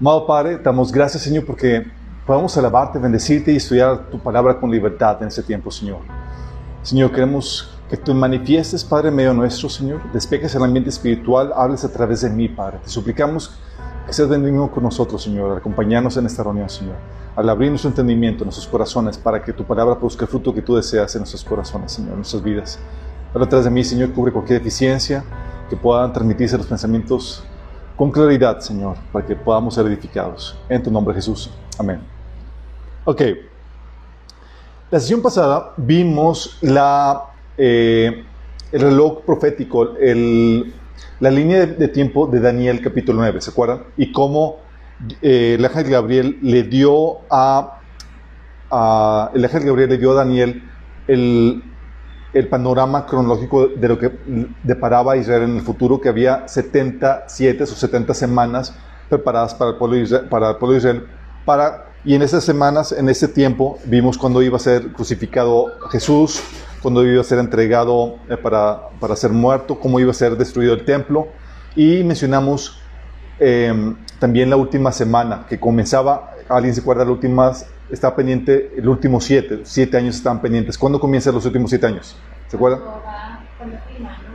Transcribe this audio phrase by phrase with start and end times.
[0.00, 1.84] Amado Padre, damos gracias, Señor, porque
[2.24, 5.98] podemos alabarte, bendecirte y estudiar tu palabra con libertad en este tiempo, Señor.
[6.82, 10.00] Señor, queremos que tú manifiestes, Padre, en medio nuestro, Señor.
[10.12, 12.78] Despejes el ambiente espiritual, hables a través de mí, Padre.
[12.84, 13.58] Te suplicamos
[14.06, 16.94] que seas bendigo con nosotros, Señor, al acompañarnos en esta reunión, Señor.
[17.34, 20.76] Al abrir nuestro entendimiento, nuestros corazones, para que tu palabra produzca el fruto que tú
[20.76, 22.78] deseas en nuestros corazones, Señor, en nuestras vidas.
[23.34, 25.24] Habla atrás de mí, Señor, cubre cualquier deficiencia,
[25.68, 27.42] que puedan transmitirse los pensamientos
[27.98, 30.56] con claridad, Señor, para que podamos ser edificados.
[30.68, 31.50] En tu nombre, Jesús.
[31.76, 32.00] Amén.
[33.04, 33.22] Ok.
[34.92, 37.24] La sesión pasada vimos la,
[37.58, 38.24] eh,
[38.70, 40.72] el reloj profético, el,
[41.18, 43.82] la línea de, tiempo de Daniel capítulo 9, ¿se acuerdan?
[43.96, 44.58] Y cómo
[45.20, 47.80] eh, el ángel Gabriel le dio a,
[49.34, 50.62] el ángel Gabriel le dio a Daniel
[51.08, 51.64] el,
[52.32, 54.12] el panorama cronológico de lo que
[54.62, 58.74] deparaba Israel en el futuro, que había 77 o 70 semanas
[59.08, 63.78] preparadas para el pueblo de Israel, para de y en esas semanas, en ese tiempo,
[63.84, 66.40] vimos cuando iba a ser crucificado Jesús,
[66.80, 70.74] cuando iba a ser entregado eh, para, para, ser muerto, cómo iba a ser destruido
[70.74, 71.28] el templo,
[71.74, 72.80] y mencionamos
[73.40, 77.52] eh, también la última semana, que comenzaba, alguien se acuerda, la última
[77.90, 80.76] está pendiente el último siete, siete años están pendientes.
[80.76, 82.16] ¿Cuándo comienzan los últimos siete años?
[82.48, 82.80] ¿Se acuerdan?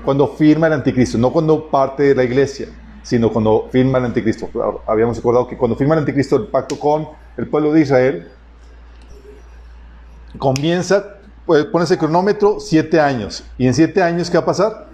[0.06, 2.68] Cuando firma, el anticristo, no cuando parte de la iglesia,
[3.04, 4.50] sino cuando firma el anticristo.
[4.88, 8.32] Habíamos acordado que cuando firma el anticristo el pacto con el pueblo de Israel,
[10.38, 11.04] comienza,
[11.46, 13.44] pues, pones el cronómetro, siete años.
[13.58, 14.88] ¿Y en siete años qué va a pasar?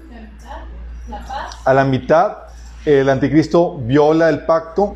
[1.65, 2.37] A la mitad,
[2.85, 4.95] el anticristo viola el pacto,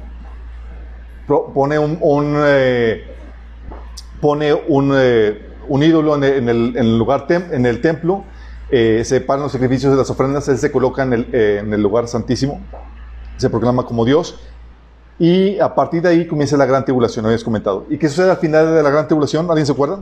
[1.28, 3.16] pone un, eh,
[4.23, 8.23] pone un, eh, un ídolo en el, en el, lugar en el templo,
[8.72, 11.73] eh, se paran los sacrificios de las ofrendas, él se coloca en el, eh, en
[11.73, 12.61] el lugar santísimo,
[13.35, 14.39] se proclama como Dios,
[15.19, 17.85] y a partir de ahí comienza la gran tribulación, habías comentado.
[17.89, 19.45] ¿Y qué sucede al final de la gran tribulación?
[19.50, 20.00] ¿Alguien se acuerda?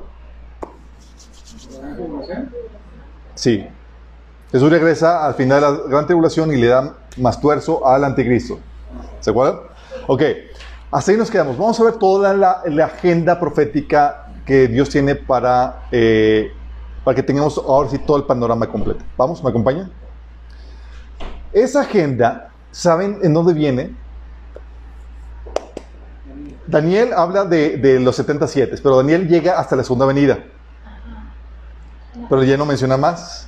[3.34, 3.66] Sí.
[4.52, 8.60] Jesús regresa al final de la gran tribulación y le da más tuerzo al anticristo.
[9.20, 9.62] ¿Se acuerdan?
[10.06, 10.22] Ok.
[10.92, 11.58] Hasta ahí nos quedamos.
[11.58, 16.52] Vamos a ver toda la, agenda profética que Dios tiene para, eh,
[17.06, 19.04] para que tengamos ahora sí todo el panorama completo.
[19.16, 19.90] Vamos, ¿me acompañan?
[21.54, 23.96] Esa agenda, ¿saben en dónde viene?
[26.68, 30.40] Daniel habla de, de los 77, pero Daniel llega hasta la segunda venida.
[32.30, 33.48] Pero ya no menciona más.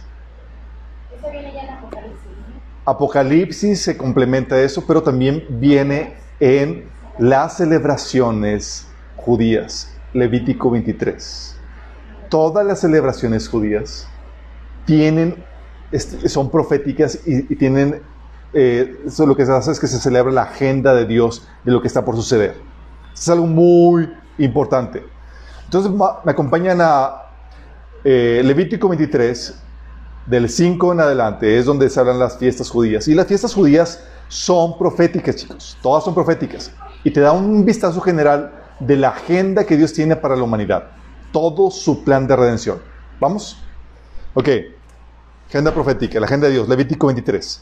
[2.85, 8.87] Apocalipsis se complementa eso, pero también viene en las celebraciones
[9.17, 11.55] judías, Levítico 23.
[12.29, 14.07] Todas las celebraciones judías
[14.85, 15.43] tienen,
[16.25, 18.01] son proféticas y, tienen,
[18.53, 21.71] eh, eso lo que se hace es que se celebra la agenda de Dios de
[21.71, 22.55] lo que está por suceder.
[23.13, 25.03] Es algo muy importante.
[25.65, 27.21] Entonces me acompañan a
[28.03, 29.59] eh, Levítico 23,
[30.25, 33.07] del 5 en adelante, es donde se hablan las fiestas judías.
[33.07, 35.77] Y las fiestas judías son proféticas, chicos.
[35.81, 36.71] Todas son proféticas
[37.03, 40.91] y te da un vistazo general de la agenda que Dios tiene para la humanidad.
[41.31, 42.79] Todo su plan de redención.
[43.19, 43.57] ¿Vamos?
[44.33, 44.49] Ok.
[45.49, 47.61] Agenda profética, la agenda de Dios, Levítico 23.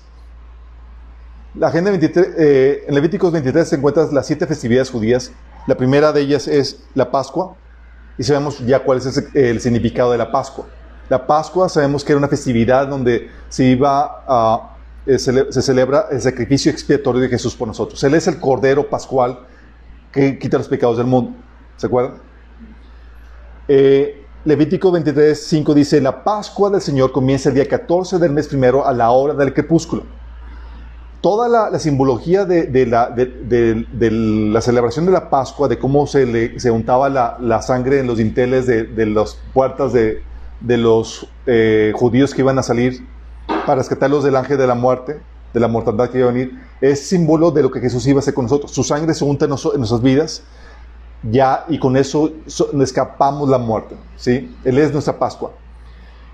[1.56, 5.32] La agenda 23, eh, en Levíticos 23 se encuentran las siete festividades judías.
[5.68, 7.56] La primera de ellas es la Pascua.
[8.18, 10.68] Y sabemos ya cuál es el significado de la Pascua.
[11.10, 14.71] La Pascua sabemos que era una festividad donde se iba a
[15.06, 18.04] eh, se celebra el sacrificio expiatorio de Jesús por nosotros.
[18.04, 19.40] Él es el Cordero Pascual
[20.12, 21.34] que quita los pecados del mundo.
[21.78, 22.18] ¿Se acuerdan?
[23.68, 28.48] Eh, Levítico 23, 5 dice, la Pascua del Señor comienza el día 14 del mes
[28.48, 30.04] primero a la hora del crepúsculo.
[31.22, 33.14] Toda la, simbología de, la,
[34.62, 39.06] celebración de la Pascua, de cómo se, le, untaba la, sangre en los dinteles de,
[39.06, 40.24] las puertas de,
[40.62, 43.06] los eh, judíos que iban a salir
[43.48, 45.22] para rescatarlos del ángel de la muerte,
[45.54, 48.22] de la mortandad que iba a venir, es símbolo de lo que Jesús iba a
[48.22, 48.72] hacer con nosotros.
[48.72, 50.44] Su sangre se unta en, nuestras vidas,
[51.24, 52.32] ya, y con eso
[52.82, 53.96] escapamos la muerte.
[54.18, 54.56] ¿sí?
[54.64, 55.52] Él es nuestra Pascua.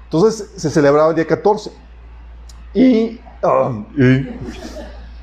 [0.05, 1.71] Entonces se celebraba el día 14.
[2.73, 4.29] Y, um, y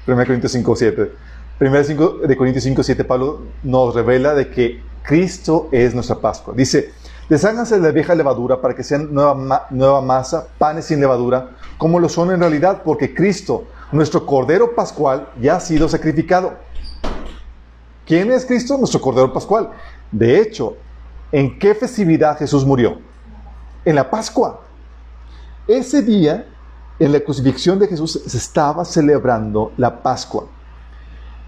[0.06, 1.12] 1 Corintios 5, 7.
[1.60, 6.52] 1 de Corintios 5, 7, Pablo nos revela de que Cristo es nuestra Pascua.
[6.54, 6.92] Dice,
[7.28, 12.08] Desháganse de la vieja levadura para que sean nueva masa, panes sin levadura, como lo
[12.08, 16.54] son en realidad, porque Cristo, nuestro Cordero Pascual, ya ha sido sacrificado.
[18.06, 18.76] ¿Quién es Cristo?
[18.78, 19.70] Nuestro Cordero Pascual.
[20.12, 20.76] De hecho,
[21.32, 22.98] ¿en qué festividad Jesús murió?
[23.84, 24.60] En la Pascua.
[25.66, 26.46] Ese día,
[26.98, 30.46] en la crucifixión de Jesús, se estaba celebrando la Pascua.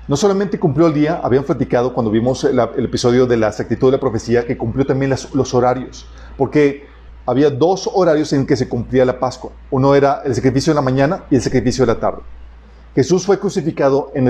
[0.09, 3.97] no solamente cumplió el día, habían platicado cuando vimos el, episodio de la exactitud de
[3.97, 6.07] la profecía, que cumplió también los horarios,
[6.37, 6.87] porque
[7.27, 9.51] había dos horarios en que se cumplía la Pascua.
[9.71, 12.23] Uno era el sacrificio de la mañana y el sacrificio de la tarde.
[12.95, 14.25] Jesús fue crucificado en,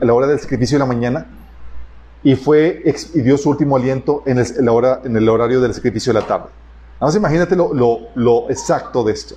[0.00, 1.26] la hora del sacrificio de la mañana
[2.22, 2.82] y, fue,
[3.14, 6.26] y dio su último aliento en el, hora, en el horario del sacrificio de la
[6.26, 6.46] tarde.
[6.94, 9.34] Nada más imagínate lo, exacto de esto.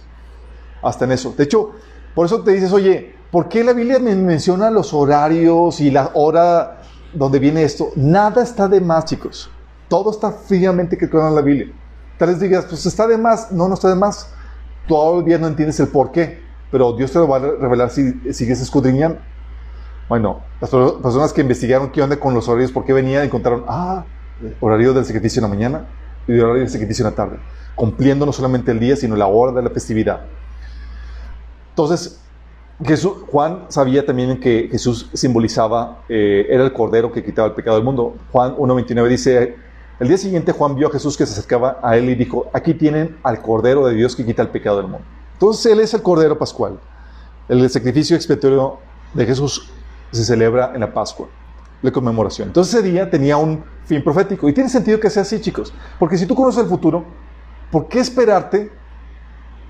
[0.82, 1.34] Hasta en eso.
[1.36, 1.72] De hecho,
[2.14, 6.78] por eso te dices, oye, ¿Por qué la Biblia menciona los horarios y la hora
[7.14, 7.92] donde viene esto?
[7.98, 9.50] Nada está de más, chicos.
[9.90, 11.74] Todo está fríamente calculado en la Biblia.
[12.18, 13.52] Tal vez digas, pues está de más.
[13.52, 14.30] No, no está de más.
[14.88, 16.42] Todavía no entiendes el por qué,
[16.72, 19.20] pero Dios te lo va a revelar si sigues escudriñando.
[20.08, 24.06] Bueno, las personas que investigaron qué onda con los horarios, por qué venían, encontraron, ah,
[24.60, 25.88] horario del sacrificio en la mañana
[26.28, 27.38] y horario del sacrificio en la tarde,
[27.74, 30.22] cumpliendo no solamente el día, sino la hora de la festividad.
[31.70, 32.22] Entonces,
[33.32, 37.86] Juan sabía también que Jesús simbolizaba, eh, era el cordero que quitaba el pecado del
[37.86, 38.16] mundo.
[38.32, 39.56] Juan 1.29 dice,
[40.00, 42.74] el día siguiente Juan vio a Jesús que se acercaba a él y dijo, aquí
[42.74, 45.06] tienen al cordero de Dios que quita el pecado del mundo.
[45.34, 46.80] Entonces él es el cordero pascual.
[47.48, 48.78] El sacrificio expiatorio
[49.14, 49.72] de Jesús
[50.12, 51.28] se celebra en la Pascua,
[51.82, 52.50] la conmemoración.
[52.50, 54.50] Entonces ese día tenía un fin profético.
[54.50, 55.74] Y tiene sentido que sea así, chicos.
[56.00, 57.06] Porque si tú conoces el futuro,
[57.72, 58.72] ¿por qué esperarte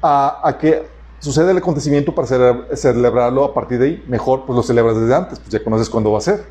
[0.01, 0.88] a, que
[1.19, 2.27] sucede el acontecimiento para
[2.75, 6.12] celebrarlo a partir de ahí, mejor pues lo celebras desde antes, pues ya conoces cuándo
[6.12, 6.45] va a ser.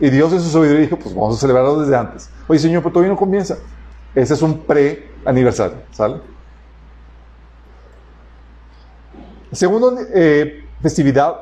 [0.00, 2.30] Y Dios en su sabiduría dijo, pues vamos a celebrarlo desde antes.
[2.48, 3.58] Oye, Señor, pero todavía no comienza.
[4.14, 6.16] Ese es un pre-aniversario, ¿sale?
[9.52, 11.34] Segundo, eh, festividad.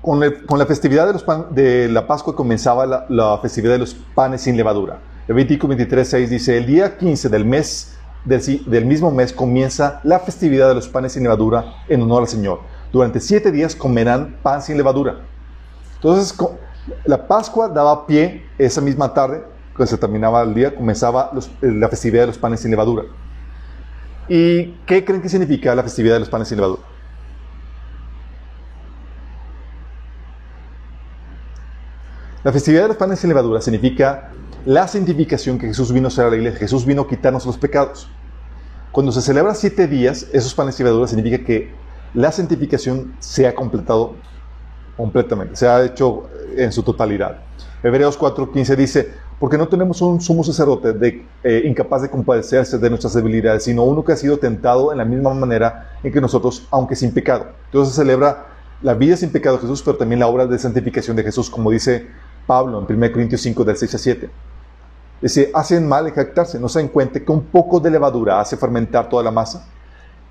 [0.00, 1.14] Con, la festividad
[1.50, 4.98] de, la Pascua comenzaba la, la, festividad de los panes sin levadura.
[5.26, 7.94] Levítico 23, 6 dice, el día 15 del mes
[8.24, 12.60] del, mismo mes comienza la festividad de los panes sin levadura en honor al Señor.
[12.92, 15.20] Durante siete días comerán pan sin levadura.
[15.96, 16.36] Entonces,
[17.04, 19.44] la Pascua daba pie esa misma tarde,
[19.74, 21.32] cuando se terminaba el día, comenzaba
[21.62, 23.04] eh, la festividad de los panes sin levadura.
[24.28, 26.82] ¿Y qué creen que significa la festividad de los panes sin levadura?
[32.42, 34.30] La festividad de los panes sin levadura significa
[34.66, 36.60] la santificación que Jesús vino a hacer a la iglesia.
[36.60, 38.08] Jesús vino a quitarnos los pecados.
[38.92, 41.72] Cuando se celebra siete días, esos panes y levaduras significa que
[42.12, 44.14] la santificación se ha completado
[44.96, 47.38] completamente, se ha hecho en su totalidad.
[47.82, 53.14] Hebreos 4:15 dice, porque no tenemos un sumo sacerdote eh, incapaz de compadecerse de nuestras
[53.14, 56.96] debilidades, sino uno que ha sido tentado en la misma manera en que nosotros, aunque
[56.96, 57.46] sin pecado.
[57.66, 58.46] Entonces se celebra
[58.80, 61.70] la vida sin pecado de Jesús, pero también la obra de santificación de Jesús, como
[61.70, 62.06] dice
[62.46, 64.30] Pablo en 1 Corintios 5, del 6 a 7.
[65.20, 68.56] Dice, hacen mal en jactarse, no se dan cuenta que un poco de levadura hace
[68.56, 69.66] fermentar toda la masa.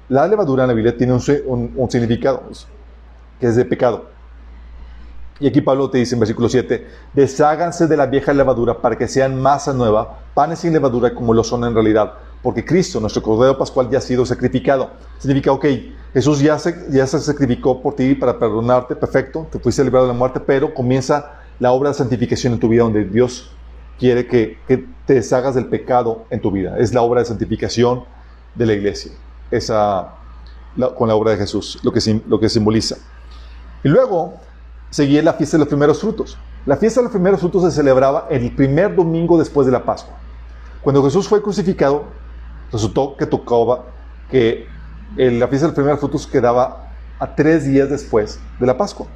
[0.10, 2.44] La levadura en la Biblia tiene un, significado,
[3.40, 4.13] que es de pecado.
[5.44, 9.10] Y aquí Pablo te dice en versículo 7, desháganse de la vieja levadura para que
[9.10, 13.58] sean masa nueva, panes sin levadura como lo son en realidad, porque Cristo, nuestro Cordero
[13.58, 14.92] Pascual, ya ha sido sacrificado.
[15.18, 15.66] Significa, ok,
[16.14, 20.14] Jesús ya se, ya se sacrificó por ti para perdonarte, perfecto, te fuiste librado de
[20.14, 23.52] la muerte, pero comienza la obra de santificación en tu vida donde Dios
[24.00, 24.60] quiere que,
[25.06, 26.78] te deshagas del pecado en tu vida.
[26.80, 28.06] Es la obra de santificación
[28.56, 29.12] de la iglesia,
[29.52, 30.14] esa,
[30.96, 32.96] con la obra de Jesús, lo que, lo que simboliza.
[33.84, 34.40] Y luego
[34.94, 36.38] seguía la fiesta de los primeros frutos.
[36.68, 40.14] La fiesta de los primeros frutos se celebraba el primer domingo después de la Pascua.
[40.84, 42.04] Cuando Jesús fue crucificado,
[42.72, 43.86] resultó que tocaba
[44.30, 44.68] que
[45.18, 49.08] la fiesta de los primeros frutos quedaba a tres días después de la Pascua.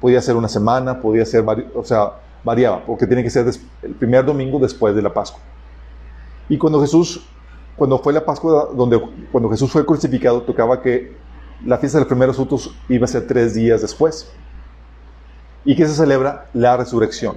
[0.00, 2.12] Podía ser una semana, podía ser, o sea,
[2.44, 3.50] variaba, porque tiene que ser
[3.82, 5.40] el primer domingo después de la Pascua.
[6.48, 7.26] Y cuando Jesús,
[7.74, 9.02] cuando fue la Pascua, donde,
[9.32, 11.16] cuando Jesús fue crucificado, tocaba que
[11.66, 14.30] la fiesta de los primeros frutos iba a ser tres días después.
[15.64, 16.46] ¿Y que se celebra?
[16.54, 17.36] La resurrección.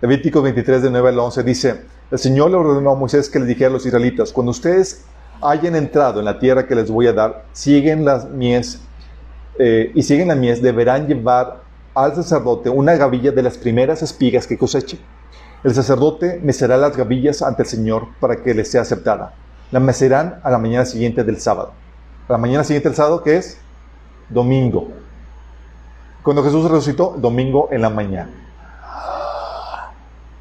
[0.00, 3.46] Levítico 23, de 9 al 11 dice, el Señor le ordenó a Moisés que le
[3.46, 5.04] dijera a los israelitas, cuando ustedes
[5.40, 8.80] hayan entrado en la tierra que les voy a dar, siguen las mies,
[9.58, 11.62] eh, y siguen la mies, deberán llevar
[11.94, 14.98] al sacerdote una gavilla de las primeras espigas que coseche.
[15.62, 19.34] El sacerdote mecerá las gavillas ante el Señor para que le sea aceptada.
[19.70, 21.72] La mecerán a la mañana siguiente del sábado.
[22.28, 23.58] A la mañana siguiente del sábado, que es
[24.28, 24.88] domingo.
[26.22, 28.30] Cuando Jesús resucitó, domingo en la mañana.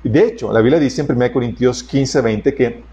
[0.04, 2.84] De hecho, la Biblia dice en 1 Corintios 15, 20 que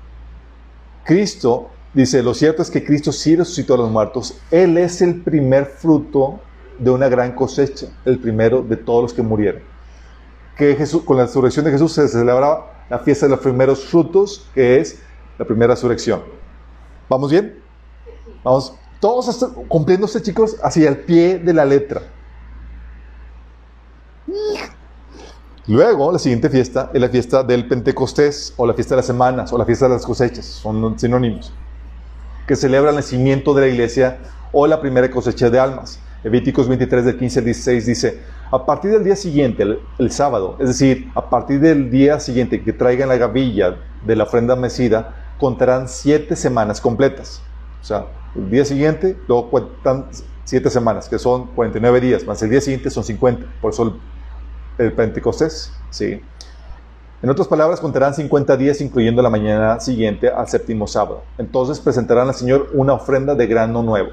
[1.04, 4.38] Cristo, dice, lo cierto es que Cristo sí resucitó a los muertos.
[4.50, 6.40] Él es el primer fruto
[6.78, 9.62] de una gran cosecha, el primero de todos los que murieron.
[10.56, 14.46] Que Jesús, con la resurrección de Jesús se celebraba la fiesta de los primeros frutos,
[14.54, 14.98] que es
[15.38, 16.22] la primera resurrección.
[17.08, 17.58] ¿Vamos bien?
[18.44, 22.02] Vamos, todos cumpliéndose, chicos, hacia el pie de la letra.
[25.66, 29.52] Luego, la siguiente fiesta es la fiesta del Pentecostés, o la fiesta de las semanas,
[29.52, 31.52] o la fiesta de las cosechas, son sinónimos,
[32.46, 34.18] que celebra el nacimiento de la iglesia
[34.50, 36.00] o la primera cosecha de almas.
[36.24, 38.20] Levíticos 23, del 15 al 16 dice,
[38.50, 39.62] a partir del día siguiente,
[39.98, 44.24] el, sábado, es decir, a partir del día siguiente que traigan la gavilla de la
[44.24, 47.42] ofrenda mecida, contarán siete semanas completas.
[47.82, 50.06] O sea, el día siguiente, luego cuentan
[50.44, 53.46] siete semanas, que son 49 días, más el día siguiente son 50.
[53.60, 53.92] Por eso el
[54.78, 56.22] el Pentecostés, ¿sí?
[57.20, 61.24] En otras palabras, contarán 50 días, incluyendo la mañana siguiente al séptimo sábado.
[61.36, 64.10] Entonces presentarán al Señor una ofrenda de grano nuevo.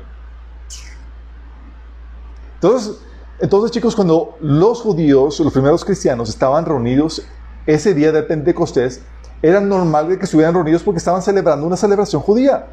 [2.55, 2.99] Entonces,
[3.39, 7.27] entonces, chicos, cuando los judíos, los primeros cristianos, estaban reunidos
[7.67, 9.03] ese día de Pentecostés,
[9.41, 12.67] era normal que estuvieran reunidos porque estaban celebrando una celebración judía,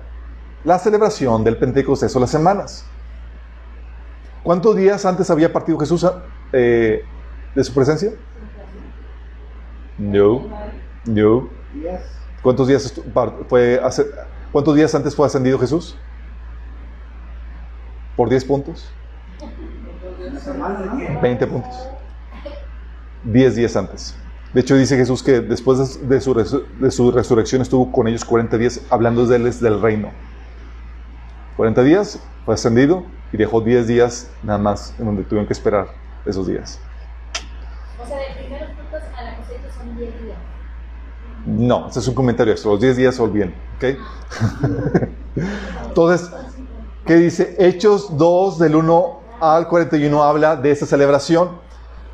[0.65, 2.85] la celebración del Pentecostés o las semanas.
[4.43, 6.07] ¿Cuántos días antes había partido Jesús
[6.53, 7.05] eh,
[7.55, 8.13] de su presencia?
[9.99, 10.49] No.
[11.07, 11.49] No.
[12.43, 13.01] ¿Cuántos días
[13.49, 13.81] fue
[14.51, 15.97] ¿Cuántos días antes fue ascendido Jesús?
[18.17, 18.93] ¿Por 10 puntos?
[21.23, 21.89] 20 puntos.
[23.25, 24.15] 10 días antes.
[24.53, 28.59] De hecho, dice Jesús que después de su, de su resurrección estuvo con ellos 40
[28.59, 30.11] días hablando de él del reino.
[31.57, 35.87] 40 días, fue ascendido y dejó 10 días nada más en donde tuvieron que esperar
[36.27, 36.79] esos días.
[38.03, 40.39] O sea, de primeros frutos a la cosecha son 10 días.
[41.47, 42.71] No, ese es un comentario extra.
[42.73, 43.55] Los 10 días bien.
[43.77, 43.99] ¿Ok?
[45.89, 46.31] Entonces,
[47.05, 47.57] ¿qué dice?
[47.59, 51.61] Hechos 2 del 1 al 41 habla de esta celebración.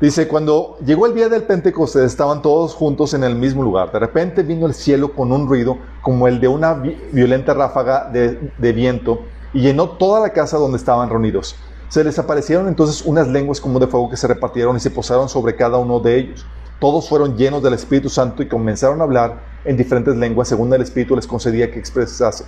[0.01, 3.91] Dice, cuando llegó el día del Pentecostés, estaban todos juntos en el mismo lugar.
[3.91, 8.51] De repente vino el cielo con un ruido como el de una violenta ráfaga de,
[8.57, 9.19] de viento
[9.53, 11.55] y llenó toda la casa donde estaban reunidos.
[11.89, 15.27] Se les aparecieron entonces unas lenguas como de fuego que se repartieron y se posaron
[15.27, 16.45] sobre cada uno de ellos.
[16.79, 20.81] Todos fueron llenos del Espíritu Santo y comenzaron a hablar en diferentes lenguas según el
[20.81, 22.45] Espíritu les concedía que expresasen.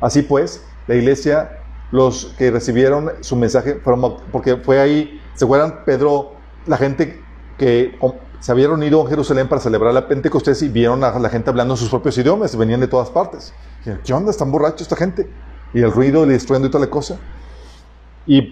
[0.00, 1.58] Así pues, la iglesia,
[1.90, 6.32] los que recibieron su mensaje, fueron, porque fue ahí, se acuerdan, Pedro,
[6.66, 7.18] la gente
[7.56, 7.98] que
[8.40, 11.76] se había reunido en Jerusalén para celebrar la Pentecostés y vieron a la gente hablando
[11.76, 13.54] sus propios idiomas, venían de todas partes.
[14.04, 14.30] ¿Qué onda?
[14.30, 15.28] ¿Están borrachos esta gente?
[15.72, 17.18] Y el ruido, y destruyendo y toda la cosa.
[18.32, 18.42] Y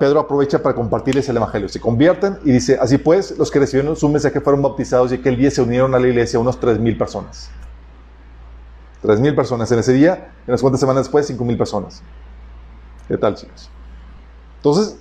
[0.00, 1.68] Pedro aprovecha para compartirles el Evangelio.
[1.68, 5.36] Se convierten y dice, así pues, los que recibieron su mensaje fueron bautizados y aquel
[5.36, 7.48] día se unieron a la iglesia unos 3.000 personas.
[9.04, 12.02] 3.000 personas en ese día, en las cuantas semanas después, 5.000 personas.
[13.06, 13.70] ¿Qué tal, chicos?
[14.56, 14.98] Entonces,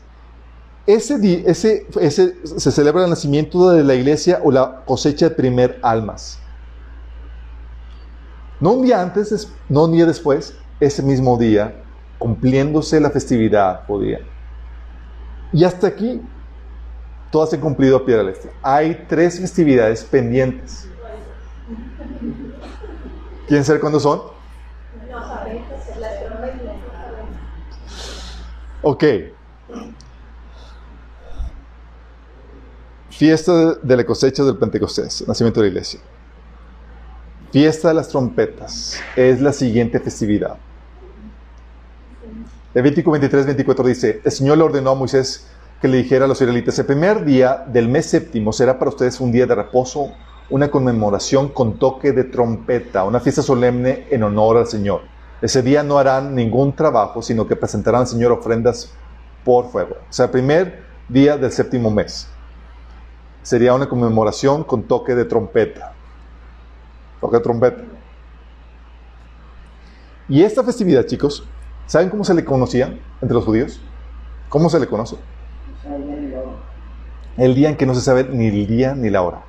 [0.86, 5.36] ese, día, ese, ese, se celebra el nacimiento de la iglesia o la cosecha de
[5.36, 6.38] primer almas.
[8.60, 11.86] No un día antes, no un día después, ese mismo día
[12.18, 14.20] cumpliéndose la festividad podía.
[15.54, 16.22] Y hasta aquí,
[17.32, 20.90] todas han cumplido a pie de la Hay tres festividades pendientes.
[23.48, 24.22] ¿Quieren saber cuándo son?
[28.82, 29.04] Ok.
[33.10, 36.00] Fiesta de la cosecha del Pentecostés, nacimiento de la iglesia.
[37.52, 40.58] Fiesta de las trompetas es la siguiente festividad.
[42.78, 45.48] Levítico 23, 24 dice, el Señor le ordenó a Moisés
[45.82, 49.20] que le dijera a los israelitas, el primer día del mes séptimo será para ustedes
[49.20, 50.12] un día de reposo,
[50.52, 55.02] una conmemoración con toque de trompeta, una fiesta solemne en honor al Señor.
[55.42, 58.94] Ese día no harán ningún trabajo, sino que presentarán al Señor ofrendas
[59.44, 59.96] por fuego.
[60.08, 62.28] O sea, el primer día del séptimo mes
[63.42, 65.94] sería una conmemoración con toque de trompeta.
[67.22, 67.82] Toque de trompeta.
[70.30, 71.48] Y esta festividad, chicos,
[71.88, 73.82] ¿Saben cómo se le conocía entre los judíos?
[74.50, 75.15] ¿Cómo se le conoce?
[77.38, 79.41] El día en que no se sabe ni el día ni la hora.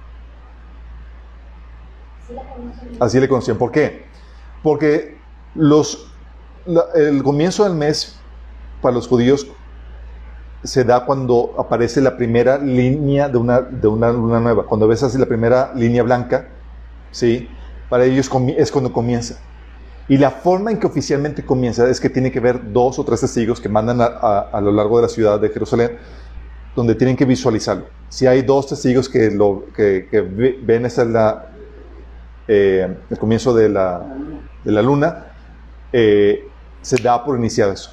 [3.01, 3.59] Así le conocían.
[3.59, 4.07] ¿Por qué?
[4.63, 5.19] Porque
[5.55, 6.13] los,
[6.95, 8.19] el comienzo del mes
[8.81, 9.47] para los judíos
[10.63, 14.67] se da cuando aparece la primera línea de una, de una luna nueva.
[14.67, 16.49] Cuando ves así la primera línea blanca,
[17.11, 17.49] ¿sí?
[17.89, 19.41] para ellos es cuando comienza.
[20.09, 23.21] Y la forma en que oficialmente comienza es que tiene que ver dos o tres
[23.21, 25.99] testigos que mandan a, lo largo de la ciudad de Jerusalén,
[26.75, 27.85] donde tienen que visualizarlo.
[28.09, 30.09] Si hay dos testigos que, lo, que,
[30.63, 31.51] ven ese la,
[32.47, 34.03] eh, el comienzo de la,
[34.65, 35.27] de la luna,
[35.93, 36.49] eh,
[36.81, 37.91] se da por iniciado eso.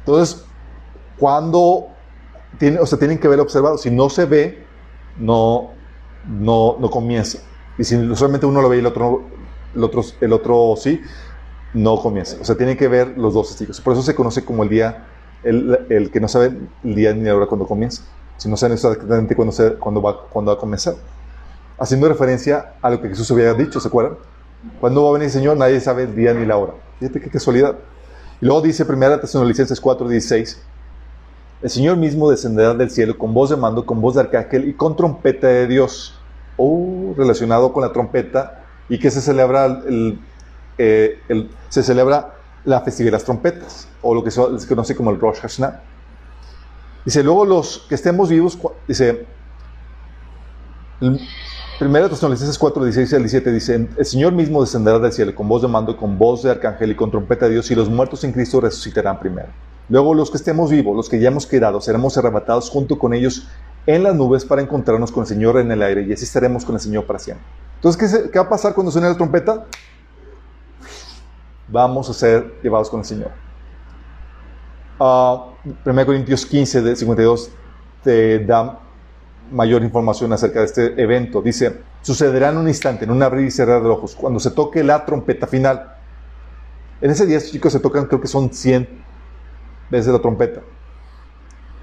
[0.00, 0.44] Entonces,
[1.16, 1.86] cuando
[2.58, 4.64] tiene, o sea, tienen que ver observado, si no se ve,
[5.16, 5.70] no,
[6.26, 7.38] no, no comienza.
[7.78, 9.22] Y si solamente uno lo ve y el otro,
[9.76, 11.00] el otro, el otro sí,
[11.74, 12.36] no comienza.
[12.40, 13.80] O sea, tiene que ver los dos testigos.
[13.80, 15.06] Por eso se conoce como el día,
[15.42, 16.52] el, que no sabe
[16.84, 18.02] el día ni la hora cuando comienza.
[18.36, 20.94] Si no sabe exactamente cuándo, cuándo, va, cuándo va a comenzar.
[21.78, 24.16] haciendo referencia a lo que Jesús había dicho, ¿se acuerdan?
[24.80, 25.56] ¿Cuándo va a venir el Señor?
[25.56, 26.74] Nadie sabe el día ni la hora.
[26.98, 27.76] Fíjate qué casualidad.
[28.40, 30.58] Y luego dice 1 Tesalonicenses 4:16,
[31.62, 34.74] el Señor mismo descenderá del cielo con voz de mando, con voz de arcángel y
[34.74, 36.18] con trompeta de Dios.
[36.56, 40.18] Oh, relacionado con la trompeta y que se celebra el,
[40.84, 42.34] eh, se celebra
[42.64, 45.80] la festividad de las trompetas, o lo que se conoce como el Rosh Hashanah.
[47.04, 49.26] Dice, luego los que estemos vivos, dice,
[51.00, 51.18] 1
[51.80, 55.68] Tesalonicenses 4, 16 al 17 dice, el Señor mismo descenderá del cielo con voz de
[55.68, 58.60] mando, con voz de arcángel y con trompeta de Dios, y los muertos en Cristo
[58.60, 59.48] resucitarán primero.
[59.88, 63.48] Luego los que estemos vivos, los que ya hemos quedado, seremos arrebatados junto con ellos
[63.86, 66.74] en las nubes para encontrarnos con el Señor en el aire, y así estaremos con
[66.74, 67.46] el Señor para siempre.
[67.76, 69.64] Entonces, ¿qué, va a pasar cuando suene la trompeta?
[71.68, 73.30] Vamos a ser llevados con el Señor.
[74.98, 75.54] Uh, ah,
[75.84, 77.50] 1 Corintios 15, de 52,
[78.02, 78.80] te da
[79.50, 81.40] mayor información acerca de este evento.
[81.42, 84.82] Dice, sucederá en un instante, en un abrir y cerrar de ojos, cuando se toque
[84.82, 85.94] la trompeta final.
[87.00, 88.88] En ese día, chicos, se tocan, creo que son 100
[89.90, 90.62] veces la trompeta.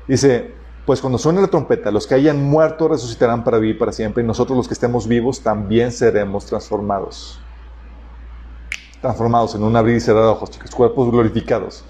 [0.07, 0.53] Dice,
[0.85, 4.25] pues cuando suene la trompeta, los que hayan muerto resucitarán para vivir para siempre, y
[4.25, 7.38] nosotros los que estemos vivos también seremos transformados.
[9.01, 11.85] Transformados en un abrir y cerrar de ojos, chicos, cuerpos glorificados.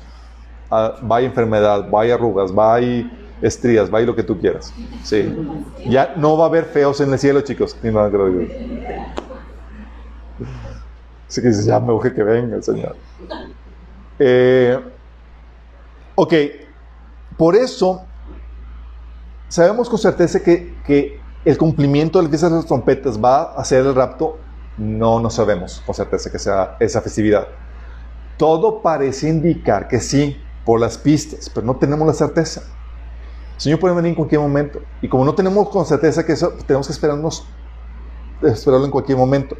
[0.69, 3.09] Ah, vaya enfermedad, vaya arrugas, vaya
[3.41, 4.73] estrías, vaya lo que tú quieras.
[5.03, 5.35] Sí.
[5.87, 7.75] Ya no va a haber feos en el cielo, chicos.
[7.81, 8.11] Ni nada
[11.27, 12.95] Así que dices, ya me urge que venga el Señor.
[14.17, 14.79] Eh,
[16.15, 16.33] ok,
[17.37, 18.03] por eso
[19.47, 23.63] sabemos con certeza que, que el cumplimiento de las fiestas de las trompetas va a
[23.63, 24.39] ser el rapto.
[24.79, 27.47] No, no sabemos con certeza que sea esa festividad.
[28.37, 32.61] Todo parece indicar que sí, por las pistas, pero no tenemos la certeza.
[33.55, 34.81] El Señor puede venir en cualquier momento.
[35.01, 37.45] Y como no tenemos con certeza que eso, tenemos que esperarnos,
[38.41, 39.57] esperarlo en cualquier momento.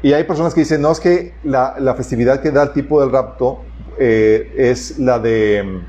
[0.00, 3.00] Y hay personas que dicen, no, es que la, la festividad que da el tipo
[3.00, 3.62] del rapto
[3.98, 5.82] eh, es la de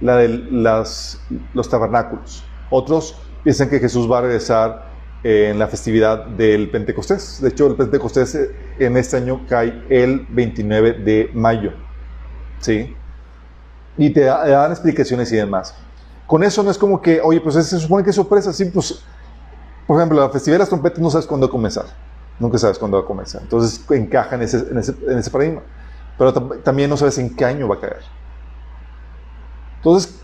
[0.00, 1.20] la de las,
[1.54, 2.44] los tabernáculos.
[2.70, 4.89] Otros piensan que Jesús va a regresar
[5.22, 7.40] en la festividad del Pentecostés.
[7.40, 11.72] De hecho, el Pentecostés eh, en este año cae el 29 de mayo.
[12.60, 12.94] ¿Sí?
[13.98, 15.74] Y te, dan explicaciones y demás.
[16.26, 18.52] Con eso no es como que, oye, pues se supone que es sorpresa.
[18.52, 19.02] Sí, pues,
[19.86, 21.86] por ejemplo, la festividad de las trompetas no sabes cuándo va a comenzar.
[22.38, 23.42] Nunca sabes cuándo va a comenzar.
[23.42, 25.62] Entonces encaja en ese, en ese, en ese paradigma.
[26.16, 28.02] Pero también no sabes en qué año va a caer.
[29.76, 30.20] Entonces,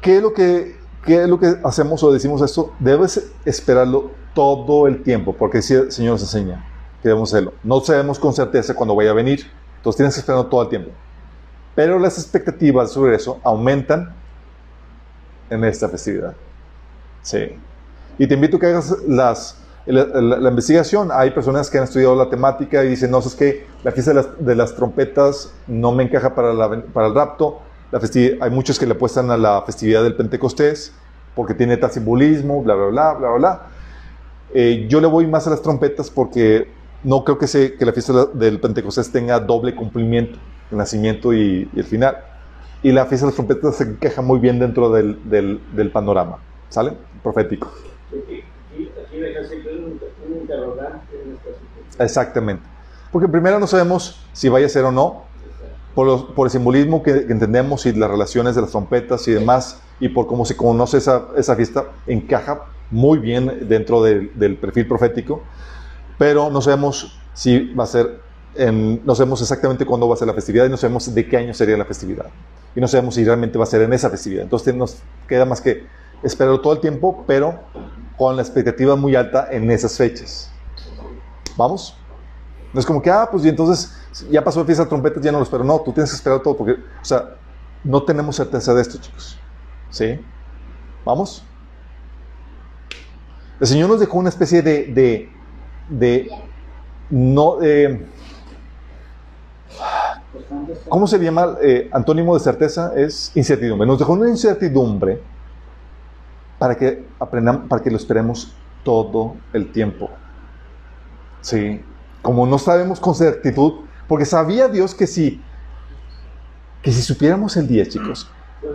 [0.00, 2.72] ¿qué es lo que, qué es lo que hacemos o decimos esto?
[2.78, 6.66] Debes esperarlo todo el tiempo, porque si el Señor nos enseña
[7.00, 7.54] que debemos hacerlo.
[7.62, 10.90] No sabemos con certeza cuándo vaya a venir, entonces tienes que esperarlo todo el tiempo.
[11.74, 14.14] Pero las expectativas sobre eso aumentan
[15.48, 16.34] en esta festividad.
[17.22, 17.56] Sí.
[18.18, 21.10] Y te invito a que hagas las, la, investigación.
[21.12, 24.14] Hay personas que han estudiado la temática y dicen, no, es que la fiesta de
[24.16, 27.60] las, de las trompetas no me encaja para, la, para el rapto
[28.40, 30.92] hay muchos que le apuestan a la festividad del Pentecostés
[31.34, 33.66] porque tiene tal simbolismo, bla, bla, bla, bla, bla.
[34.54, 36.68] Eh, yo le voy más a las trompetas porque
[37.04, 40.38] no creo que, se, que la fiesta del Pentecostés tenga doble cumplimiento,
[40.70, 42.16] el nacimiento y, el final.
[42.82, 46.38] Y la fiesta de las trompetas se encaja muy bien dentro del, del, del panorama,
[46.70, 46.94] ¿sale?
[47.22, 47.70] Profético.
[51.98, 52.62] Exactamente.
[53.12, 55.25] Porque primero no sabemos si vaya a ser o no,
[55.96, 60.26] por, el simbolismo que, entendemos y las relaciones de las trompetas y demás, y por
[60.26, 65.40] cómo se conoce esa, esa fiesta, encaja muy bien dentro del perfil profético,
[66.18, 68.20] pero no sabemos si va a ser,
[68.56, 71.38] en, no sabemos exactamente cuándo va a ser la festividad y no sabemos de qué
[71.38, 72.26] año sería la festividad.
[72.74, 74.42] Y no sabemos si realmente va a ser en esa festividad.
[74.42, 75.86] Entonces nos queda más que
[76.22, 77.58] esperar todo el tiempo, pero
[78.18, 80.50] con la expectativa muy alta en esas fechas.
[81.56, 81.96] ¿Vamos?
[82.80, 83.92] Es como que, ah, pues y entonces
[84.30, 85.64] ya pasó la fiesta de trompetas, ya no lo espero.
[85.64, 87.34] No, tú tienes que esperar todo porque, o sea,
[87.84, 89.38] no tenemos certeza de esto, chicos.
[89.90, 90.20] ¿Sí?
[91.04, 91.44] ¿Vamos?
[93.60, 95.30] El Señor nos dejó una especie de, de,
[95.88, 96.30] de
[97.08, 98.06] no, eh,
[100.88, 101.56] ¿cómo se llama?
[101.62, 103.86] Eh, antónimo de certeza es incertidumbre.
[103.86, 105.22] Nos dejó una incertidumbre
[106.58, 110.10] para que aprendamos, para que lo esperemos todo el tiempo.
[111.40, 111.82] Sí.
[112.26, 115.40] Como no sabemos con certitud, porque sabía Dios que si,
[116.82, 118.28] que si supiéramos el día, chicos,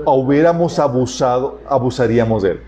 [0.06, 2.62] hubiéramos abusado, abusaríamos de él.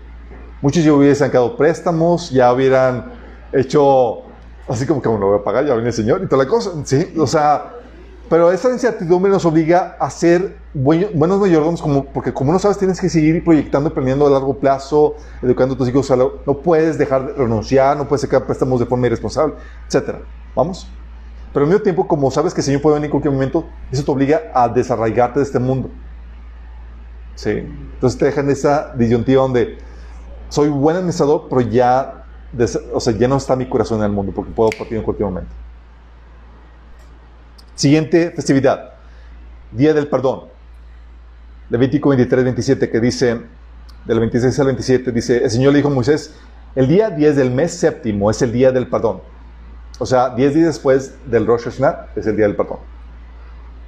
[0.60, 3.12] Muchos ya hubiesen sacado préstamos, ya hubieran
[3.50, 4.24] hecho,
[4.68, 6.50] así como que uno lo voy a pagar, ya viene el Señor y toda la
[6.50, 7.14] cosa, ¿sí?
[7.18, 7.72] O sea,
[8.28, 13.00] Pero esa incertidumbre nos obliga a ser buenos mayordomos, como, porque como no sabes, tienes
[13.00, 16.10] que seguir proyectando aprendiendo a largo plazo, educando a tus hijos.
[16.46, 19.54] No puedes dejar de renunciar, no puedes sacar préstamos de forma irresponsable,
[19.88, 20.16] etc.
[20.54, 20.88] ¿Vamos?
[21.52, 24.04] Pero al mismo tiempo, como sabes que el Señor puede venir en cualquier momento, eso
[24.04, 25.90] te obliga a desarraigarte de este mundo.
[27.34, 27.50] Sí.
[27.50, 29.78] Entonces te dejan esa disyuntiva donde
[30.48, 32.24] soy buen administrador, pero ya,
[32.92, 35.28] o sea, ya no está mi corazón en el mundo, porque puedo partir en cualquier
[35.28, 35.50] momento.
[37.74, 38.94] Siguiente festividad,
[39.72, 40.44] Día del Perdón.
[41.70, 43.40] Levítico 23, 27, que dice,
[44.04, 46.34] del 26 al 27, dice, el Señor le dijo a Moisés,
[46.74, 49.20] el día 10 del mes séptimo es el día del perdón.
[49.98, 52.78] O sea, 10 días después del Rosh Hashanah es el día del perdón.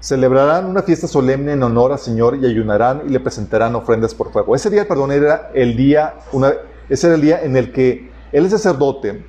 [0.01, 4.31] Celebrarán una fiesta solemne en honor al Señor y ayunarán y le presentarán ofrendas por
[4.31, 4.55] fuego.
[4.55, 6.53] Ese día del perdón era el día, una,
[6.89, 9.25] ese era el día en el que el sacerdote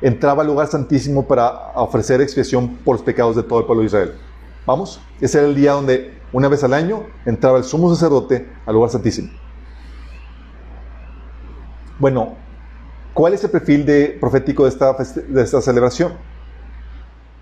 [0.00, 3.86] entraba al lugar santísimo para ofrecer expiación por los pecados de todo el pueblo de
[3.86, 4.12] Israel.
[4.64, 5.00] ¿Vamos?
[5.20, 8.90] Ese era el día donde una vez al año entraba el sumo sacerdote al lugar
[8.90, 9.30] santísimo.
[11.98, 12.34] Bueno,
[13.14, 16.12] ¿cuál es el perfil profético de esta, de esta celebración?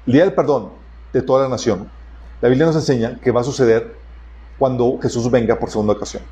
[0.06, 0.70] El día del perdón
[1.12, 1.90] de toda la nación.
[2.40, 3.94] La Biblia nos enseña que va a suceder
[4.58, 6.22] cuando Jesús venga por segunda ocasión.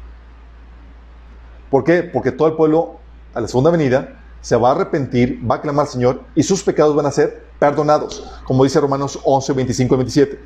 [1.70, 2.02] ¿Por qué?
[2.02, 2.98] Porque todo el pueblo
[3.34, 6.62] a la segunda venida se va a arrepentir, va a clamar al Señor y sus
[6.62, 10.40] pecados van a ser perdonados, como dice Romanos 11, 25 y 27.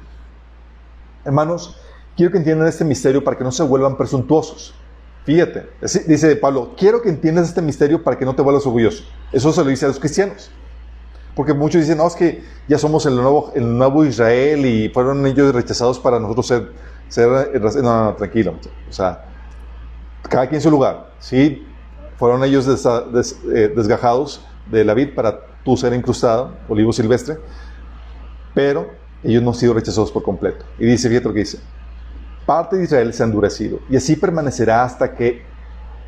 [1.25, 1.77] Hermanos,
[2.17, 4.75] quiero que entiendan este misterio para que no se vuelvan presuntuosos.
[5.25, 5.69] Fíjate,
[6.07, 9.05] dice Pablo, quiero que entiendas este misterio para que no te vuelvas orgulloso.
[9.31, 10.51] Eso se lo dice a los cristianos.
[11.35, 15.25] Porque muchos dicen, no, es que ya somos el nuevo, el nuevo Israel y fueron
[15.27, 16.73] ellos rechazados para nosotros ser,
[17.09, 17.29] ser
[17.61, 18.55] no, no, no, tranquilo.
[18.89, 19.25] O sea,
[20.29, 21.13] cada quien en su lugar.
[21.21, 21.67] Sí,
[22.19, 27.39] fueron ellos eh, desgajados de la vid para tú ser incrustado, olivo silvestre,
[28.55, 28.91] pero
[29.23, 30.65] ellos no han sido rechazados por completo.
[30.79, 31.61] Y dice, fíjate lo que dice,
[32.47, 35.43] parte de Israel se ha endurecido y así permanecerá hasta que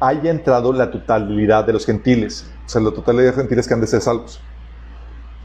[0.01, 3.75] haya entrado la totalidad de los gentiles, o sea, la totalidad de los gentiles que
[3.75, 4.41] han de ser salvos,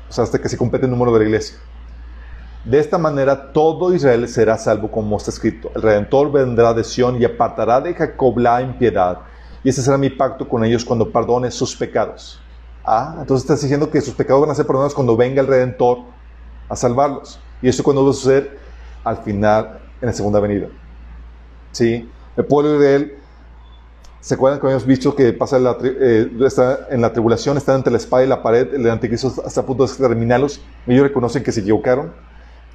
[0.10, 1.58] o sea, hasta que se complete el número de la iglesia.
[2.65, 5.71] De esta manera todo Israel será salvo como está escrito.
[5.75, 9.19] El Redentor vendrá de Sión y apartará de Jacob la impiedad
[9.63, 12.39] y ese será mi pacto con ellos cuando perdone sus pecados.
[12.84, 15.99] Ah, entonces estás diciendo que sus pecados van a ser perdonados cuando venga el Redentor
[16.67, 17.39] a salvarlos.
[17.62, 18.58] Y eso cuando va a suceder
[19.04, 20.67] al final, en la segunda venida.
[21.71, 22.09] ¿Sí?
[22.38, 23.17] El pueblo de él,
[24.21, 26.29] ¿se acuerdan que habíamos visto que pasa eh,
[26.89, 29.83] en la tribulación, están entre la espada y la pared, el anticristo hasta a punto
[29.83, 30.62] de exterminarlos?
[30.88, 32.13] Ellos reconocen que se equivocaron,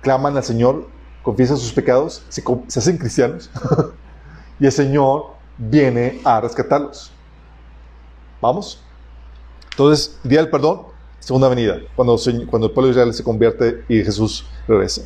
[0.02, 0.88] claman al Señor,
[1.22, 3.50] confiesan sus pecados, se, se hacen cristianos.
[4.60, 7.10] y el Señor viene a rescatarlos.
[8.40, 8.82] ¿Vamos?
[9.70, 10.82] Entonces, día del perdón,
[11.18, 12.16] segunda venida, cuando,
[12.48, 15.02] cuando el pueblo de Israel se convierte y Jesús regresa.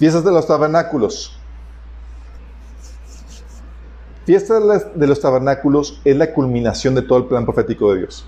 [0.00, 1.38] Fiestas de los tabernáculos.
[4.24, 4.58] Fiesta
[4.94, 8.26] de los tabernáculos es la culminación de todo el plan profético de Dios.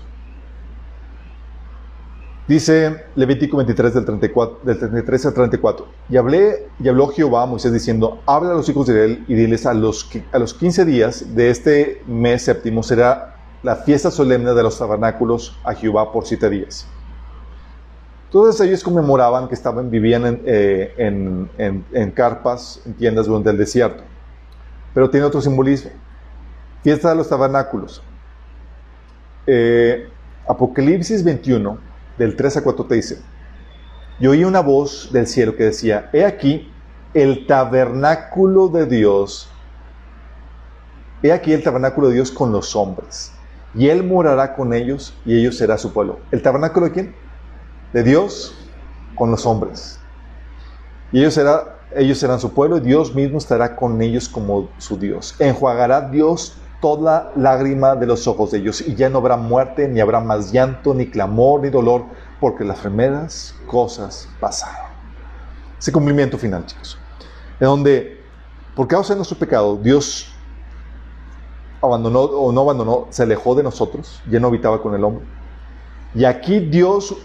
[2.47, 5.87] Dice Levítico 23 del, 34, del 33 al 34.
[6.09, 9.33] Y, hablé, y habló Jehová a Moisés diciendo, habla a los hijos de Israel y
[9.33, 14.53] diles a los, a los 15 días de este mes séptimo será la fiesta solemne
[14.53, 16.85] de los tabernáculos a Jehová por siete días.
[18.33, 23.57] Todos ellos conmemoraban que estaban, vivían en, eh, en, en, carpas, en tiendas durante el
[23.59, 24.01] desierto.
[24.91, 25.91] Pero tiene otro simbolismo.
[26.81, 28.01] Fiesta de los tabernáculos.
[29.45, 30.09] Eh,
[30.47, 31.77] Apocalipsis 21
[32.17, 33.21] del 3 a 4 te dice,
[34.19, 36.71] y oí una voz del cielo que decía, he aquí
[37.13, 39.47] el tabernáculo de Dios,
[41.21, 43.31] he aquí el tabernáculo de Dios con los hombres,
[43.75, 46.17] y Él morará con ellos y ellos será su pueblo.
[46.31, 47.22] ¿El tabernáculo de quién?
[47.93, 48.55] De Dios
[49.15, 49.99] con los hombres.
[51.11, 54.97] Y ellos, será, ellos serán su pueblo y Dios mismo estará con ellos como su
[54.97, 55.35] Dios.
[55.39, 60.01] Enjuagará Dios toda lágrima de los ojos de ellos, y ya no habrá muerte, ni
[60.01, 62.03] habrá más llanto, ni clamor, ni dolor,
[62.41, 64.91] porque las primeras cosas pasaron.
[65.79, 66.97] Ese cumplimiento final, chicos.
[67.61, 68.21] En donde,
[68.75, 70.33] por causa de nuestro pecado, Dios
[71.81, 75.23] abandonó o no abandonó, se alejó de nosotros, ya no habitaba con el hombre.
[76.13, 77.15] Y aquí Dios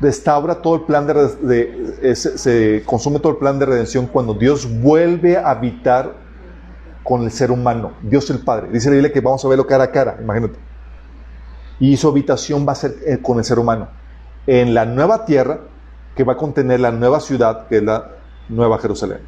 [0.00, 5.36] restaura todo el plan de, se consume todo el plan de redención cuando Dios vuelve
[5.36, 6.14] a habitar
[7.02, 8.68] con el ser humano, Dios el Padre.
[8.72, 10.58] Dice la Biblia que vamos a verlo cara a cara, imagínate.
[11.78, 13.88] Y su habitación va a ser eh, con el ser humano.
[14.46, 15.60] En la nueva tierra,
[16.14, 18.12] que va a contener la nueva ciudad, que es la
[18.48, 19.20] nueva Jerusalén.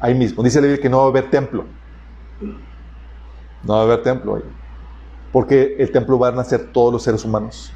[0.00, 0.42] Ahí mismo.
[0.42, 1.64] Dice la Biblia que no va a haber templo.
[3.62, 4.42] No va a haber templo ahí.
[5.32, 7.72] Porque el templo va a nacer todos los seres humanos.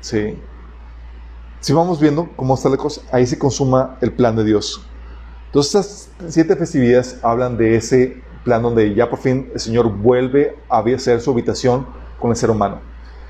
[0.00, 0.38] Sí.
[1.64, 4.86] Si vamos viendo cómo está la cosa, ahí se consuma el plan de Dios.
[5.46, 10.58] Entonces, estas siete festividades hablan de ese plan donde ya por fin el Señor vuelve
[10.68, 11.86] a hacer su habitación
[12.20, 12.82] con el ser humano.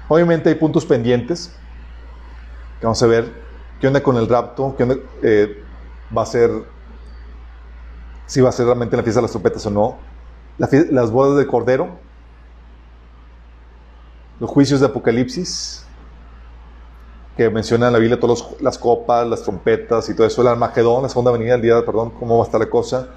[0.09, 1.55] Obviamente hay puntos pendientes
[2.81, 3.33] que vamos a ver.
[3.81, 4.75] ¿Qué onda con el rapto?
[4.77, 5.63] ¿Qué onda, eh,
[6.11, 6.51] va a ser?
[8.27, 9.99] Si va a ser realmente la fiesta de las trompetas o no.
[10.59, 11.89] las bodas del Cordero.
[14.41, 15.84] Los juicios de Apocalipsis
[17.37, 21.03] que menciona en la Biblia todas las copas, las trompetas y todo eso, el Armagedón,
[21.03, 23.09] la segunda venida, el día, perdón, cómo va a estar la cosa,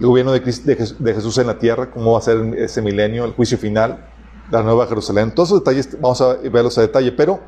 [0.00, 3.32] el gobierno de, de, Jesús en la tierra, cómo va a ser ese milenio, el
[3.32, 4.08] juicio final,
[4.50, 7.38] la nueva Jerusalén, todos esos detalles vamos a verlos a detalle, pero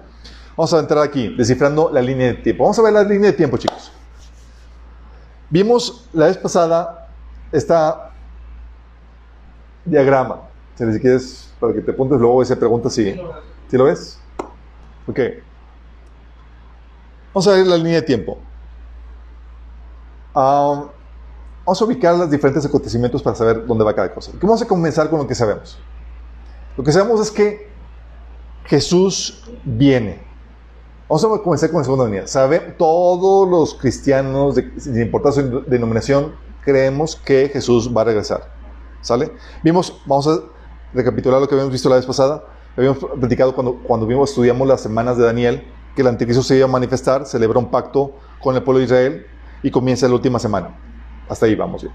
[0.56, 2.64] vamos a entrar aquí, descifrando la línea de tiempo.
[2.64, 3.90] Vamos a ver la línea de tiempo, chicos.
[5.50, 7.08] Vimos la vez pasada
[7.50, 8.12] esta
[9.85, 10.42] diagrama,
[10.76, 13.14] si quieres, para que te apuntes luego se pregunta si,
[13.68, 14.18] si lo ves.
[15.06, 15.18] Ok.
[17.34, 18.38] Vamos a ver la línea de tiempo.
[20.34, 20.90] vamos
[21.80, 24.32] a ubicar los diferentes acontecimientos para saber dónde va cada cosa.
[24.40, 25.78] Vamos a comenzar con lo que sabemos.
[26.76, 27.70] Lo que sabemos es que
[28.66, 30.20] Jesús viene.
[31.08, 32.26] Vamos a comenzar con la segunda venida.
[32.26, 38.52] Sabe, todos los cristianos, sin importar su denominación, creemos que Jesús va a regresar.
[39.00, 39.32] ¿Sale?
[39.62, 40.38] Vimos, vamos a
[40.92, 42.44] recapitular lo que habíamos visto la vez pasada.
[42.76, 46.64] Habíamos platicado cuando, cuando vimos, estudiamos las semanas de Daniel que el anticristo se iba
[46.64, 49.26] a manifestar, celebra un pacto con el pueblo de Israel
[49.62, 50.74] y comienza la última semana.
[51.28, 51.94] Hasta ahí vamos bien.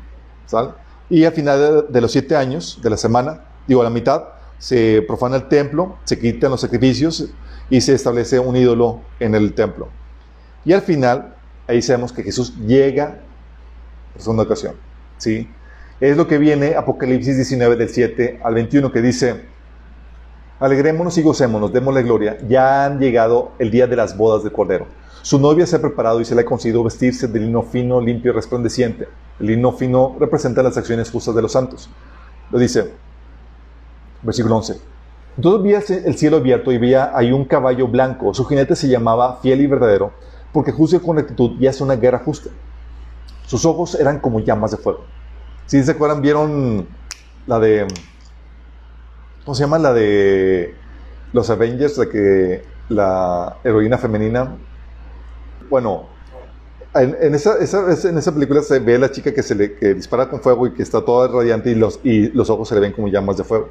[1.09, 4.23] Y al final de, los siete años de la semana, digo a la mitad,
[4.57, 7.29] se profana el templo, se quitan los sacrificios
[7.69, 9.89] y se establece un ídolo en el templo.
[10.65, 11.35] Y al final,
[11.67, 13.19] ahí sabemos que Jesús llega
[14.13, 14.75] por segunda ocasión.
[15.17, 15.49] ¿sí?
[15.99, 19.45] Es lo que viene Apocalipsis 19 del 7 al 21 que dice,
[20.59, 22.37] Alegrémonos y gocémonos, démosle gloria.
[22.47, 24.87] Ya han llegado el día de las bodas del Cordero.
[25.21, 28.31] Su novia se ha preparado y se le ha concedido vestirse de lino fino, limpio
[28.31, 29.07] y resplandeciente.
[29.39, 31.89] El lino fino representa las acciones justas de los santos.
[32.49, 32.91] Lo dice,
[34.23, 34.79] versículo 11.
[35.35, 38.33] Entonces vi el cielo abierto y veía ahí un caballo blanco.
[38.33, 40.11] Su jinete se llamaba Fiel y Verdadero,
[40.51, 42.49] porque juzga con rectitud y hace una guerra justa.
[43.45, 45.01] Sus ojos eran como llamas de fuego.
[45.67, 46.87] Si se acuerdan, vieron
[47.45, 47.85] la de
[49.47, 50.75] ¿Cómo se llama la de
[51.31, 51.97] los Avengers?
[51.97, 54.57] La que la heroína femenina.
[55.69, 56.09] Bueno,
[56.93, 60.41] en, esa, en esa película se ve a la chica que se le dispara con
[60.41, 63.07] fuego y que está toda radiante y los, y los ojos se le ven como
[63.07, 63.69] llamas de fuego.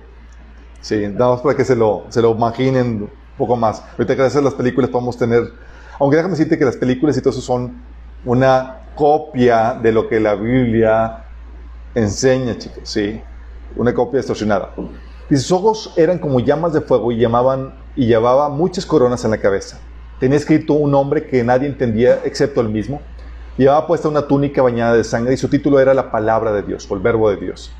[0.80, 3.82] Sí, nada más para que se lo, se lo imaginen un poco más.
[3.98, 5.42] Ahorita gracias a las películas podemos tener,
[6.00, 7.82] aunque déjame decirte que las películas y todo eso son
[8.24, 11.24] una copia de lo que la Biblia
[11.94, 13.20] enseña, chicos, sí,
[13.76, 14.72] una copia distorsionada.
[15.28, 19.32] Y sus ojos eran como llamas de fuego y, llamaban, y llevaba muchas coronas en
[19.32, 19.78] la cabeza.
[20.20, 23.00] Tenía escrito un nombre que nadie entendía excepto él mismo.
[23.56, 26.86] Llevaba puesta una túnica bañada de sangre y su título era la palabra de Dios
[26.90, 27.72] o el verbo de Dios.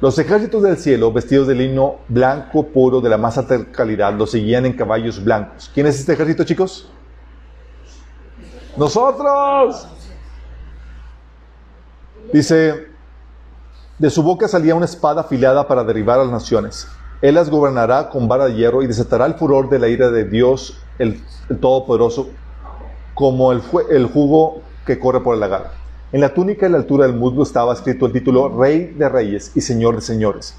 [0.00, 4.26] Los ejércitos del cielo, vestidos de lino blanco puro de la más alta calidad, lo
[4.26, 5.70] seguían en caballos blancos.
[5.72, 6.90] ¿Quién es este ejército, chicos?
[8.76, 9.88] Nosotros.
[12.32, 12.88] Dice,
[13.98, 16.86] de su boca salía una espada afilada para derribar a las naciones.
[17.22, 20.24] Él las gobernará con vara de hierro y desatará el furor de la ira de
[20.24, 21.22] Dios, el,
[21.60, 22.28] Todopoderoso,
[23.14, 25.70] como el, el, jugo que corre por el lagar.
[26.12, 29.52] En la túnica y la altura del muslo estaba escrito el título Rey de Reyes
[29.54, 30.54] y Señor de Señores.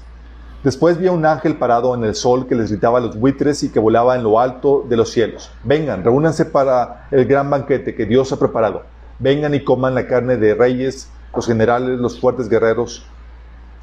[0.64, 3.62] Después vi a un ángel parado en el sol que les gritaba a los buitres
[3.62, 5.52] y que volaba en lo alto de los cielos.
[5.62, 8.82] Vengan, reúnanse para el gran banquete que Dios ha preparado.
[9.20, 13.06] Vengan y coman la carne de reyes, los generales, los fuertes guerreros,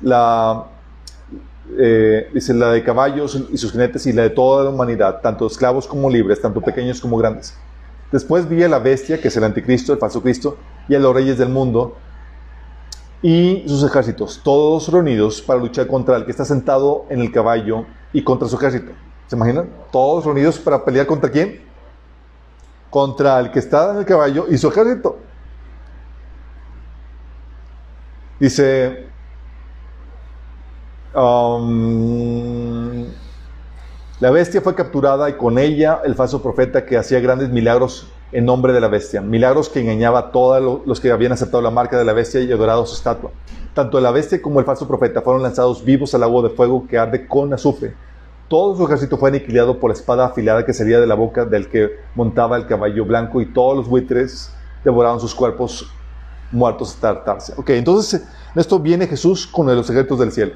[0.01, 0.65] la,
[1.77, 5.47] eh, dice, la de caballos y sus jinetes y la de toda la humanidad, tanto
[5.47, 7.55] esclavos como libres, tanto pequeños como grandes.
[8.11, 11.13] Después vi a la bestia, que es el anticristo, el falso Cristo, y a los
[11.13, 11.95] reyes del mundo
[13.21, 17.85] y sus ejércitos, todos reunidos para luchar contra el que está sentado en el caballo
[18.13, 18.91] y contra su ejército.
[19.27, 19.67] ¿Se imaginan?
[19.91, 21.59] Todos reunidos para pelear contra quién?
[22.91, 25.17] Contra el que está en el caballo y su ejército.
[28.39, 29.07] Dice,
[31.15, 33.05] Um,
[34.19, 38.43] la bestia fue capturada y con ella el falso profeta que hacía grandes milagros en
[38.43, 41.97] nombre de la bestia, milagros que engañaba a todos los que habían aceptado la marca
[41.97, 43.31] de la bestia y adorado su estatua.
[43.73, 46.97] Tanto la bestia como el falso profeta fueron lanzados vivos al agua de fuego que
[46.97, 47.93] arde con azufre.
[48.49, 51.69] Todo su ejército fue aniquilado por la espada afilada que salía de la boca del
[51.69, 54.51] que montaba el caballo blanco y todos los buitres
[54.83, 55.89] devoraron sus cuerpos
[56.51, 57.53] muertos hasta hartarse.
[57.57, 60.53] Ok, entonces en esto viene Jesús con los ejércitos del cielo.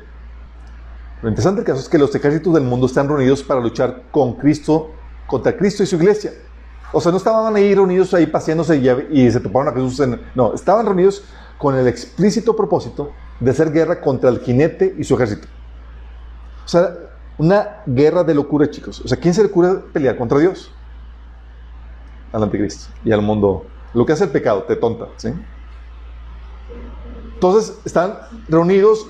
[1.22, 4.34] Lo interesante del caso es que los ejércitos del mundo están reunidos para luchar con
[4.36, 4.92] Cristo,
[5.28, 6.32] contra Cristo y su iglesia.
[6.92, 8.78] O sea, no estaban ahí reunidos ahí paseándose
[9.12, 10.00] y, se toparon a Jesús.
[10.00, 11.24] En, no, estaban reunidos
[11.58, 15.48] con el explícito propósito de hacer guerra contra el jinete y su ejército.
[16.66, 16.96] O sea,
[17.38, 19.02] una guerra de locura, chicos.
[19.02, 20.72] O sea, ¿quién se le ocurre pelear contra Dios?
[22.32, 23.66] Al anticristo y al mundo.
[23.94, 25.34] Lo que hace el pecado, te tonta, ¿sí?
[27.34, 29.08] Entonces, están reunidos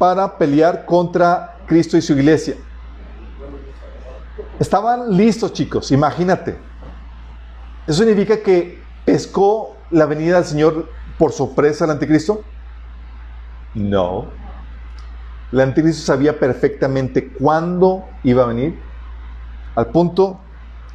[0.00, 2.54] para pelear contra Cristo y su iglesia.
[4.58, 6.56] Estaban listos, chicos, imagínate.
[7.86, 12.42] ¿Eso significa que pescó la venida del Señor por sorpresa al anticristo?
[13.74, 14.28] No.
[15.52, 18.80] El anticristo sabía perfectamente cuándo iba a venir,
[19.74, 20.40] al punto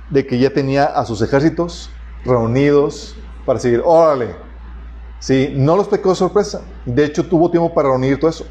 [0.09, 1.91] de que ya tenía a sus ejércitos
[2.25, 3.15] reunidos
[3.45, 3.83] para seguir.
[3.85, 4.35] Órale.
[5.19, 6.61] Sí, no los pecó de sorpresa.
[6.87, 8.47] De hecho, tuvo tiempo para reunir todo eso.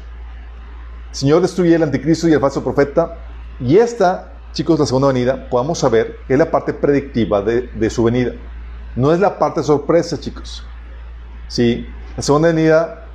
[1.15, 3.15] Señor destruye el anticristo y el falso profeta.
[3.61, 8.03] Y esta, chicos, la segunda venida, podamos saber que es la parte predictiva de, su
[8.03, 8.33] venida.
[8.97, 10.65] No es la parte sorpresa, chicos.
[11.47, 13.07] Sí, la segunda venida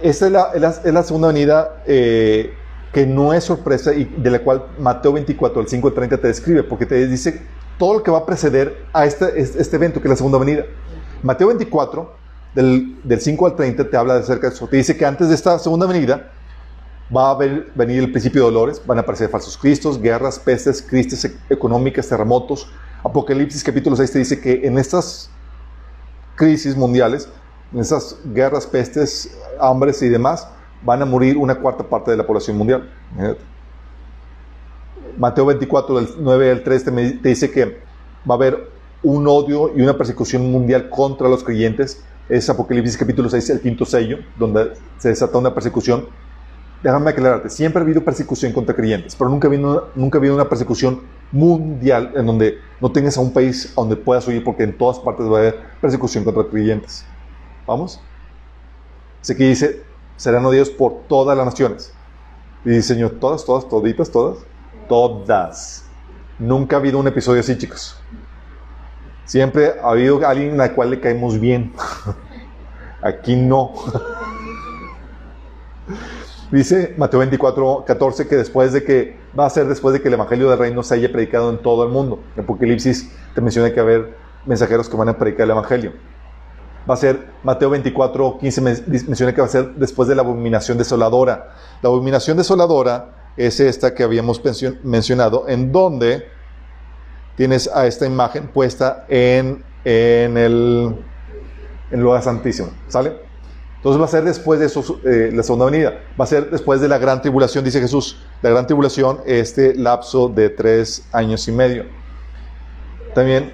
[0.00, 2.54] esta es la, segunda venida eh,
[2.92, 6.28] que no es sorpresa y de la cual Mateo 24, el 5 al 30 te
[6.28, 7.42] describe, porque te dice
[7.80, 10.62] todo lo que va a preceder a este, este evento, que es la segunda venida.
[11.20, 12.14] Mateo 24,
[12.54, 14.66] del, del 5 al 30, te habla acerca de eso.
[14.66, 16.30] Te dice que antes de esta segunda venida
[17.14, 21.24] va a venir el principio de dolores, van a aparecer falsos cristos, guerras, pestes, crisis
[21.24, 22.70] e-, económicas, terremotos.
[23.02, 25.30] Apocalipsis capítulo 6 te dice que en estas
[26.36, 27.28] crisis mundiales
[27.72, 30.48] en esas guerras, pestes, hambres y demás,
[30.82, 32.88] van a morir una cuarta parte de la población mundial.
[35.18, 36.90] Mateo 24, del 9 al 3 te,
[37.28, 37.80] dice que
[38.28, 38.70] va a haber
[39.02, 42.02] un odio y una persecución mundial contra los creyentes.
[42.28, 46.06] Es Apocalipsis capítulo 6, el quinto sello, donde se desata una persecución.
[46.82, 50.34] Déjame aclararte, siempre ha habido persecución contra creyentes, pero nunca ha habido, nunca ha habido
[50.34, 51.00] una persecución
[51.32, 55.26] mundial en donde no tengas a un país donde puedas huir, porque en todas partes
[55.26, 57.04] va a haber persecución contra creyentes.
[57.66, 57.98] Vamos.
[59.22, 59.82] Así que dice,
[60.16, 61.94] serán odiados por todas las naciones.
[62.64, 64.38] Y dice, Señor, todas, todas, toditas, todas.
[64.86, 65.86] Todas.
[66.38, 67.98] Nunca ha habido un episodio así, chicos.
[69.28, 71.72] Siempre ha habido alguien al cual le caemos bien.
[73.02, 73.72] Aquí no.
[76.50, 80.14] Dice Mateo 24, 14 que después de que va a ser después de que el
[80.14, 82.18] evangelio del reino se haya predicado en todo el mundo.
[82.34, 85.92] En Apocalipsis te menciona que va a haber mensajeros que van a predicar el evangelio
[86.88, 90.78] va a ser Mateo 24, 15 menciona que va a ser después de la abominación
[90.78, 91.54] desoladora.
[91.82, 94.40] La abominación desoladora es esta que habíamos
[94.82, 96.26] mencionado, en donde
[97.38, 100.92] tienes a esta imagen puesta en, en el,
[101.92, 102.70] en lugar santísimo.
[102.88, 103.12] ¿Sale?
[103.76, 106.00] Entonces va a ser después de eso, eh, la segunda venida.
[106.20, 108.20] Va a ser después de la gran tribulación, dice Jesús.
[108.42, 111.84] La gran tribulación, este lapso de tres años y medio.
[113.14, 113.52] También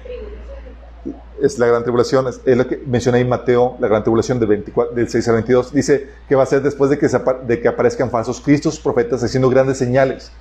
[1.39, 4.95] es la gran tribulación, es, lo que menciona ahí Mateo, la gran tribulación del, 24,
[4.95, 7.07] del 6 al 22, dice que va a ser después de que,
[7.45, 10.31] de que aparezcan falsos cristos, profetas, haciendo grandes señales.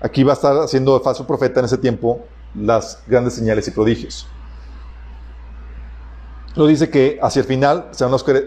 [0.00, 4.26] Aquí va a estar haciendo falso profeta en ese tiempo las grandes señales y prodigios.
[6.54, 7.90] Lo dice que hacia el final,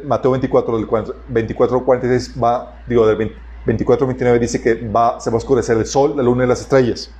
[0.05, 0.87] Mateo 24, del
[1.29, 3.33] 24 46, va, digo, del
[3.65, 6.61] 24 29 dice que va, se va a oscurecer el sol, la luna y las
[6.61, 7.11] estrellas.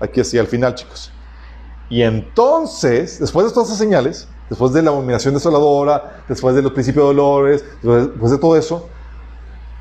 [0.00, 1.12] Aquí hacia el final, chicos.
[1.88, 6.72] Y entonces, después de todas esas señales, después de la abominación desoladora, después de los
[6.72, 8.88] principios de dolores, después de todo eso,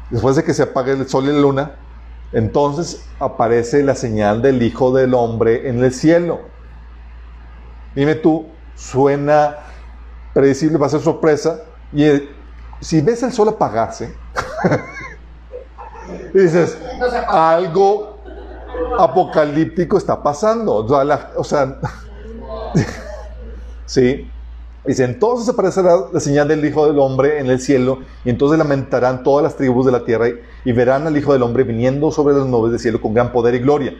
[0.09, 1.71] después de que se apague el sol y la luna,
[2.33, 6.39] entonces aparece la señal del Hijo del Hombre en el cielo.
[7.93, 9.57] Dime tú, suena
[10.33, 11.61] predecible, va a ser sorpresa.
[11.91, 12.05] Y
[12.79, 14.15] si ves el sol apagarse,
[16.33, 16.77] dices,
[17.27, 18.17] algo
[18.97, 20.75] apocalíptico está pasando.
[20.75, 21.79] O sea,
[23.85, 24.31] sí.
[24.85, 29.23] Dice, entonces aparecerá la señal del Hijo del Hombre en el cielo, y entonces lamentarán
[29.23, 30.27] todas las tribus de la tierra
[30.65, 33.53] y, verán al Hijo del Hombre viniendo sobre las nubes del cielo con gran poder
[33.55, 33.93] y gloria.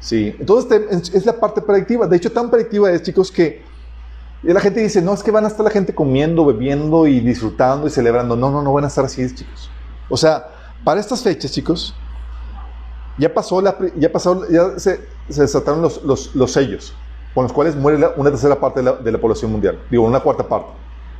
[0.00, 2.08] Sí, entonces es la parte predictiva.
[2.08, 3.62] De hecho, tan predictiva es, chicos, que
[4.42, 7.86] la gente dice, no, es que van a estar la gente comiendo, bebiendo y disfrutando
[7.86, 8.34] y celebrando.
[8.34, 9.70] No, no, no van a estar así, chicos.
[10.08, 10.48] O sea,
[10.82, 11.94] para estas fechas, chicos,
[13.18, 16.94] ya pasó, la, ya pasó, ya se, desataron los, sellos,
[17.34, 20.70] con los cuales muere una tercera parte de la, población mundial, digo, una cuarta parte.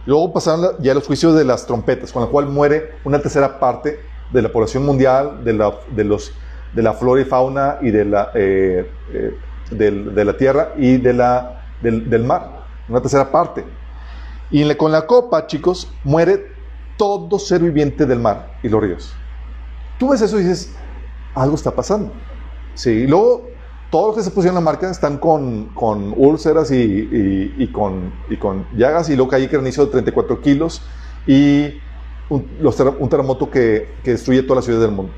[0.05, 4.01] Luego pasaron ya los juicios de las trompetas, con la cual muere una tercera parte
[4.33, 6.33] de la población mundial, de la, de los,
[6.75, 9.37] de la flora y fauna y de la, eh, eh,
[9.71, 13.65] de, la tierra y de la, del, del, mar, una tercera parte.
[14.51, 16.47] Y con la copa, chicos, muere
[16.99, 19.15] todo ser viviente del mar y los ríos.
[19.99, 20.75] Tú ves eso y dices,
[21.35, 22.13] algo está pasando.
[22.75, 23.49] Sí, y luego
[23.93, 28.11] todos los que se pusieron la marca están con, con úlceras y, y- y con,
[28.31, 30.81] y con llagas y luego hay granizo de 34 kilos
[31.27, 31.75] y
[32.31, 35.13] un, los un terremoto que, que destruye todas las ciudades del mundo.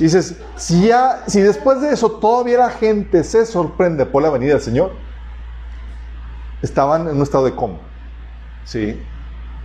[0.00, 4.30] Y dices, si, ya, si después de eso todavía la gente se sorprende por la
[4.30, 4.92] venida del Señor,
[6.62, 7.78] estaban en un estado de coma.
[8.64, 8.98] ¿sí?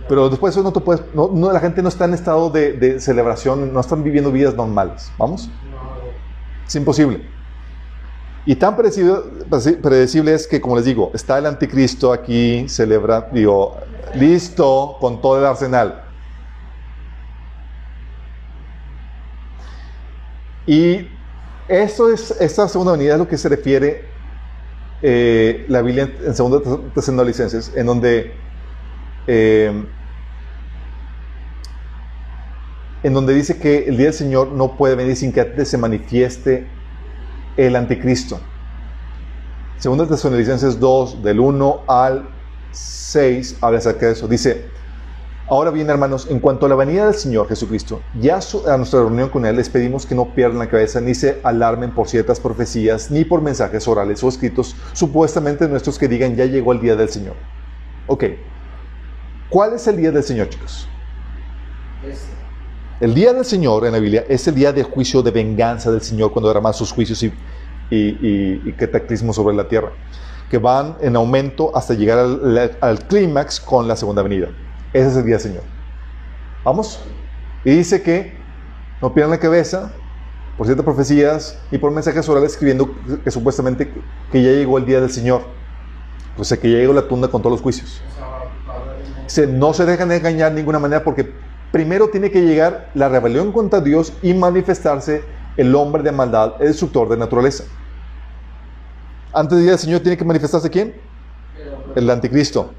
[0.08, 2.50] Pero después de eso no te puedes, no, no, la gente no está en estado
[2.50, 5.10] de, de celebración, no están viviendo vidas normales.
[5.16, 5.48] ¿Vamos?
[6.66, 7.33] Es imposible.
[8.46, 13.78] Y tan predecible, es que, como les digo, está el anticristo aquí, celebra, digo,
[14.14, 16.02] listo con todo el arsenal.
[20.66, 21.08] Y
[21.68, 24.04] esto es, esta segunda venida es lo que se refiere
[25.00, 26.60] eh, la Biblia en, en segunda
[26.94, 28.32] Tesalonicenses, en donde
[29.26, 29.84] eh,
[33.02, 36.66] en donde dice que el día del Señor no puede venir sin que se manifieste
[37.56, 38.40] el anticristo.
[39.78, 42.28] Segunda Tesalonicenses 2, del 1 al
[42.70, 44.28] 6, habla acerca de eso.
[44.28, 44.66] Dice,
[45.48, 49.28] ahora bien, hermanos, en cuanto a la venida del Señor Jesucristo, ya a nuestra reunión
[49.28, 53.10] con Él les pedimos que no pierdan la cabeza ni se alarmen por ciertas profecías,
[53.10, 57.08] ni por mensajes orales o escritos, supuestamente nuestros que digan, ya llegó el día del
[57.08, 57.34] Señor.
[58.06, 58.24] Ok,
[59.48, 60.88] ¿cuál es el día del Señor, chicos?
[63.00, 66.00] El día del Señor en la Biblia es el día de juicio, de venganza del
[66.00, 67.26] Señor cuando derrama sus juicios y,
[67.90, 69.92] y, y- cataclismos sobre la tierra,
[70.48, 74.48] que van en aumento hasta llegar al, al clímax con la segunda venida.
[74.92, 75.62] Ese es el día del Señor.
[76.64, 77.00] ¿Vamos?
[77.64, 78.32] Y dice que
[79.02, 79.92] no pierdan la cabeza
[80.56, 83.92] por ciertas profecías y por mensajes orales escribiendo que supuestamente
[84.30, 85.42] que ya llegó el día del Señor.
[86.36, 88.00] O sea, que ya llegó la tunda con todos los juicios.
[89.48, 91.32] No se dejan de engañar de ninguna manera porque
[91.74, 95.24] primero tiene que llegar la rebelión contra Dios y manifestarse
[95.56, 97.64] el hombre de maldad, el destructor de naturaleza.
[99.32, 100.94] Antes del día del Señor tiene que manifestarse quién?
[101.96, 102.70] El anticristo.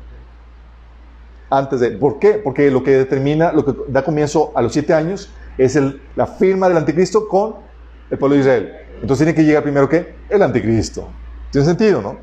[1.50, 2.36] Antes de, ¿por qué?
[2.42, 5.78] Porque lo que determina, lo que da comienzo a los siete años es
[6.16, 7.56] la firma del anticristo con
[8.10, 8.74] el pueblo de Israel.
[9.02, 10.16] Entonces tiene que llegar primero qué?
[10.30, 11.10] El anticristo.
[11.52, 12.18] Tiene sentido, ¿no?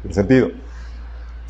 [0.00, 0.50] Tiene sentido.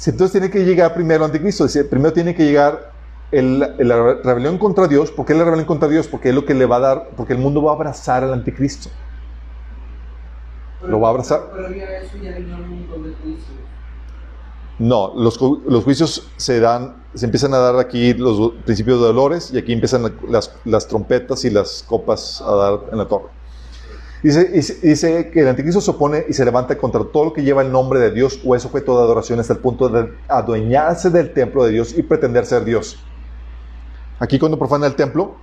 [0.05, 1.65] Entonces tiene que llegar primero el anticristo.
[1.89, 2.96] Primero tiene que llegar
[3.33, 5.11] el- el- la rebelión contra Dios.
[5.11, 6.09] ¿Por qué la rebelión contra Dios?
[6.09, 8.33] Porque es lo que le va a dar, porque el mundo va a abrazar al
[8.33, 8.89] anticristo.
[10.83, 11.51] Lo va a abrazar.
[11.51, 13.51] Previo a eso ya vino un montón de juicios.
[14.79, 19.51] No, los, los juicios se dan, se empiezan a dar aquí los principios de dolores
[19.53, 23.25] y aquí empiezan la- las, las trompetas y las copas a dar en la torre.
[24.23, 27.43] Dice, dice- dice que el anticristo se opone y se levanta contra todo lo que
[27.43, 31.09] lleva el nombre de Dios o es objeto de adoración hasta el punto de adueñarse
[31.11, 33.03] del templo de Dios y pretender ser Dios.
[34.19, 35.37] Aquí cuando profana el templo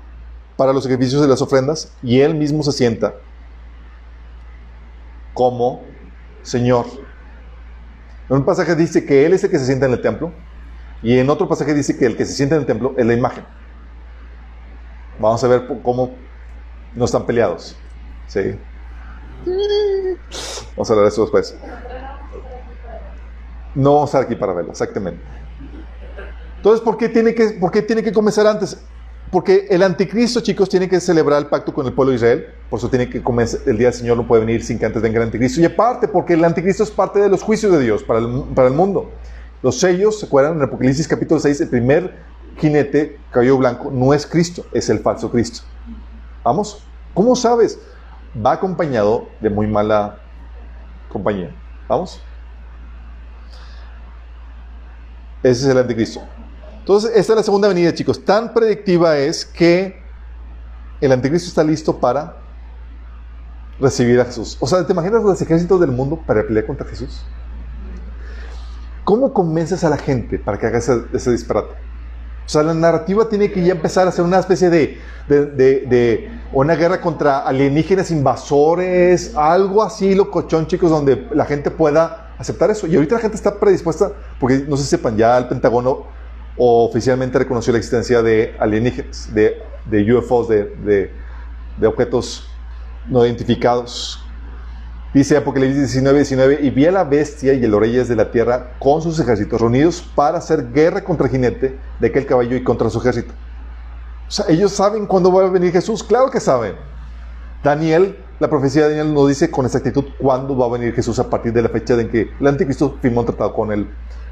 [0.58, 3.14] para los sacrificios y las ofrendas y él mismo se sienta
[5.34, 5.82] como
[6.44, 6.86] Señor.
[8.30, 10.32] En un pasaje dice que Él es el que se sienta en el templo
[11.02, 13.14] y en otro pasaje dice que el que se sienta en el templo es la
[13.14, 13.46] imagen.
[15.20, 16.12] Vamos a ver cómo
[16.96, 17.76] no están peleados.
[18.28, 18.58] ¿Sí?
[20.76, 21.56] Vamos a hablar de eso después.
[23.76, 25.22] No vamos a estar aquí para verlo, exactamente.
[26.64, 28.78] Entonces, ¿por qué tiene que, por qué tiene que comenzar antes?
[29.30, 32.48] Porque el anticristo, chicos, tiene que celebrar el pacto con el pueblo de Israel.
[32.70, 35.02] Por eso tiene que comenzar, el día del Señor no puede venir sin que antes
[35.02, 35.60] venga el anticristo.
[35.60, 38.70] Y aparte, porque el anticristo es parte de los juicios de Dios para el, para
[38.70, 39.12] el mundo.
[39.62, 40.56] Los sellos, ¿se acuerdan?
[40.56, 42.16] En Apocalipsis capítulo 6, el primer
[42.60, 45.64] jinete, cabello blanco, no es Cristo, es el falso Cristo.
[46.46, 46.82] ¿Vamos?
[47.14, 47.78] ¿Cómo sabes?
[48.34, 50.18] Va acompañado de muy mala
[51.10, 51.54] compañía.
[51.90, 52.22] ¿Vamos?
[55.44, 56.22] Ese es el anticristo.
[56.84, 58.26] Entonces, esta es la segunda venida, chicos.
[58.26, 60.04] Tan predictiva es que
[61.00, 62.36] el anticristo está listo para
[63.80, 64.58] recibir a Jesús.
[64.60, 67.24] O sea, ¿te imaginas los ejércitos del mundo para pelear contra Jesús?
[69.06, 71.74] ¿Cómo convences a la gente para que haga ese, disparate?
[72.46, 74.98] O sea, la narrativa tiene que ya empezar a ser una especie de,
[75.30, 82.34] de, de- una guerra contra alienígenas invasores, algo así locochón, chicos, donde la gente pueda
[82.38, 82.88] aceptar eso.
[82.88, 86.04] Y ahorita la gente está predispuesta, porque no si sepan, ya el Pentágono
[86.58, 91.12] oficialmente reconoció la existencia de alienígenas, de, de UFOs, de, de-
[91.78, 92.48] de objetos
[93.08, 94.20] no identificados.
[95.14, 98.72] Dice Apocalipsis 19, 19, y vi a la bestia y el oreyes de la tierra
[98.80, 102.90] con sus ejércitos reunidos para hacer guerra contra el jinete de aquel caballo y contra
[102.90, 103.34] su ejército.
[104.28, 106.74] O sea, ellos saben cuándo va a venir Jesús, claro que saben.
[107.64, 111.30] Daniel, la profecía de Daniel nos dice con exactitud cuándo va a venir Jesús a
[111.30, 113.88] partir de la fecha en que el anticristo firmó un tratado con el,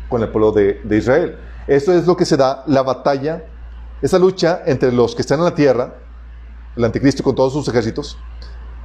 [0.09, 1.38] con el pueblo de, de Israel.
[1.68, 3.43] Esto es lo que se da la batalla,
[4.01, 5.95] esa lucha entre los que están en la tierra,
[6.76, 8.18] el anticristo con todos sus ejércitos,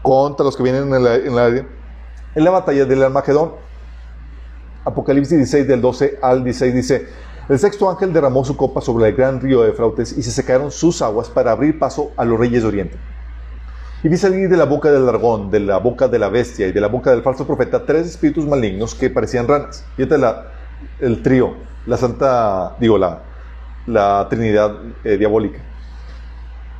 [0.03, 1.67] contra los que vienen en la, en la
[2.37, 3.53] en la batalla del Armagedón.
[4.85, 7.09] Apocalipsis 16 del 12 al 16 dice,
[7.49, 10.71] el sexto ángel derramó su copa sobre el gran río de Frautes y se secaron
[10.71, 12.97] sus aguas para abrir paso a los reyes de Oriente.
[14.03, 16.73] Y vi salir de la boca del dragón, de la boca de la bestia y
[16.73, 19.85] de la boca del falso profeta tres espíritus malignos que parecían ranas.
[19.97, 20.49] Fíjate la,
[21.01, 21.55] el trío,
[21.87, 23.23] la santa, digo, la,
[23.87, 24.75] la trinidad
[25.05, 25.61] eh, diabólica.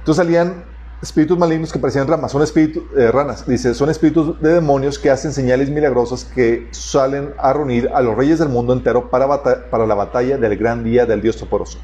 [0.01, 0.65] Entonces salían
[1.03, 5.11] espíritus malignos que parecían ramas, son espíritus, eh, ranas, dice, son espíritus de demonios que
[5.11, 9.29] hacen señales milagrosas que salen a reunir a los reyes del mundo entero para,
[9.71, 11.79] para la batalla del gran día del Dios Toporoso.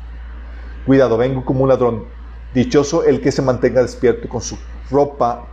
[0.87, 2.05] Cuidado, vengo como un ladrón.
[2.55, 4.59] Dichoso el que se mantenga despierto con su
[4.91, 5.47] ropa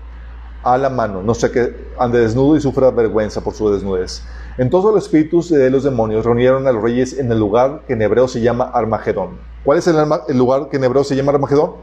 [0.64, 4.24] a la mano, no sé que ande desnudo y sufra vergüenza por su desnudez.
[4.60, 8.02] Entonces los espíritus de los demonios reunieron a los reyes en el lugar que en
[8.02, 9.40] hebreo se llama Armagedón.
[9.64, 9.96] ¿Cuál es el,
[10.38, 11.76] lugar que en hebreo se llama Armagedón?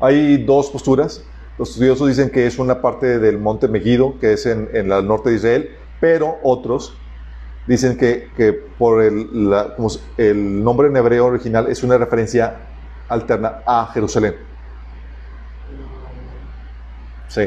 [0.00, 1.22] Hay dos posturas.
[1.58, 5.28] Los estudiosos dicen que es una parte del monte Megido, que es en, el norte
[5.28, 6.96] de Israel, pero otros
[7.66, 8.30] dicen que,
[8.78, 9.28] por el,
[10.16, 12.56] el nombre en hebreo original es una referencia
[13.10, 14.36] alterna a Jerusalén.
[17.28, 17.42] Sí.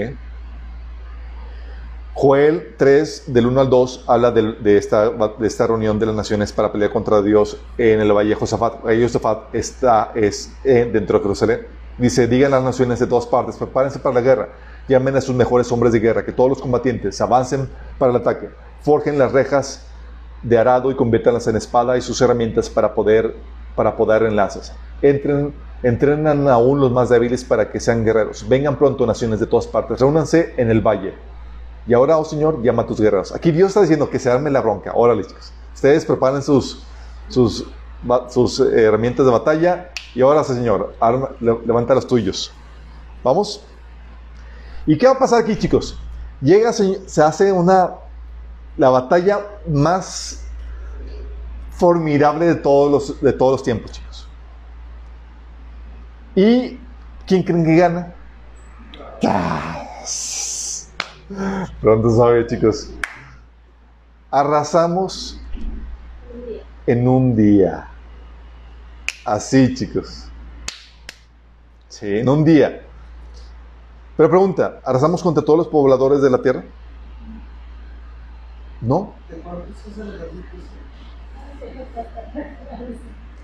[2.14, 6.91] Joel 3, del 1 al 2, habla de, esta, reunión de las naciones para pelear
[6.91, 8.84] contra Dios en el Valle de Josafat.
[8.84, 11.68] De Josafat está es, eh, dentro de Jerusalén.
[11.97, 14.49] Dice, digan las naciones de todas partes, prepárense para la guerra,
[14.88, 18.49] llamen a sus mejores hombres de guerra, que todos los combatientes avancen para el ataque,
[18.82, 19.86] forjen las rejas
[20.41, 23.36] de arado y conviértanlas en espada y sus herramientas para poder,
[23.76, 24.74] para poder en lanzas.
[25.01, 25.53] Entren
[25.84, 28.47] entrenan aún los más débiles para que sean guerreros.
[28.47, 31.14] Vengan pronto naciones de todas partes, reúnanse en el valle.
[31.88, 33.34] Y ahora, oh Señor, llama a tus guerreros.
[33.34, 34.91] Aquí Dios está diciendo que se arme la bronca.
[34.93, 35.51] Órale, chicos.
[35.73, 36.84] Ustedes preparen sus,
[37.27, 37.65] sus,
[38.59, 39.89] eh, herramientas de batalla.
[40.13, 40.95] Y ahora, Señor,
[41.39, 42.51] levanta los tuyos.
[43.23, 43.63] ¿Vamos?
[44.86, 45.97] ¿Y qué va a pasar aquí, chicos?
[46.41, 47.91] Llega, se hace una,
[48.77, 50.43] la batalla más
[51.71, 54.27] formidable de todos los, de todos los tiempos, chicos.
[56.36, 56.79] ¿Y
[57.25, 58.15] quién creen que gana?
[61.82, 62.91] Pronto sabe, chicos.
[64.29, 65.39] Arrasamos
[66.88, 67.88] en un día.
[69.25, 70.27] Así, chicos.
[71.89, 72.82] Sí, en un día.
[74.17, 76.63] Pero pregunta, ¿arrasamos contra todos los pobladores de la tierra?
[78.82, 79.13] ¿No?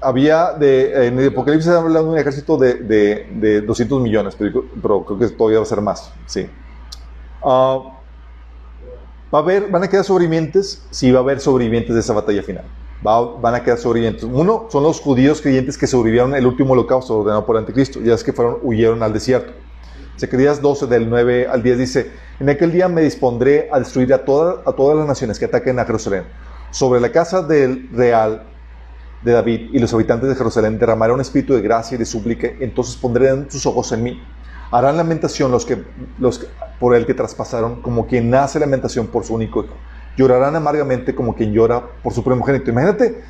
[0.02, 5.20] había de, en el Apocalipsis habla de un ejército de, de, 200 millones, pero, creo
[5.20, 6.12] que todavía va a ser más.
[6.26, 6.48] Sí.
[7.44, 7.80] Ah,
[9.34, 10.86] va a haber, ¿Van a quedar sobrevivientes?
[10.92, 12.66] Sí, va a haber sobrevivientes de esa batalla final.
[13.02, 14.24] van a quedar sobrevivientes.
[14.24, 18.14] Uno son los judíos creyentes que sobrevivieron el último holocausto ordenado por el anticristo, ya
[18.14, 19.54] es que fueron, huyeron al desierto.
[20.20, 24.26] Zacarías 12, del 9 al 10 dice, en aquel día me dispondré a destruir a,
[24.26, 26.24] toda, a todas las naciones que ataquen a Jerusalén.
[26.72, 28.44] Sobre la casa del real
[29.22, 32.48] de David y los habitantes de Jerusalén derramarán un espíritu de gracia y de súplica,
[32.60, 34.22] entonces pondrán sus ojos en mí.
[34.72, 35.84] Harán lamentación los que,
[36.20, 36.46] los
[36.80, 39.74] por el que traspasaron, como quien hace lamentación por su único hijo.
[40.18, 42.72] Llorarán amargamente como quien llora por su primogénito.
[42.72, 43.24] Imagínate,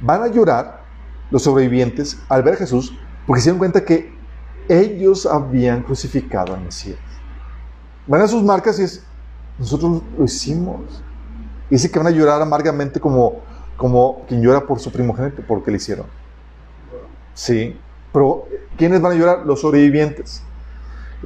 [0.00, 0.84] van a llorar
[1.30, 2.96] los sobrevivientes al ver a Jesús
[3.26, 4.14] porque se dieron cuenta que
[4.68, 6.98] ellos habían crucificado al Mesías.
[8.06, 9.04] Van a sus marcas y es,
[9.58, 11.02] nosotros lo hicimos.
[11.70, 13.40] Dice que van a llorar amargamente como
[13.76, 16.06] como quien llora por su primogénito, porque le hicieron.
[17.34, 17.78] Sí,
[18.12, 18.46] pero
[18.76, 19.46] ¿quiénes van a llorar?
[19.46, 20.42] Los sobrevivientes.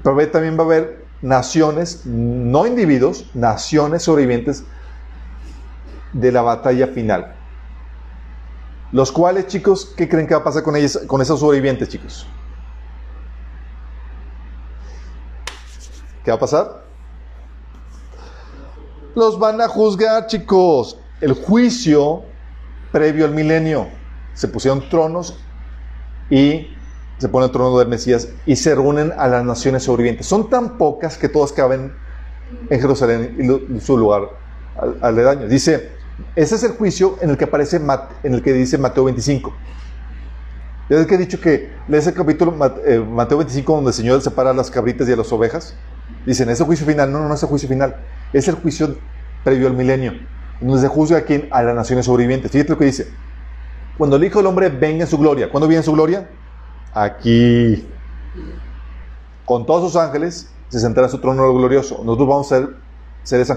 [0.02, 4.64] Pero también va a haber naciones, no individuos, naciones sobrevivientes
[6.12, 7.34] de la batalla final.
[8.92, 12.26] Los cuales, chicos, ¿qué creen que va a pasar con, ellos, con esos sobrevivientes, chicos?
[16.24, 16.84] ¿Qué va a pasar?
[19.14, 20.98] Los van a juzgar, chicos.
[21.20, 22.24] El juicio
[22.92, 23.88] previo al milenio.
[24.34, 25.38] Se pusieron tronos
[26.30, 26.68] y
[27.20, 30.26] se pone el trono del Mesías y se reúnen a las naciones sobrevivientes.
[30.26, 31.92] Son tan pocas que todas caben
[32.68, 34.22] en Jerusalén y su lugar
[35.00, 35.46] aledaño.
[35.46, 35.90] Dice,
[36.34, 37.80] ese es el juicio en el que aparece,
[38.22, 39.54] en el que dice Mateo 25.
[40.88, 42.52] Ya que he dicho que lees el capítulo
[42.84, 45.76] eh, Mateo 25 donde el Señor separa a las cabritas y a las ovejas.
[46.26, 47.12] Dicen, ese juicio final.
[47.12, 47.94] No, no, no es el juicio final.
[48.32, 48.96] Es el juicio
[49.44, 50.14] previo al milenio
[50.60, 51.48] donde se juzga a quién?
[51.50, 52.50] A las naciones sobrevivientes.
[52.50, 53.08] Fíjate lo que dice.
[53.96, 55.50] Cuando el Hijo del Hombre venga en su gloria.
[55.50, 56.28] ¿Cuándo viene en su gloria?
[56.94, 57.86] Aquí.
[59.44, 62.02] Con todos sus ángeles se sentará en su trono glorioso.
[62.04, 62.76] Nosotros vamos a ser
[63.22, 63.50] seres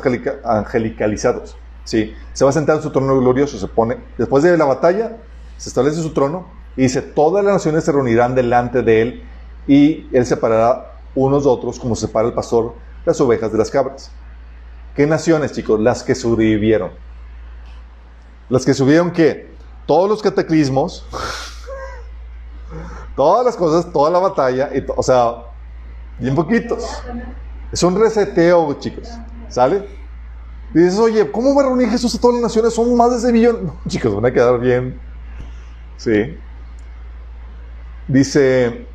[0.44, 1.56] angelicalizados.
[1.84, 2.14] ¿sí?
[2.34, 3.58] Se va a sentar en su trono glorioso.
[3.58, 5.18] Se pone, después de la batalla,
[5.58, 9.24] se establece su trono y dice, todas las naciones se reunirán delante de él
[9.68, 12.74] y él separará unos de otros como separa el pastor
[13.06, 14.12] las ovejas de las cabras.
[14.96, 15.80] ¿Qué naciones, chicos?
[15.80, 16.92] Las que sobrevivieron.
[18.50, 19.52] Las que subieron que
[19.86, 21.06] todos los cataclismos,
[23.16, 25.36] todas las cosas, toda la batalla, y o sea,
[26.20, 27.02] bien poquitos.
[27.72, 29.10] Es un reseteo, chicos.
[29.50, 29.88] ¿Sale?
[30.74, 32.74] Y dices, oye, ¿cómo va a reunir Jesús a todas las naciones?
[32.74, 33.66] Son más de ese billón.
[33.66, 35.00] No, chicos, van a quedar bien.
[35.98, 36.38] Sí.
[38.08, 38.88] Dice,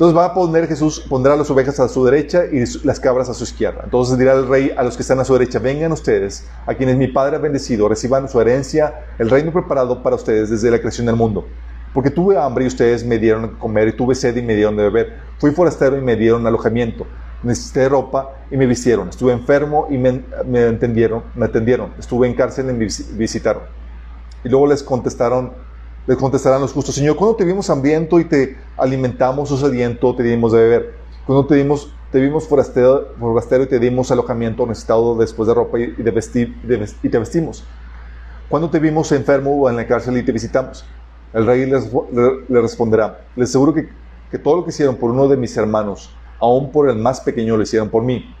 [0.00, 3.34] entonces va a poner Jesús, pondrá las ovejas a su derecha y las cabras a
[3.34, 3.82] su izquierda.
[3.84, 6.96] Entonces dirá el rey a los que están a su derecha, vengan ustedes, a quienes
[6.96, 11.06] mi Padre ha bendecido, reciban su herencia, el reino preparado para ustedes desde la creación
[11.06, 11.46] del mundo.
[11.92, 14.76] Porque tuve hambre y ustedes me dieron de comer, y tuve sed y me dieron
[14.76, 15.18] de beber.
[15.38, 17.06] Fui forastero y me dieron alojamiento.
[17.42, 19.08] Necesité ropa y me vistieron.
[19.08, 20.22] Estuve enfermo y me,
[20.68, 21.92] entendieron, me atendieron.
[21.98, 23.62] Estuve en cárcel y me vis- visitaron.
[24.44, 25.52] Y luego les contestaron,
[26.06, 30.22] les contestarán los justos, Señor, ¿cuándo te vimos hambriento y te alimentamos o sediento, te
[30.22, 30.94] dimos de beber?
[31.26, 35.78] Cuando te dimos, te vimos forastero, forastero y te dimos alojamiento necesitado después de ropa
[35.78, 36.56] y de vestir,
[37.02, 37.64] y te vestimos.
[38.48, 40.84] Cuando te vimos enfermo o en la cárcel y te visitamos?
[41.32, 43.88] El rey les, le, le responderá, les aseguro que,
[44.30, 46.10] que todo lo que hicieron por uno de mis hermanos,
[46.40, 48.34] aún por el más pequeño, lo hicieron por mí.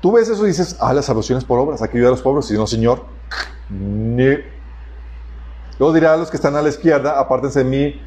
[0.00, 2.16] Tú ves eso y dices, ah, la salvación es por obras, hay que ayudar a
[2.16, 2.50] los pobres.
[2.50, 3.04] Y no, Señor,
[3.68, 4.38] ni.
[5.78, 8.00] Luego dirá a los que están a la izquierda, apártense de mí,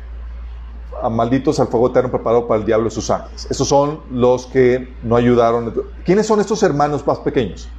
[1.02, 3.48] a malditos al fuego eterno preparado para el diablo y sus ángeles.
[3.50, 5.74] Estos son los que no ayudaron.
[6.06, 7.70] ¿Quiénes son estos hermanos más pequeños?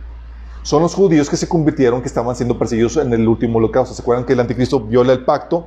[0.65, 3.95] Son los judíos que se convirtieron, que estaban siendo perseguidos en el último holocausto.
[3.95, 5.67] ¿Se acuerdan que el anticristo viola el pacto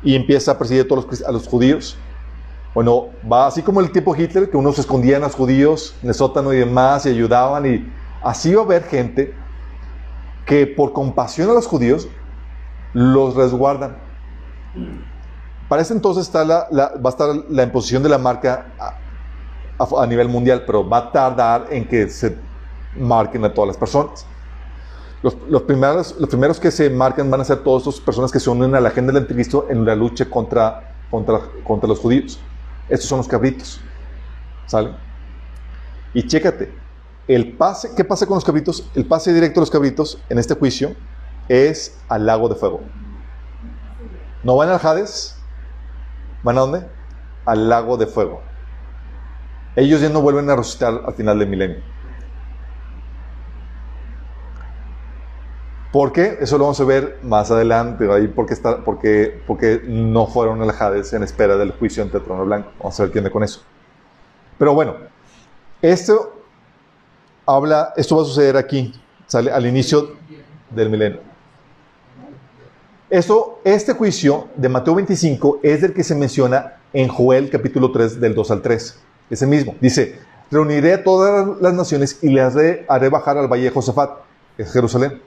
[0.00, 1.98] y empieza a perseguir a todos los, a los judíos?
[2.72, 6.14] Bueno, va así como el tipo Hitler, que unos escondían a los judíos en el
[6.14, 7.66] sótano y demás y ayudaban.
[7.66, 7.92] Y
[8.22, 9.34] así va a haber gente
[10.46, 12.06] que por compasión a los judíos
[12.92, 13.96] los resguardan.
[15.68, 20.06] Para ese entonces está la, va a estar la imposición de la marca a- a
[20.06, 22.45] nivel mundial, pero va a tardar en que se
[22.98, 24.26] marquen a todas las personas.
[25.22, 28.38] Los, los primeros, los primeros que se marcan van a ser todas estas personas que
[28.38, 32.38] se unen a la agenda del anticristo en la lucha contra, contra, contra los judíos.
[32.88, 33.80] Estos son los cabritos.
[34.66, 34.94] ¿Sale?
[36.14, 36.72] Y chécate,
[37.28, 38.88] el pase, ¿qué pasa con los cabritos?
[38.94, 40.94] El pase directo de los cabritos en este juicio
[41.48, 42.80] es al lago de fuego.
[44.44, 45.36] No van al Hades,
[46.42, 46.86] van a dónde?
[47.44, 48.40] Al lago de fuego.
[49.74, 51.82] Ellos ya no vuelven a resucitar al final del milenio.
[55.92, 56.38] ¿Por qué?
[56.40, 60.70] Eso lo vamos a ver más adelante, ahí porque, está, porque, porque no fueron al
[60.70, 62.70] Hades en espera del juicio ante el trono blanco.
[62.78, 63.62] Vamos a ver quién anda con eso.
[64.58, 64.94] Pero bueno,
[65.80, 66.34] esto
[67.46, 68.92] habla, esto va a suceder aquí,
[69.26, 70.16] sale al inicio
[70.70, 71.20] del milenio.
[73.08, 78.20] Esto, este juicio de Mateo 25 es del que se menciona en Joel capítulo 3
[78.20, 79.00] del 2 al 3.
[79.30, 79.76] Ese mismo.
[79.80, 80.18] Dice,
[80.50, 82.56] reuniré a todas las naciones y les
[82.88, 84.18] haré, bajar al valle de Josafat,
[84.58, 85.20] es Jerusalén.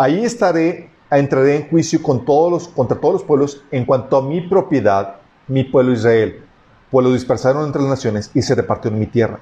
[0.00, 4.22] Ahí estaré, entraré en juicio con todos los, contra todos los pueblos en cuanto a
[4.22, 6.42] mi propiedad, mi pueblo Israel.
[6.90, 9.40] Pues lo dispersaron entre las naciones y se repartió en mi tierra.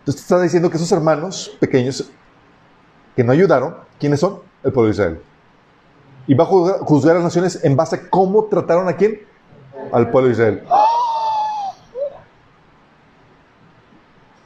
[0.00, 2.10] Entonces está diciendo que esos hermanos pequeños
[3.16, 4.40] que no ayudaron, ¿quiénes son?
[4.62, 5.18] El pueblo Israel.
[6.26, 9.22] Y va a juzgar, a las naciones en base a cómo trataron a quién?
[9.92, 10.62] Al pueblo Israel.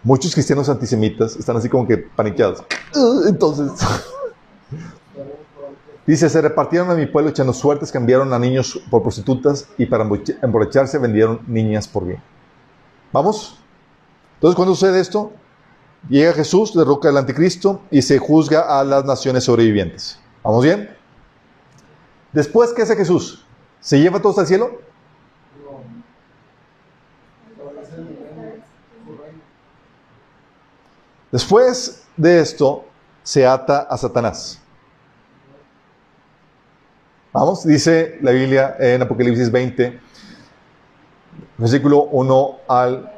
[0.04, 2.62] Muchos cristianos antisemitas están así como que paniqueados.
[2.94, 3.72] "Ah, Entonces,
[6.06, 10.04] dice, se repartieron a mi pueblo echando suertes, cambiaron a niños por prostitutas y para
[10.04, 12.22] emborracha- emborracharse vendieron niñas por bien.
[13.12, 13.58] ¿Vamos?
[14.34, 15.32] Entonces, cuando sucede esto,
[16.08, 20.18] llega Jesús, derroca al anticristo y se juzga a las naciones sobrevivientes.
[20.42, 20.96] ¿Vamos bien?
[22.32, 23.44] Después, ¿qué hace Jesús?
[23.80, 24.80] ¿Se lleva todos al cielo?
[31.30, 32.84] Después de esto,
[33.22, 34.59] se ata a Satanás.
[37.32, 40.00] Vamos, dice la Biblia en Apocalipsis 20,
[41.58, 43.12] versículo 1 al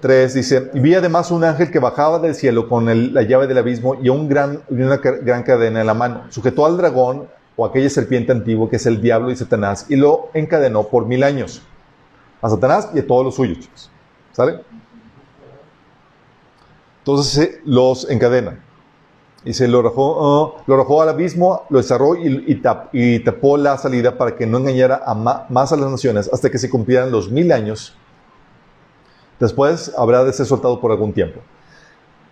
[0.00, 3.94] 3, dice, vi además un ángel que bajaba del cielo con la llave del abismo
[3.94, 6.24] y, un gran, una gran cadena en la mano.
[6.30, 10.30] Sujetó al dragón o aquella serpiente antigua que es el diablo y Satanás y lo
[10.34, 11.62] encadenó por mil años.
[12.40, 13.88] A Satanás y a todos los suyos.
[14.32, 14.64] ¿Sale?
[16.98, 18.58] Entonces se los encadena.
[19.44, 23.18] Y se lo arrojó, ah, lo arrojó al abismo, lo encerró y, y tap- y
[23.20, 26.70] tapó la salida para que no engañara a más a las naciones hasta que se
[26.70, 27.96] cumplieran los mil años.
[29.40, 31.40] Después habrá de ser soltado por algún tiempo.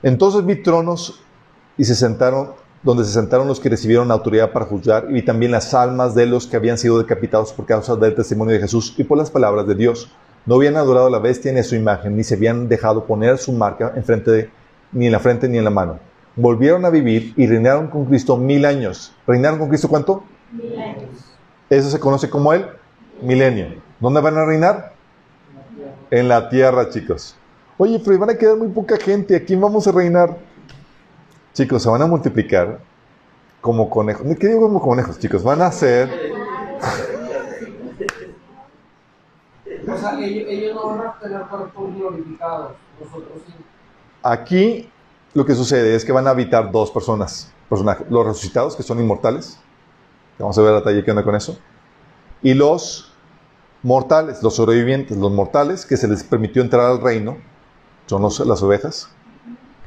[0.03, 1.21] Entonces vi tronos
[1.77, 2.53] y se sentaron,
[2.85, 6.27] donde se sentaron los que recibieron autoridad para juzgar, y vi también las almas de
[6.27, 9.67] los que habían sido decapitados por causa del testimonio de Jesús y por las palabras
[9.67, 10.13] de Dios.
[10.47, 13.93] No habían adorado la bestia ni su imagen, ni se habían dejado poner su marca
[13.97, 14.51] en frente
[14.93, 15.99] ni en la frente ni en la mano.
[16.41, 19.15] Volvieron a vivir y reinaron con Cristo mil años.
[19.27, 20.25] ¿Reinaron con Cristo cuánto?
[20.51, 21.11] Mil años.
[21.69, 22.65] Eso se conoce como el
[23.21, 23.75] milenio.
[24.01, 24.95] ¿Dónde van a reinar?
[26.11, 27.37] En la tierra, chicos.
[27.77, 29.37] Oye, pero van a quedar muy poca gente.
[29.37, 30.39] ¿A quién vamos a reinar?
[31.53, 32.79] Chicos, se van a multiplicar
[33.61, 34.27] como conejos.
[34.39, 35.43] ¿Qué digo como conejos, chicos?
[35.43, 36.09] Van a ser...
[39.89, 43.53] O sea, ellos, ellos no van a tener cuerpos glorificados, nosotros sí.
[44.23, 44.91] Aquí
[45.35, 48.99] lo que sucede es que van a habitar dos personas, personajes, los resucitados, que son
[49.01, 49.59] inmortales,
[50.37, 51.59] que vamos a ver a detalle qué onda con eso,
[52.43, 53.13] y los
[53.83, 57.39] mortales, los sobrevivientes, los mortales, que se les permitió entrar al reino,
[58.07, 59.09] son los- las ovejas,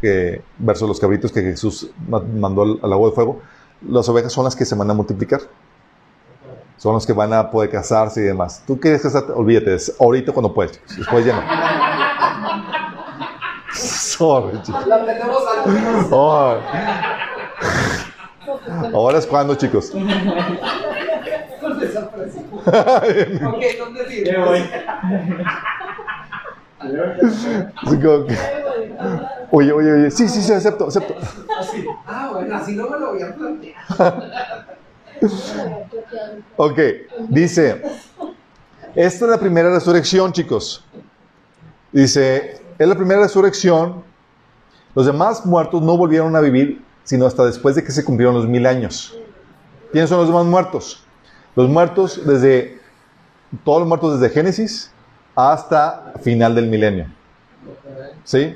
[0.01, 3.41] que, versus los cabritos que Jesús ma- mandó al, al agua de fuego,
[3.87, 5.41] las ovejas son las que se van a multiplicar.
[6.77, 8.61] Son los que van a poder casarse y demás.
[8.67, 9.31] ¿Tú quieres casarte?
[9.31, 10.79] Olvídate, ahorita cuando puedes.
[10.97, 11.41] Después ya no.
[13.73, 14.59] Sorry.
[14.87, 16.57] La tenemos al Oh.
[18.93, 19.91] Ahora es cuando, chicos.
[19.93, 20.01] Ok,
[23.79, 24.05] ¿dónde
[28.27, 28.37] que-
[29.51, 30.11] Oye, oye, oye.
[30.11, 31.15] Sí, sí, sí, acepto, acepto.
[32.05, 34.23] Ah, bueno, así no me lo habían planteado.
[36.57, 36.79] Ok,
[37.29, 37.81] dice,
[38.95, 40.83] esta es la primera resurrección, chicos.
[41.91, 44.03] Dice, es la primera resurrección.
[44.95, 48.47] Los demás muertos no volvieron a vivir, sino hasta después de que se cumplieron los
[48.47, 49.17] mil años.
[49.91, 51.03] ¿Quiénes son los demás muertos?
[51.55, 52.79] Los muertos desde,
[53.63, 54.91] todos los muertos desde Génesis
[55.35, 57.07] hasta final del milenio.
[58.23, 58.55] ¿Sí?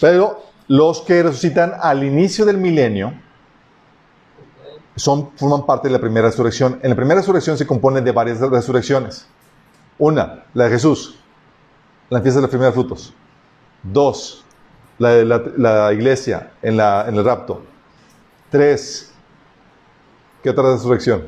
[0.00, 3.12] Pero los que resucitan al inicio del milenio,
[4.96, 6.78] son, forman parte de la primera resurrección.
[6.82, 9.26] En la primera resurrección se compone de varias resurrecciones.
[9.98, 11.18] Una, la de Jesús,
[12.12, 13.14] la fiesta de los primeros frutos.
[13.82, 14.44] Dos,
[14.98, 15.24] la
[15.56, 17.62] la iglesia en, la, en el rapto.
[18.50, 19.14] Tres,
[20.42, 21.22] ¿qué otra resurrección?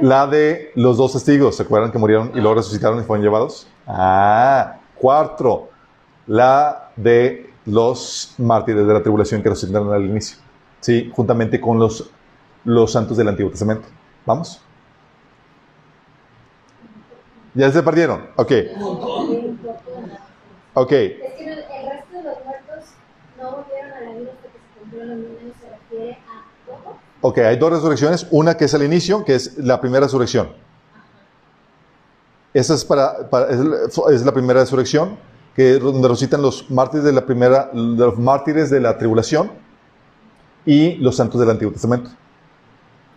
[0.00, 3.68] La de los dos testigos, ¿se acuerdan que murieron y luego resucitaron y fueron llevados?
[3.86, 5.68] Ah, cuatro,
[6.26, 10.38] la de los mártires de la tribulación que resucitaron al inicio.
[10.80, 12.10] Sí, juntamente con los,
[12.64, 13.88] los santos del Antiguo Testamento.
[14.26, 14.60] ¿Vamos?
[17.54, 18.26] ¿Ya se perdieron?
[18.36, 18.52] Ok,
[20.74, 20.92] ok.
[20.92, 22.84] Es que el resto de los muertos
[23.40, 25.60] no volvieron a la vida hasta que se.
[25.60, 26.96] Se refiere a todo.
[27.22, 28.26] Ok, hay dos resurrecciones.
[28.30, 30.52] Una que es al inicio, que es la primera resurrección.
[32.54, 33.78] Esa es, para, para- es, la-
[34.14, 35.16] es la primera resurrección,
[35.54, 39.50] que es donde resucitan los mártires de la primera, los mártires de la tribulación
[40.66, 42.10] y los santos del Antiguo Testamento.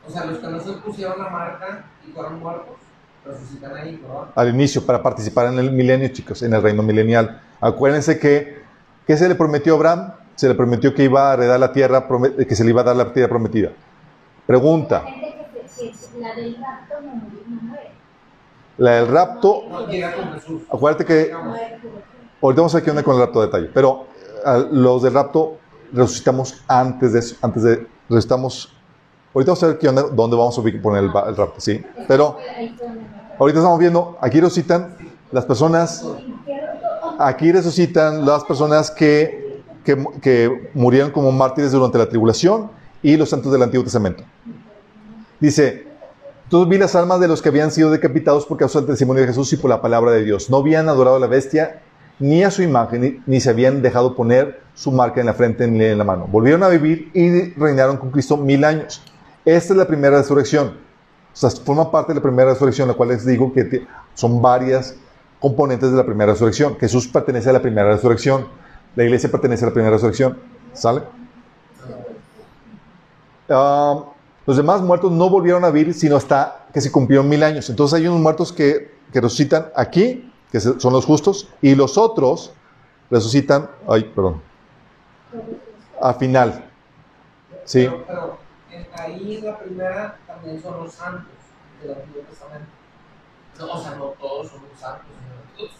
[0.07, 2.75] O sea, los que no se pusieron la marca y fueron muertos,
[3.25, 4.23] resucitan ahí, ¿verdad?
[4.35, 7.41] Al inicio, para participar en el milenio, chicos, en el reino milenial.
[7.61, 8.61] Acuérdense que,
[9.07, 10.13] ¿qué se le prometió a Abraham?
[10.35, 12.05] Se le prometió que iba a heredar la tierra,
[12.37, 13.69] que se le iba a dar la tierra prometida.
[13.69, 17.91] La Pregunta, gente que, se- que la del rapto no murió, no muere.
[18.77, 20.61] la del rapto, No llega con Jesús.
[20.69, 21.31] acuérdate que.
[22.41, 23.69] Ahorita vamos a ver qué onda con el rapto de detalle.
[23.73, 24.07] Pero
[24.45, 25.59] eh, los del rapto
[25.93, 27.37] resucitamos antes de eso.
[27.41, 28.75] Antes de resucitamos.
[29.33, 31.83] Ahorita vamos a ver qué onda, dónde vamos a poner el, el rapto, ¿sí?
[32.07, 32.37] Pero
[33.39, 34.95] ahorita estamos viendo, aquí resucitan
[35.31, 36.05] las personas,
[37.17, 42.69] aquí resucitan las personas que, que, mu- que murieron como mártires durante la tribulación
[43.01, 44.23] y los santos del Antiguo Testamento.
[45.39, 45.87] Dice,
[46.43, 49.27] entonces vi las almas de los que habían sido decapitados por causa del testimonio de
[49.29, 50.49] Jesús y por la palabra de Dios.
[50.51, 51.81] No habían adorado a la bestia
[52.19, 55.83] ni a su imagen, ni se habían dejado poner su marca en la frente ni
[55.83, 56.27] en la mano.
[56.31, 59.01] Volvieron a vivir y reinaron con Cristo mil años.
[59.45, 60.77] Esta es la primera resurrección.
[61.33, 64.95] O sea, forma parte de la primera resurrección, la cual les digo que son varias
[65.39, 66.77] componentes de la primera resurrección.
[66.79, 68.47] Jesús pertenece a la primera resurrección.
[68.95, 70.37] La iglesia pertenece a la primera resurrección.
[70.73, 71.01] ¿Sale?
[73.49, 74.05] Ah,
[74.45, 77.69] los demás muertos no volvieron a vivir sino hasta que se cumplieron mil años.
[77.69, 82.51] Entonces hay unos muertos que, resucitan aquí, que son los justos, y los otros
[83.11, 84.41] resucitan, ay, perdón,
[86.01, 86.65] a final.
[87.63, 87.87] Sí,
[88.95, 91.25] ahí en la primera también son los santos
[91.81, 92.67] del Antiguo Testamento.
[93.59, 95.05] No, o sea, no todos son los santos.
[95.57, 95.71] sino todos.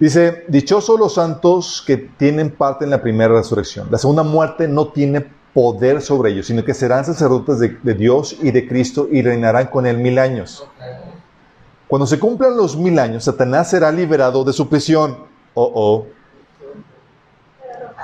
[0.00, 3.88] dice, dichosos los santos que tienen parte en la primera resurrección.
[3.90, 8.36] La segunda muerte no tiene poder sobre ellos, sino que serán sacerdotes de, de Dios
[8.42, 10.66] y de Cristo y reinarán con él mil años.
[11.88, 15.16] Cuando se cumplan los mil años, Satanás será liberado de su prisión.
[15.54, 16.06] Oh, oh.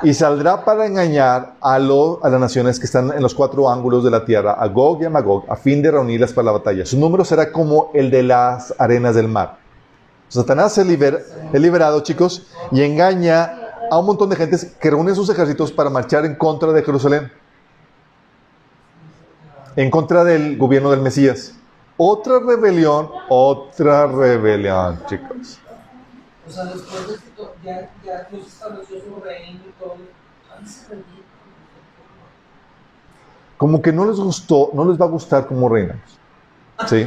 [0.03, 4.03] Y saldrá para engañar a, lo- a las naciones que están en los cuatro ángulos
[4.03, 6.85] de la tierra, a Gog y a Magog, a fin de reunirlas para la batalla.
[6.85, 9.59] Su número será como el de las arenas del mar.
[10.29, 11.23] Satanás es, liber-
[11.53, 13.59] es liberado, chicos, y engaña
[13.91, 17.31] a un montón de gentes que reúnen sus ejércitos para marchar en contra de Jerusalén.
[19.77, 21.55] En contra del gobierno del Mesías.
[21.97, 25.61] Otra rebelión, otra rebelión, chicos.
[26.47, 29.97] O sea, después de que ya, ya Dios estableció su reino y todo,
[30.66, 30.97] se.
[33.57, 36.18] Como que no les gustó, no les va a gustar como reinamos.
[36.88, 37.07] ¿Sí?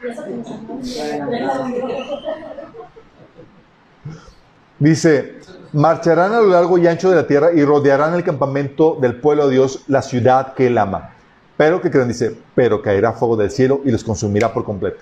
[0.00, 0.14] Que
[4.78, 5.40] Dice,
[5.72, 9.46] marcharán a lo largo y ancho de la tierra y rodearán el campamento del pueblo
[9.46, 11.14] de Dios, la ciudad que él ama.
[11.56, 12.08] Pero, ¿qué creen?
[12.08, 14.98] Dice, pero caerá fuego del cielo y los consumirá por completo.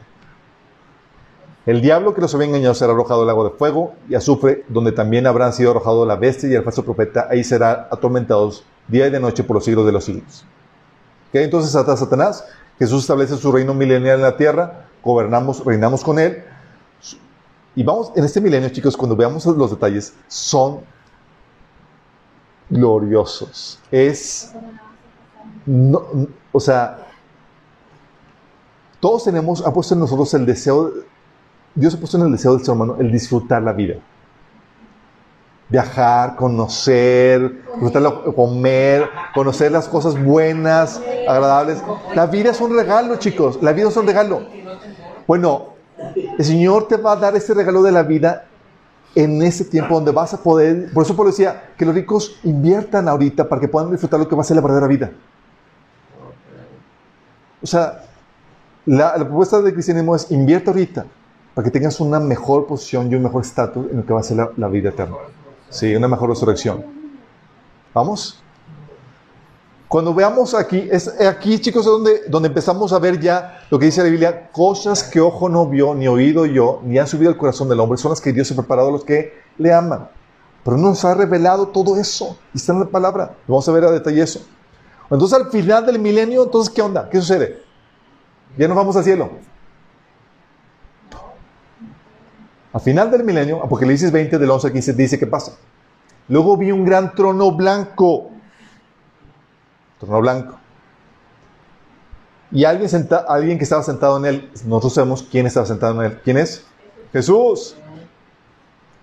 [1.67, 4.93] El diablo que los había engañado será arrojado al lago de fuego y azufre, donde
[4.93, 7.27] también habrán sido arrojados la bestia y el falso profeta.
[7.31, 10.45] Ahí serán atormentados día y de noche por los siglos de los siglos.
[11.31, 11.37] ¿Ok?
[11.37, 12.45] Entonces, Satanás,
[12.79, 16.45] Jesús establece su reino milenial en la tierra, gobernamos, reinamos con él.
[17.75, 20.81] Y vamos, en este milenio, chicos, cuando veamos los detalles, son
[22.69, 23.79] gloriosos.
[23.91, 24.53] Es,
[25.67, 26.05] no-
[26.53, 27.07] o sea,
[29.01, 30.93] todos tenemos, ha puesto en nosotros el deseo,
[31.75, 33.97] Dios ha puesto en el deseo del ser humano el disfrutar la vida.
[35.69, 41.83] Viajar, conocer, disfrutar, comer, conocer las cosas buenas, agradables.
[42.15, 43.61] La vida es un regalo, chicos.
[43.61, 44.43] La vida es un regalo.
[45.27, 45.75] Bueno,
[46.39, 48.45] el Señor te va a dar este regalo de la vida
[49.17, 50.93] en ese tiempo donde vas a poder.
[50.93, 54.37] Por eso Pablo decía que los ricos inviertan ahorita para que puedan disfrutar lo que
[54.37, 55.11] va a ser la verdadera vida.
[57.61, 58.05] O sea,
[58.87, 61.07] la, la propuesta del cristianismo es invierte ahorita
[61.55, 64.23] para que tengas una mejor posición y un mejor estatus en lo que va a
[64.23, 65.17] ser la, vida eterna.
[65.71, 66.85] Sí, una mejor resurrección.
[67.95, 68.43] ¿Vamos?
[69.87, 73.87] Cuando veamos aquí, es aquí, chicos, es donde, donde empezamos a ver ya lo que
[73.87, 77.37] dice la Biblia, cosas que ojo no vio, ni oído yo, ni han subido al
[77.37, 80.09] corazón del hombre, son las que Dios ha preparado a los que le aman.
[80.65, 83.37] Pero no nos ha revelado todo eso, está en la palabra.
[83.47, 84.45] Vamos a ver a detalle eso.
[85.09, 87.09] Entonces, al final del milenio, entonces, ¿qué onda?
[87.09, 87.63] ¿Qué sucede?
[88.57, 89.31] Ya nos vamos al cielo.
[92.75, 95.53] Al final del milenio, Apocalipsis 20, del 11 al 15, dice qué pasa.
[96.29, 98.31] Luego vi un gran trono blanco.
[100.01, 100.57] Trono blanco.
[102.51, 106.11] Y alguien, senta- alguien que estaba sentado en él, nosotros sabemos quién estaba sentado en
[106.13, 106.21] él.
[106.25, 106.65] ¿Quién es?
[107.13, 107.77] Jesús.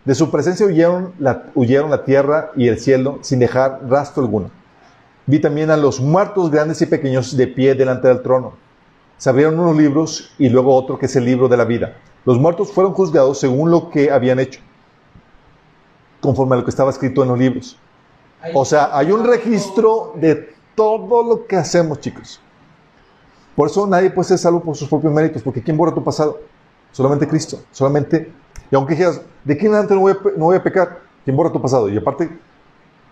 [0.04, 4.52] De su presencia huyeron la, huyeron la tierra y el cielo sin dejar rastro alguno.
[5.28, 8.54] Vi también a los muertos grandes y pequeños de pie delante del trono.
[9.18, 11.94] Se abrieron unos libros y luego otro que es el libro de la vida.
[12.26, 14.60] Los muertos fueron juzgados según lo que habían hecho,
[16.20, 17.78] conforme a lo que estaba escrito en los libros.
[18.54, 22.40] O sea, hay un registro de todo lo que hacemos, chicos.
[23.56, 26.40] Por eso nadie puede ser salvo por sus propios méritos, porque ¿quién borra tu pasado?
[26.92, 27.60] Solamente Cristo.
[27.72, 28.32] Solamente,
[28.70, 31.00] y aunque dijeras, ¿de quién adelante no voy, a, no voy a pecar?
[31.24, 31.90] ¿Quién borra tu pasado?
[31.90, 32.30] Y aparte,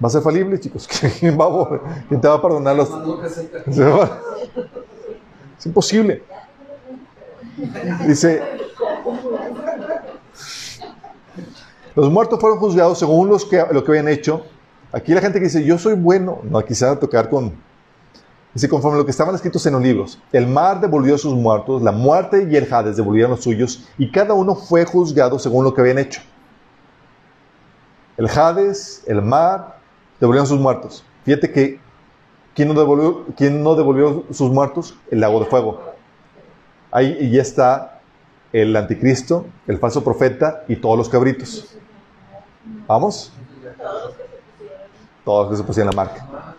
[0.03, 0.87] va a ser falible, chicos.
[1.19, 2.05] ¿Quién, va a borrar?
[2.07, 2.89] ¿Quién te va a perdonar los...
[5.59, 6.23] Es imposible.
[8.07, 8.41] Dice,
[11.99, 14.43] los muertos fueron juzgados según lo que habían hecho.
[14.91, 17.53] Aquí la gente que dice, yo soy bueno, no, aquí se va a tocar con...
[18.53, 21.83] Dice, conforme lo que estaban escritos en los libros, el mar devolvió a sus muertos,
[21.83, 25.73] la muerte y el Hades devolvieron los suyos, y cada uno fue juzgado según lo
[25.73, 26.21] que habían hecho.
[28.17, 29.77] El Hades, el mar,
[30.19, 31.05] devolvieron sus muertos.
[31.23, 31.79] Fíjate que
[32.59, 34.93] ¿Quién no, devolvió, quién no devolvió sus muertos?
[35.09, 35.81] El lago de fuego.
[36.91, 38.01] Ahí ya está
[38.51, 41.78] el anticristo, el falso profeta y todos los cabritos.
[42.87, 43.31] ¿Vamos?
[45.23, 46.55] Todos que se pusieron la marca.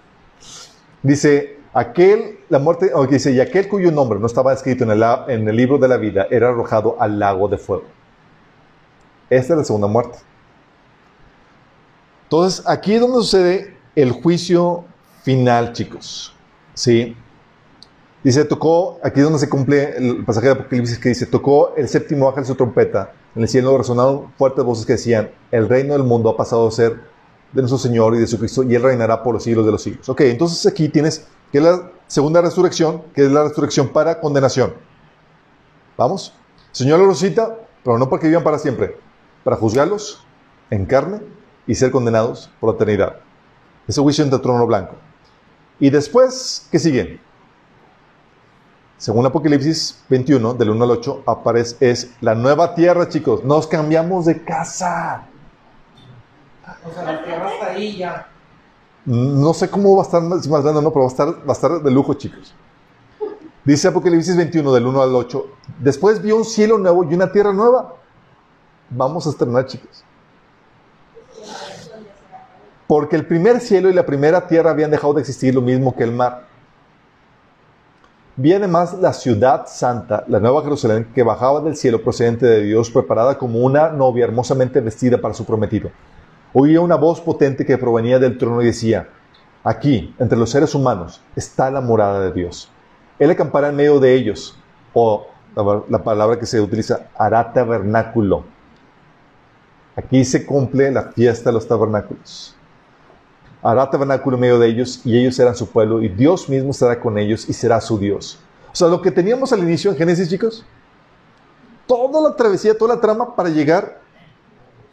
[1.02, 4.90] Dice, aquel, la muerte, o que dice, y aquel cuyo nombre no estaba escrito en
[4.90, 7.84] el, en el libro de la vida era arrojado al lago de fuego.
[9.28, 10.18] Esta es la segunda muerte.
[12.24, 14.84] Entonces, aquí es donde sucede el juicio
[15.22, 16.34] final, chicos.
[16.74, 17.16] ¿Sí?
[18.22, 21.88] Dice, tocó, aquí es donde se cumple el pasaje de Apocalipsis que dice, tocó el
[21.88, 23.12] séptimo ángel su trompeta.
[23.34, 26.70] En el cielo resonaron fuertes voces que decían, el reino del mundo ha pasado a
[26.70, 27.00] ser
[27.52, 29.82] de nuestro Señor y de su Cristo, y Él reinará por los siglos de los
[29.82, 30.08] siglos.
[30.08, 34.74] Ok, entonces aquí tienes que es la segunda resurrección, que es la resurrección para condenación.
[35.96, 36.34] ¿Vamos?
[36.70, 38.96] El Señor lo resucita, pero no para que vivan para siempre,
[39.44, 40.24] para juzgarlos
[40.70, 41.20] en carne
[41.66, 43.16] y ser condenados por la eternidad.
[43.86, 44.94] Ese juicio en trono blanco.
[45.78, 47.20] Y después, ¿qué sigue?
[49.00, 53.42] Según Apocalipsis 21, del 1 al 8, aparece, es la nueva tierra, chicos.
[53.42, 55.26] Nos cambiamos de casa.
[56.86, 58.28] O sea, la tierra está ahí ya.
[59.06, 61.48] No sé cómo va a estar más, más grande, no, pero va a, estar, va
[61.48, 62.54] a estar de lujo, chicos.
[63.64, 65.46] Dice Apocalipsis 21, del 1 al 8.
[65.78, 67.94] Después vio un cielo nuevo y una tierra nueva.
[68.90, 70.04] Vamos a estrenar, chicos.
[72.86, 76.04] Porque el primer cielo y la primera tierra habían dejado de existir, lo mismo que
[76.04, 76.49] el mar.
[78.36, 82.90] Vi además la ciudad santa, la nueva Jerusalén, que bajaba del cielo procedente de Dios,
[82.90, 85.90] preparada como una novia hermosamente vestida para su prometido.
[86.52, 89.08] Oía una voz potente que provenía del trono y decía,
[89.64, 92.70] aquí, entre los seres humanos, está la morada de Dios.
[93.18, 94.56] Él acampará en medio de ellos,
[94.94, 98.44] o la, la palabra que se utiliza, hará tabernáculo.
[99.96, 102.56] Aquí se cumple la fiesta de los tabernáculos.
[103.62, 106.98] Hará tabernáculo en medio de ellos y ellos serán su pueblo y Dios mismo estará
[106.98, 108.38] con ellos y será su Dios.
[108.72, 110.64] O sea, lo que teníamos al inicio en Génesis, chicos,
[111.86, 114.00] toda la travesía, toda la trama para llegar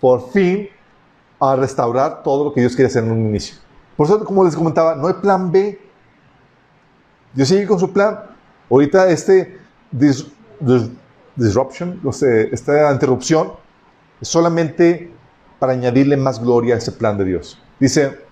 [0.01, 0.67] por fin
[1.39, 3.55] a restaurar todo lo que Dios quiere hacer en un inicio.
[3.95, 5.79] Por eso, como les comentaba, no hay plan B.
[7.33, 8.19] Dios sigue con su plan.
[8.69, 9.57] Ahorita este
[9.91, 10.27] dis-
[10.59, 10.89] dis-
[11.35, 13.53] disruption, o sea, esta interrupción,
[14.19, 15.11] es solamente
[15.59, 17.61] para añadirle más gloria a ese plan de Dios.
[17.79, 18.26] Dice,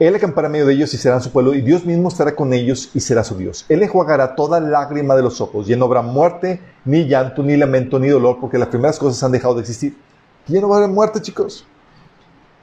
[0.00, 2.54] Él acampará en medio de ellos y serán su pueblo, y Dios mismo estará con
[2.54, 3.66] ellos y será su Dios.
[3.68, 7.98] Él enjuagará toda lágrima de los ojos, y no habrá muerte, ni llanto, ni lamento,
[7.98, 9.94] ni dolor, porque las primeras cosas han dejado de existir.
[10.46, 11.66] Ya no va a haber muerte, chicos.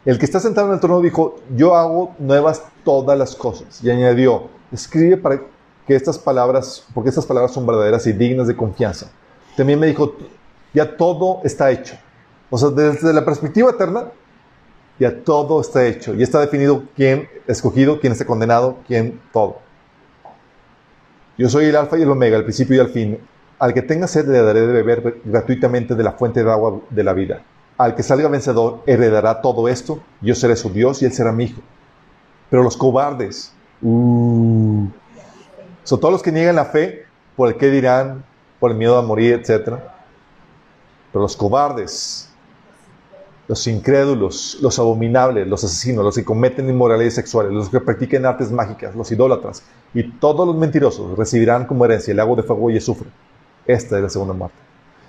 [0.04, 3.84] El que está sentado en el trono dijo, yo hago nuevas todas las cosas.
[3.84, 5.40] Y añadió, escribe para
[5.86, 9.12] que estas palabras, porque estas palabras son verdaderas y dignas de confianza.
[9.56, 10.16] También me dijo,
[10.74, 11.96] ya todo está hecho.
[12.50, 14.06] O sea, desde la perspectiva eterna,
[15.00, 16.14] ya todo está hecho.
[16.14, 19.60] Ya está definido quién escogido, quién está condenado, quién todo.
[21.38, 23.20] Yo soy el alfa y el omega, el principio y el fin.
[23.60, 27.04] Al que tenga sed le daré de beber gratuitamente de la fuente de agua de
[27.04, 27.44] la vida.
[27.78, 30.00] Al que salga vencedor heredará todo esto.
[30.22, 31.62] Yo seré su Dios y él será mi hijo.
[32.50, 34.88] Pero los cobardes, uh,
[35.84, 38.26] son todos los que niegan la fe por el que dirán,
[38.60, 39.80] por el miedo a morir, etc.
[41.12, 42.27] Pero los cobardes,
[43.48, 48.52] los incrédulos, los abominables, los asesinos, los que cometen inmoralidades sexuales, los que practiquen artes
[48.52, 52.78] mágicas, los idólatras y todos los mentirosos recibirán como herencia el lago de fuego y
[52.78, 53.08] azufre.
[53.66, 54.58] Esta es la segunda muerte.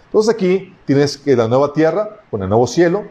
[0.06, 3.04] Entonces aquí tienes que la nueva tierra con el nuevo cielo,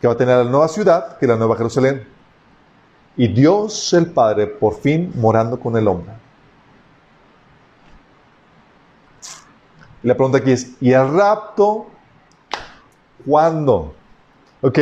[0.00, 2.06] que va a tener la nueva ciudad, que es la nueva Jerusalén.
[3.16, 6.12] Y Dios el Padre por fin morando con el hombre.
[10.02, 11.86] La pregunta aquí es, ¿y el rapto
[13.24, 13.94] cuándo?
[14.62, 14.78] Ok.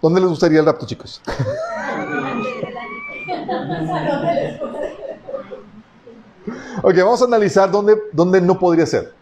[0.00, 1.20] ¿Dónde les gustaría el rapto, chicos?
[6.82, 9.12] ok, vamos a analizar dónde, dónde no podría ser.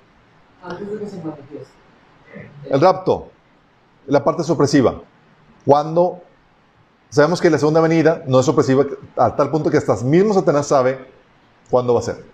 [0.63, 1.67] Antes de que se manifieste.
[2.71, 3.29] El rapto,
[4.07, 5.01] la parte sorpresiva.
[5.65, 6.21] Cuando
[7.09, 8.85] sabemos que la segunda venida no es sorpresiva
[9.17, 11.07] a tal punto que hasta mismo Satanás sabe
[11.71, 12.25] cuándo va a ser.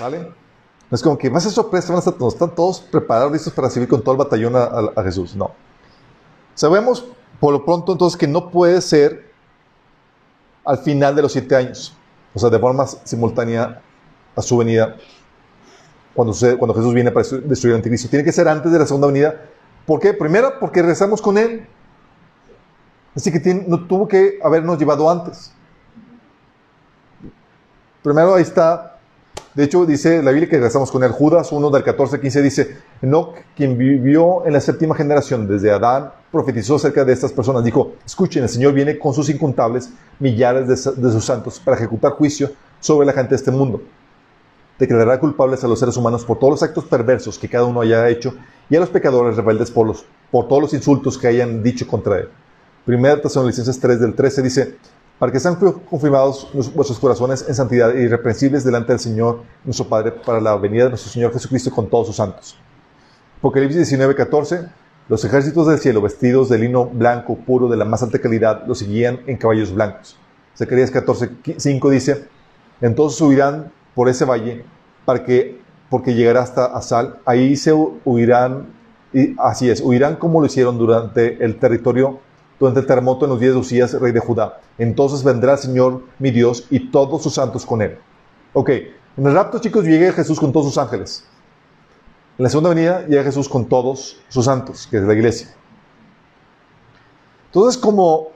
[0.00, 0.20] ¿Vale?
[0.90, 3.52] No es como que va a ser sorpresa, van a estar, están todos preparados, listos
[3.52, 5.34] para recibir con todo el batallón a, a- a Jesús.
[5.34, 5.50] No.
[6.54, 7.04] Sabemos
[7.40, 9.32] por lo pronto entonces que no puede ser
[10.64, 11.96] al final de los siete años,
[12.32, 13.82] o sea, de forma simultánea
[14.34, 14.96] a su venida,
[16.14, 18.08] cuando, cuando Jesús viene para destruir el anticristo.
[18.08, 19.42] Tiene que ser antes de la segunda venida.
[19.86, 20.14] ¿Por qué?
[20.14, 21.66] Primero, porque rezamos con Él.
[23.14, 25.52] Así que no tuvo que habernos llevado antes.
[28.02, 28.93] Primero ahí está.
[29.54, 31.12] De hecho, dice la Biblia que rezamos con él.
[31.12, 35.70] Judas 1 del 14 al 15 dice, Enoch, quien vivió en la séptima generación desde
[35.70, 37.62] Adán, profetizó acerca de estas personas.
[37.62, 42.50] Dijo, escuchen, el Señor viene con sus incontables millares de sus santos para ejecutar juicio
[42.80, 43.80] sobre la gente de este mundo.
[44.76, 48.08] Declarará culpables a los seres humanos por todos los actos perversos que cada uno haya
[48.08, 48.34] hecho
[48.68, 52.18] y a los pecadores rebeldes por, los, por todos los insultos que hayan dicho contra
[52.18, 52.28] él.
[52.84, 54.76] Primera Tesalonicenses 3 del 13 dice,
[55.18, 55.56] para que sean
[55.88, 60.84] confirmados vuestros corazones en santidad e irreprensibles delante del Señor, nuestro Padre, para la venida
[60.84, 62.58] de nuestro Señor Jesucristo con todos sus santos.
[63.38, 64.66] Apocalipsis 19, 14,
[65.08, 68.78] los ejércitos del cielo, vestidos de lino blanco puro de la más alta calidad, los
[68.78, 70.16] seguían en caballos blancos.
[70.56, 72.26] Zacarías 14, 5 dice,
[72.80, 74.64] entonces subirán por ese valle,
[75.04, 75.60] para que,
[75.90, 78.66] porque llegará hasta Asal, ahí se hu- huirán,
[79.12, 82.18] y así es, huirán como lo hicieron durante el territorio,
[82.64, 84.58] durante el terremoto en los días de Usías, rey de Judá.
[84.78, 87.98] Entonces vendrá el Señor, mi Dios, y todos sus santos con él.
[88.54, 91.24] Ok, en el rapto, chicos, llega Jesús con todos sus ángeles.
[92.38, 95.54] En la segunda venida llega Jesús con todos sus santos, que es la iglesia.
[97.46, 98.28] Entonces, como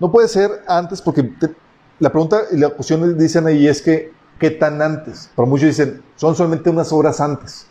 [0.00, 1.32] no puede ser antes, porque
[2.00, 5.30] la pregunta y la cuestión dicen ahí es que, ¿qué tan antes?
[5.36, 7.68] Para muchos dicen, son solamente unas horas antes.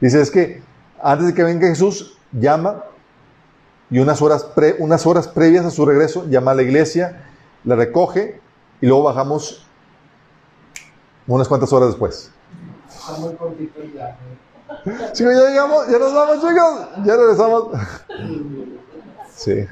[0.00, 0.62] Dice, es que
[1.02, 2.84] antes de que venga Jesús, llama
[3.90, 4.46] y unas horas,
[4.78, 7.24] unas horas previas a su regreso llama a la iglesia,
[7.64, 8.40] la recoge
[8.80, 9.66] y luego bajamos
[11.26, 12.30] unas cuantas horas después.
[13.20, 14.16] Muy cortito el viaje.
[15.12, 17.68] Chicos, ya llegamos, ya nos vamos, chicos, ya regresamos.
[19.38, 19.64] Sí.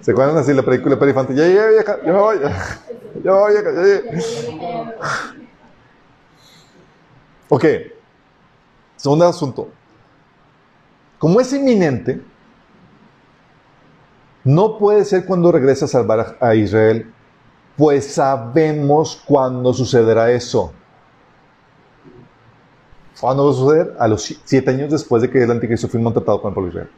[0.00, 1.34] ¿Se acuerdan así la película Infante?
[1.34, 2.80] Ya llegué, ya, ya me voy, ya,
[3.22, 4.94] ya me voy, ya, ya.
[7.50, 7.64] Ok.
[8.96, 9.68] Segundo asunto.
[11.18, 12.22] Como es inminente,
[14.44, 17.12] no puede ser cuando regresa a salvar a Israel,
[17.76, 20.72] pues sabemos cuándo sucederá eso.
[23.20, 23.94] ¿Cuándo va a suceder?
[23.98, 26.54] A los si- siete años después de que el anticristo firmó un tratado con el
[26.54, 26.90] pueblo Israel.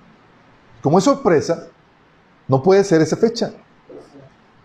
[0.83, 1.67] Como es sorpresa,
[2.49, 3.53] no puede ser esa fecha.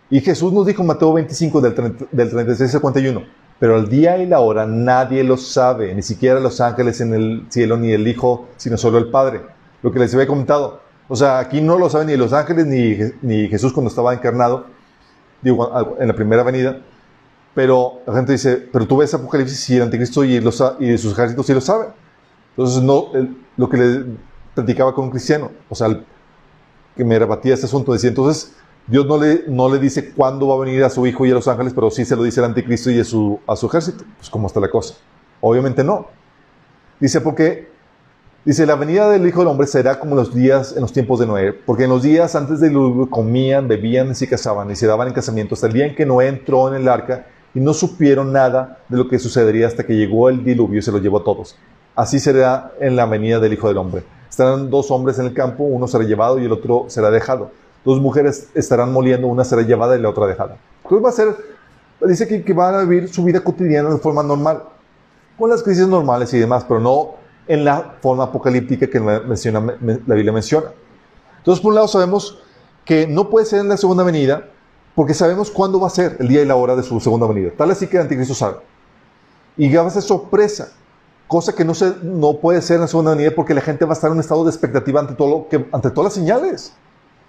[0.09, 3.23] Y Jesús nos dijo en Mateo 25 del, 30 del 36 al 51,
[3.59, 7.45] pero el día y la hora nadie lo sabe, ni siquiera los ángeles en el
[7.49, 9.41] cielo, ni el Hijo, sino solo el Padre.
[9.81, 10.81] Lo que les había comentado.
[11.11, 14.67] O sea, aquí no lo saben ni los ángeles ni, ni Jesús cuando estaba encarnado,
[15.41, 16.79] digo, en la primera venida.
[17.53, 21.11] Pero la gente dice, pero tú ves Apocalipsis y el anticristo y, los, y sus
[21.11, 21.89] ejércitos sí lo saben.
[22.51, 23.07] Entonces, no,
[23.57, 24.05] lo que le
[24.55, 25.89] platicaba con un cristiano, o sea,
[26.95, 28.55] que me rebatía este asunto, decía, entonces,
[28.87, 31.33] Dios no le, no le dice cuándo va a venir a su hijo y a
[31.33, 34.05] los ángeles, pero sí se lo dice al anticristo y a su, a su ejército.
[34.15, 34.93] Pues, ¿cómo está la cosa?
[35.41, 36.07] Obviamente no.
[37.01, 37.69] Dice, porque,
[38.43, 41.27] dice, la venida del Hijo del Hombre será como los días, en los tiempos de
[41.27, 44.87] Noé, porque en los días antes del diluvio comían, bebían y se casaban y se
[44.87, 47.73] daban en casamiento hasta el día en que Noé entró en el arca y no
[47.73, 51.19] supieron nada de lo que sucedería hasta que llegó el diluvio y se los llevó
[51.19, 51.55] a todos.
[51.95, 54.03] Así será en la venida del Hijo del Hombre.
[54.29, 57.51] Estarán dos hombres en el campo, uno será llevado y el otro será dejado.
[57.83, 60.57] Dos mujeres estarán moliendo, una será llevada y la otra dejada.
[60.83, 61.35] Entonces va a ser,
[62.07, 64.63] dice que, que van a vivir su vida cotidiana de forma normal,
[65.37, 69.19] con las crisis normales y demás, pero no en la forma apocalíptica que la
[70.15, 70.71] Biblia menciona.
[71.37, 72.39] Entonces, por un lado, sabemos
[72.85, 74.47] que no puede ser en la segunda venida,
[74.95, 77.51] porque sabemos cuándo va a ser el día y la hora de su segunda venida.
[77.57, 78.57] Tal así que el anticristo sabe.
[79.57, 80.71] Y va a ser sorpresa,
[81.27, 83.91] cosa que no, se, no puede ser en la segunda venida porque la gente va
[83.91, 86.73] a estar en un estado de expectativa ante, todo lo que, ante todas las señales.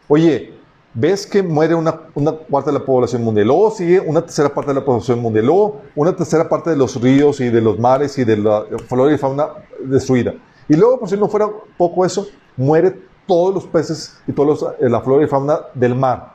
[0.09, 0.55] Oye,
[0.95, 4.71] ves que muere una, una cuarta de la población mundial, luego sigue una tercera parte
[4.73, 8.19] de la población mundial, luego una tercera parte de los ríos y de los mares
[8.19, 9.49] y de la flora y fauna
[9.85, 10.35] destruida.
[10.69, 12.27] Y luego, por si no fuera poco eso,
[12.57, 16.35] muere todos los peces y toda la flora y fauna del mar.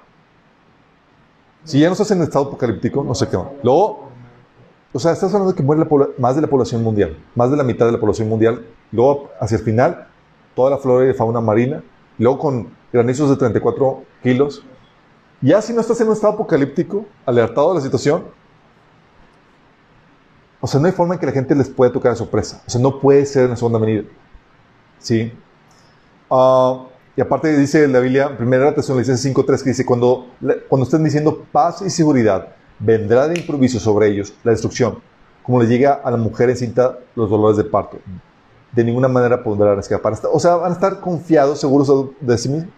[1.64, 3.38] Si ya no estás en estado apocalíptico, no sé qué.
[3.62, 4.08] Luego,
[4.94, 7.58] o sea, estás hablando de que muere la más de la población mundial, más de
[7.58, 8.66] la mitad de la población mundial.
[8.92, 10.08] Luego, hacia el final,
[10.56, 11.84] toda la flora y fauna marina.
[12.18, 14.64] Luego, con granizos de 34 kilos.
[15.42, 18.24] Ya si no estás en un estado apocalíptico, alertado de la situación,
[20.60, 22.64] o sea, no hay forma en que la gente les pueda tocar de sorpresa.
[22.66, 24.04] O sea, no puede ser en la segunda venida.
[25.00, 25.32] ¿Sí?
[26.30, 30.28] Ah, y aparte dice la Biblia, primera Tesalonicenses 5.3, que dice, cuando,
[30.68, 35.00] cuando estén diciendo paz y seguridad, vendrá de improviso sobre ellos la destrucción,
[35.44, 37.98] como le llega a la mujer encinta los dolores de parto.
[38.78, 40.14] De ninguna manera podrán escapar.
[40.32, 42.72] O sea, van a estar confiados, seguros de sí mismos.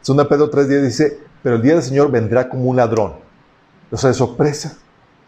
[0.00, 3.12] Segunda Pedro 3.10 dice, pero el día del Señor vendrá como un ladrón.
[3.90, 4.78] O sea, de sorpresa.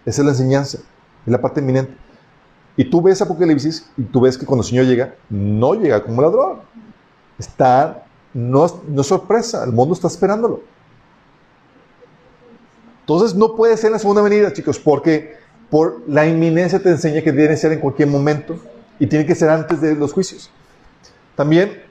[0.07, 0.79] Esa es la enseñanza.
[0.79, 1.95] Es la parte inminente.
[2.79, 6.17] Y tú ves Apocalipsis y tú ves que cuando el Señor llega, no llega como
[6.17, 6.61] un ladrón.
[7.39, 10.63] Está, no, no es sorpresa, el mundo está esperándolo.
[13.01, 15.37] Entonces no puede ser la segunda venida, chicos, porque
[15.69, 18.59] por la inminencia te enseña que tiene que ser en cualquier momento
[19.01, 20.51] y tiene que ser antes de los juicios.
[21.35, 21.91] También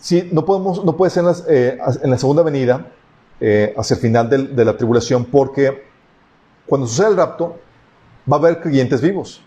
[0.00, 2.86] Sí, no, podemos, no puede ser en, eh, la segunda venida,
[3.38, 5.84] eh, hacia el final de la tribulación, porque
[6.66, 7.58] cuando suceda el rapto,
[8.30, 9.42] va a haber creyentes vivos.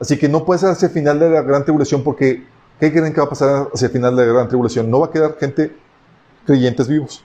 [0.00, 2.44] Así que no puede ser hacia el final de la gran tribulación, porque
[2.80, 4.90] ¿qué creen que va a pasar hacia el final de la gran tribulación?
[4.90, 5.74] No va a quedar gente,
[6.44, 7.24] creyentes vivos.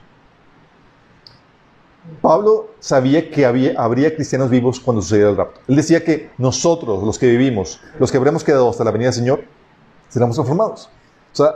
[2.21, 5.61] Pablo sabía que habría cristianos vivos cuando sucediera el rapto.
[5.67, 9.13] Él decía que nosotros, los que vivimos, los que habremos quedado hasta la venida del
[9.15, 9.43] Señor,
[10.09, 10.89] seremos transformados.
[11.31, 11.55] O sea,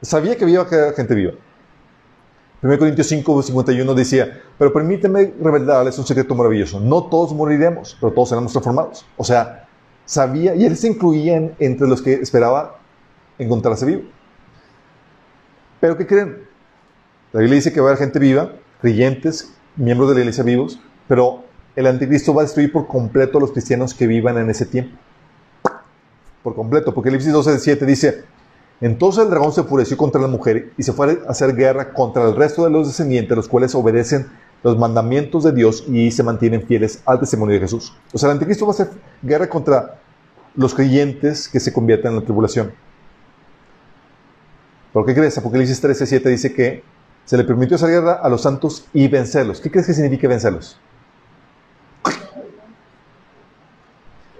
[0.00, 0.64] sabía que había
[0.94, 1.32] gente viva.
[2.62, 6.80] 1 Corintios 5, 51 decía, pero permíteme revelarles un secreto maravilloso.
[6.80, 9.04] No todos moriremos, pero todos seremos transformados.
[9.16, 9.68] O sea,
[10.04, 12.78] sabía, y él se incluía en- entre los que esperaba
[13.38, 14.02] encontrarse vivo.
[15.80, 16.44] Pero ¿qué creen?
[17.32, 20.78] La Biblia dice que va a haber gente viva, creyentes, miembros de la iglesia vivos,
[21.06, 21.44] pero
[21.76, 24.96] el anticristo va a destruir por completo a los cristianos que vivan en ese tiempo.
[26.42, 26.92] Por completo.
[26.92, 28.24] Porque Apocalipsis 12, 7 dice,
[28.80, 32.28] entonces el dragón se enfureció contra la mujer y se fue a hacer guerra contra
[32.28, 34.26] el resto de los descendientes, los cuales obedecen
[34.62, 37.94] los mandamientos de Dios y se mantienen fieles al testimonio de Jesús.
[38.12, 38.90] O sea, el anticristo va a hacer
[39.22, 40.00] guerra contra
[40.54, 42.72] los creyentes que se conviertan en la tribulación.
[44.92, 45.38] ¿Por qué crees?
[45.38, 46.82] Apocalipsis 13, 7 dice que
[47.28, 49.60] se le permitió hacer guerra a los santos y vencerlos.
[49.60, 50.80] ¿Qué crees que significa vencerlos?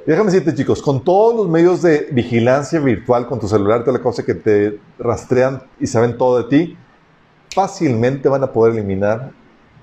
[0.06, 4.02] déjame decirte, chicos, con todos los medios de vigilancia virtual, con tu celular, toda la
[4.02, 6.78] cosa que te rastrean y saben todo de ti,
[7.54, 9.32] fácilmente van a poder eliminar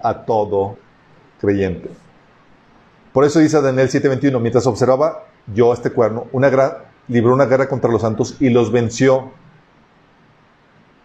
[0.01, 0.75] a todo
[1.39, 1.91] creyente.
[3.13, 6.71] Por eso dice Daniel 7:21, mientras observaba yo este cuerno, una gran,
[7.07, 9.31] libró una guerra contra los santos y los venció.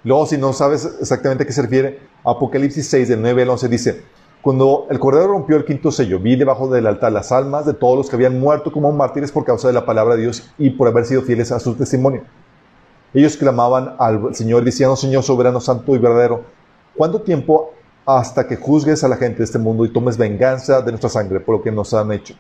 [0.03, 3.69] Luego, si no sabes exactamente a qué se refiere, Apocalipsis 6, del 9 al 11
[3.69, 4.03] dice,
[4.41, 7.99] cuando el Cordero rompió el quinto sello, vi debajo del altar las almas de todos
[7.99, 10.89] los que habían muerto como mártires por causa de la palabra de Dios y por
[10.89, 12.23] haber sido fieles a su testimonio.
[13.13, 16.45] Ellos clamaban al Señor diciendo, Señor soberano, santo y verdadero,
[16.97, 17.75] ¿cuánto tiempo
[18.07, 21.41] hasta que juzgues a la gente de este mundo y tomes venganza de nuestra sangre
[21.41, 22.35] por lo que nos han hecho?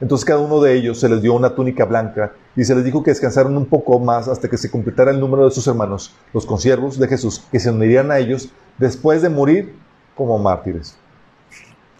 [0.00, 3.02] Entonces cada uno de ellos se les dio una túnica blanca y se les dijo
[3.02, 6.46] que descansaron un poco más hasta que se completara el número de sus hermanos, los
[6.46, 9.74] consiervos de Jesús, que se unirían a ellos después de morir
[10.14, 10.96] como mártires.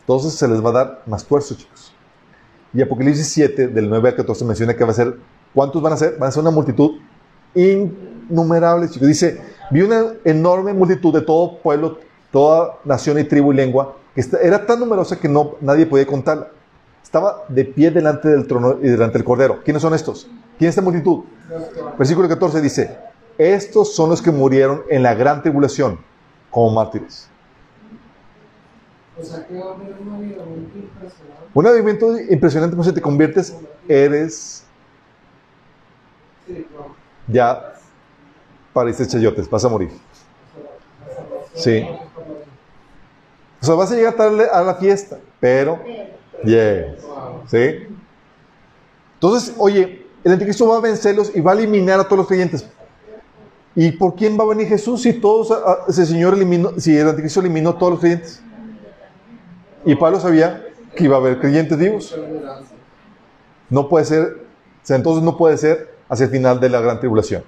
[0.01, 1.93] Entonces se les va a dar más esfuerzo, chicos.
[2.73, 5.17] Y Apocalipsis 7, del 9 al 14, menciona que va a ser,
[5.55, 6.17] ¿cuántos van a ser?
[6.19, 6.93] Van a ser una multitud
[7.55, 9.09] innumerable, chicos.
[9.09, 11.99] Dice, vi una enorme multitud de todo pueblo,
[12.31, 16.49] toda nación y tribu y lengua, que era tan numerosa que no, nadie podía contarla.
[17.03, 19.63] Estaba de pie delante del trono y delante del cordero.
[19.65, 20.29] ¿Quiénes son estos?
[20.59, 21.25] ¿Quién es esta multitud?
[21.97, 22.99] Versículo 14 dice,
[23.39, 25.99] estos son los que murieron en la gran tribulación
[26.51, 27.29] como mártires.
[31.55, 33.57] Un avivamiento impresionante, cuando te conviertes,
[33.89, 34.65] eres
[37.27, 37.75] ya
[38.73, 39.91] pareces chayotes, vas a morir.
[41.55, 41.85] Sí.
[43.61, 45.81] O sea, vas a llegar tarde a la fiesta, pero,
[46.45, 47.05] yes.
[47.47, 47.87] ¿Sí?
[49.15, 52.69] Entonces, oye, el anticristo va a vencerlos y va a eliminar a todos los creyentes.
[53.75, 55.57] ¿Y por quién va a venir Jesús si todos,
[55.89, 58.43] ese Señor eliminó, si el anticristo eliminó a todos los creyentes?
[59.85, 60.67] Y Pablo sabía
[60.97, 62.17] que iba a haber creyentes vivos.
[63.71, 64.45] No puede ser,
[64.89, 67.45] entonces no puede ser hacia el final de la gran tribulación.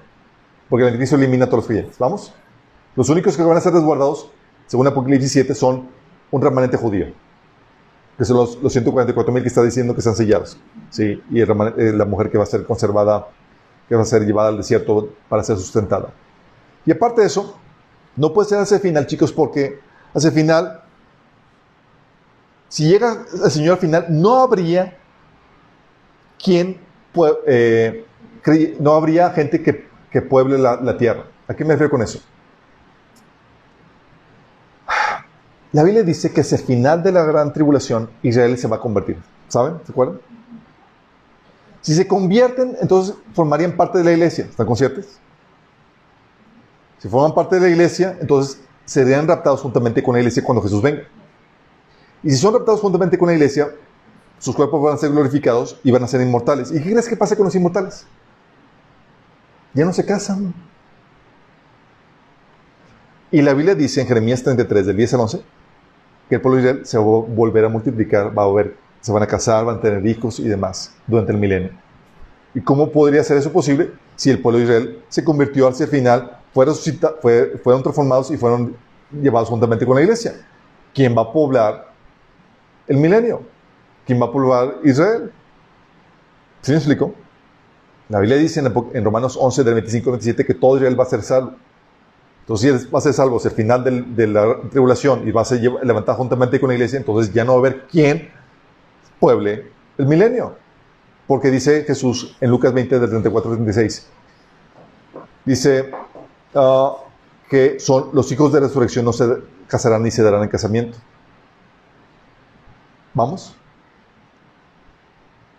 [0.69, 1.99] Porque el anticristo elimina a todos los creyentes.
[1.99, 2.33] ¿Vamos?
[2.95, 4.31] Los únicos que van a ser resguardados,
[4.67, 5.89] según Apocalipsis 7, son
[6.31, 7.07] un remanente judío.
[8.21, 10.59] Que son los, los 144 mil que está diciendo que están sellados.
[10.91, 11.23] ¿sí?
[11.31, 11.47] Y eh,
[11.95, 13.29] la mujer que va a ser conservada,
[13.89, 16.11] que va a ser llevada al desierto para ser sustentada.
[16.85, 17.59] Y aparte de eso,
[18.17, 19.81] no puede ser hacia el final, chicos, porque
[20.15, 20.83] hacia el final
[22.71, 24.97] si llega el Señor al final, no habría
[26.43, 26.81] quien,
[27.47, 28.05] eh,
[28.79, 31.25] no habría gente que, pueble la, tierra.
[31.49, 32.21] ¿A qué me refiero con eso?
[35.73, 38.81] La Biblia dice que hacia el final de la gran tribulación Israel se va a
[38.81, 39.19] convertir.
[39.49, 39.75] ¿Saben?
[39.85, 40.21] ¿Se acuerdan?
[41.81, 44.47] Si se convierten, entonces formarían parte de la iglesia.
[44.47, 45.19] ¿Están conscientes?
[46.99, 50.83] Si forman parte de la iglesia, entonces serían raptados juntamente con la iglesia cuando Jesús
[50.83, 51.03] venga.
[52.23, 53.69] Y si son raptados juntamente con la iglesia,
[54.39, 56.71] sus cuerpos van a ser glorificados y van a ser inmortales.
[56.71, 58.07] ¿Y qué crees que pasa con los inmortales?
[59.73, 60.53] Ya no se casan.
[63.31, 65.43] Y la Biblia dice en Jeremías 33, del 10 al 11,
[66.31, 69.13] que el pueblo de Israel se va a volver a multiplicar, va a ver, se
[69.13, 71.71] van a casar, van a tener hijos y demás durante el milenio.
[72.55, 75.91] ¿Y cómo podría ser eso posible si el pueblo de Israel se convirtió hacia el
[75.91, 76.75] final, fueron,
[77.63, 78.75] fueron transformados y fueron
[79.13, 80.35] llevados juntamente con la iglesia?
[80.95, 81.91] ¿Quién va a poblar
[82.91, 83.43] el milenio.
[84.05, 85.31] ¿Quién va a poblar Israel?
[86.61, 87.15] ¿Sí me explico?
[88.09, 91.07] La Biblia dice en, Romanos 11, del 25 al 27, que todo Israel va a
[91.07, 91.53] ser salvo.
[92.51, 93.85] Entonces, si va a ser salvo hacia el final
[94.17, 97.53] de la tribulación y va a ser levantado juntamente con la iglesia, entonces ya no
[97.53, 98.29] va a haber quién
[99.21, 100.57] pueble el milenio.
[101.29, 104.09] Porque dice Jesús en Lucas 20, del 34 al 36,
[105.45, 105.93] dice
[106.57, 106.97] ah,
[107.49, 109.27] que son los hijos de resurrección no se
[109.69, 110.99] casarán ni se darán en casamiento.
[113.15, 113.55] ¿Vamos?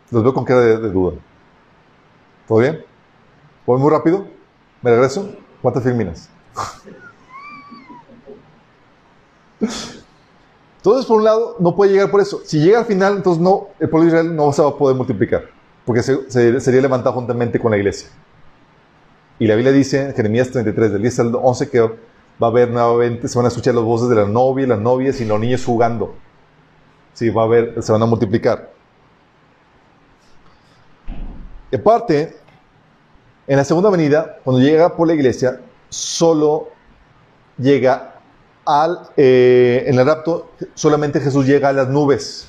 [0.10, 1.18] Los veo con cara de, duda.
[2.50, 2.84] ¿Todo bien?
[3.66, 4.28] ¿Voy muy rápido?
[4.82, 5.34] ¿Me regreso?
[5.62, 6.30] ¿Cuántas filminas?
[9.62, 12.42] Entonces, por un lado, no puede llegar por eso.
[12.44, 14.98] Si llega al final, entonces no, el pueblo de Israel no se va a poder
[14.98, 15.44] multiplicar,
[15.86, 18.10] porque sería levantado juntamente con la iglesia.
[19.38, 21.90] Y la Biblia dice en Jeremías 33, del 10 al 11, que va
[22.42, 25.26] a haber nuevamente, se van a escuchar las voces de la novia las novias y
[25.26, 26.16] los niños jugando.
[27.14, 28.72] Sí, va a haber, se van a multiplicar.
[31.72, 32.38] Y aparte,
[33.48, 36.70] en la segunda venida, cuando llega por la iglesia, solo
[37.58, 38.11] llega
[38.66, 42.48] al, eh, en el rapto, solamente Jesús llega a las nubes.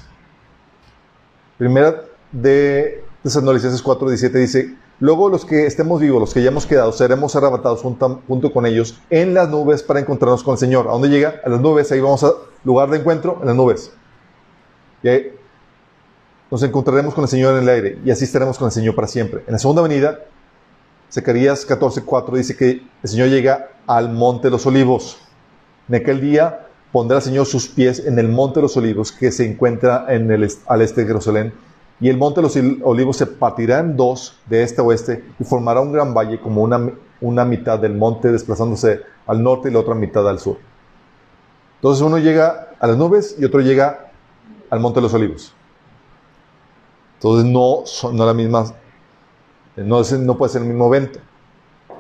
[1.59, 2.03] Primera
[2.33, 7.37] de Tesalonicenses 4, 17 dice, luego los que estemos vivos, los que hayamos quedado, seremos
[7.37, 10.89] arrebatados junto, con ellos en las nubes para encontrarnos con el Señor.
[10.89, 11.41] ¿A dónde llega?
[11.45, 12.33] A las nubes, ahí vamos a
[12.65, 13.93] lugar de encuentro, en las nubes.
[15.03, 15.09] Y
[16.51, 19.09] nos encontraremos con el Señor en el aire y así estaremos con el Señor para
[19.09, 19.43] siempre.
[19.47, 20.21] En la segunda venida,
[21.11, 25.19] Zacarías 14, 4 dice que el Señor llega al monte de los olivos.
[25.89, 29.33] En aquel día pondrá el Señor sus pies en el monte de los olivos que
[29.33, 31.53] se encuentra en el, al este de Jerusalén
[32.01, 35.45] y el monte de los olivos se partirá en dos de este a oeste y
[35.45, 36.91] formará un gran valle como una,
[37.21, 40.59] una mitad del monte desplazándose al norte y la otra mitad al sur.
[41.77, 44.11] Entonces uno llega a las nubes y otro llega
[44.69, 45.55] al monte de los olivos.
[47.15, 48.65] Entonces no son no la misma,
[49.77, 51.21] no, no puede ser el mismo evento.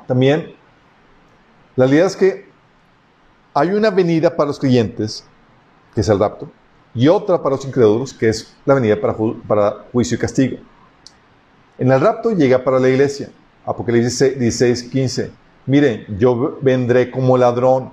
[0.08, 0.56] También,
[1.76, 2.51] la realidad es que
[3.54, 5.24] hay una venida para los creyentes,
[5.94, 6.50] que es el rapto,
[6.94, 10.58] y otra para los incrédulos, que es la venida para, juicio y castigo.
[11.78, 13.30] En el rapto llega para la iglesia.
[13.64, 15.30] Apocalipsis 16, 15.
[15.66, 17.90] Miren, yo vendré como ladrón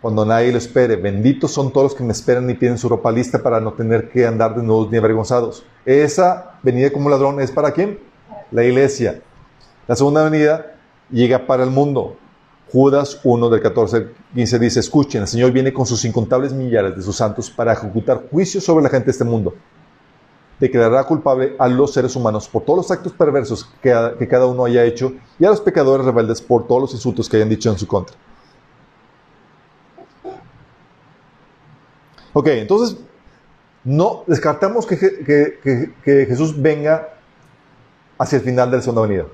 [0.00, 0.96] cuando nadie lo espere.
[0.96, 4.10] Benditos son todos los que me esperan y tienen su ropa lista para no tener
[4.10, 5.64] que andar desnudos ni avergonzados.
[5.86, 7.98] Esa venida como ladrón es para quién?
[8.50, 9.22] La iglesia.
[9.88, 10.74] La segunda venida
[11.10, 12.16] llega para el mundo.
[12.72, 16.96] Judas 1 del 14 al 15 dice, escuchen, el Señor viene con sus incontables millares
[16.96, 19.54] de sus santos para ejecutar juicio sobre la gente de este mundo.
[20.58, 24.84] Declarará culpable a los seres humanos por todos los actos perversos que, cada uno haya
[24.84, 27.86] hecho y a los pecadores rebeldes por todos los insultos que hayan dicho en su
[27.86, 28.16] contra.
[32.32, 32.96] Ok, entonces,
[33.84, 35.58] no descartamos que,
[36.04, 37.18] Jesús venga
[38.16, 39.26] hacia el final de la segunda venida.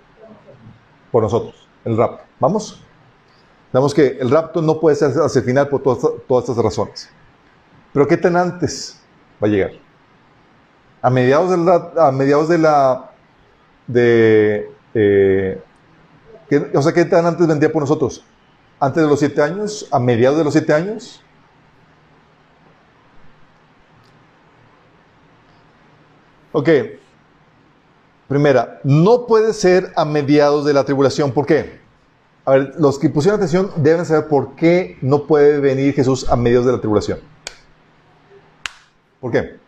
[1.12, 2.24] Por nosotros, el rapto.
[2.40, 2.82] ¿Vamos?
[3.72, 7.10] Sabemos que el rapto no puede ser hacia el final por todas, todas estas razones.
[7.92, 8.98] Pero ¿qué tan antes
[9.42, 9.72] va a llegar?
[11.02, 11.92] A mediados de la...
[12.08, 13.08] A mediados de la
[13.88, 15.60] de, eh,
[16.74, 18.24] o sea, ¿qué tan antes vendría por nosotros?
[18.78, 19.88] ¿Antes de los siete años?
[19.90, 21.22] ¿A mediados de los siete años?
[26.52, 26.68] Ok.
[28.28, 31.32] Primera, no puede ser a mediados de la tribulación.
[31.32, 31.80] ¿Por qué?
[32.48, 36.34] A ver, los que pusieron atención deben saber por qué no puede venir Jesús a
[36.34, 37.18] medios de la tribulación.
[39.20, 39.58] ¿Por qué?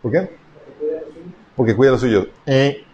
[0.00, 0.30] ¿Por qué?
[1.56, 2.28] Porque cuida los suyos.
[2.46, 2.84] Eh.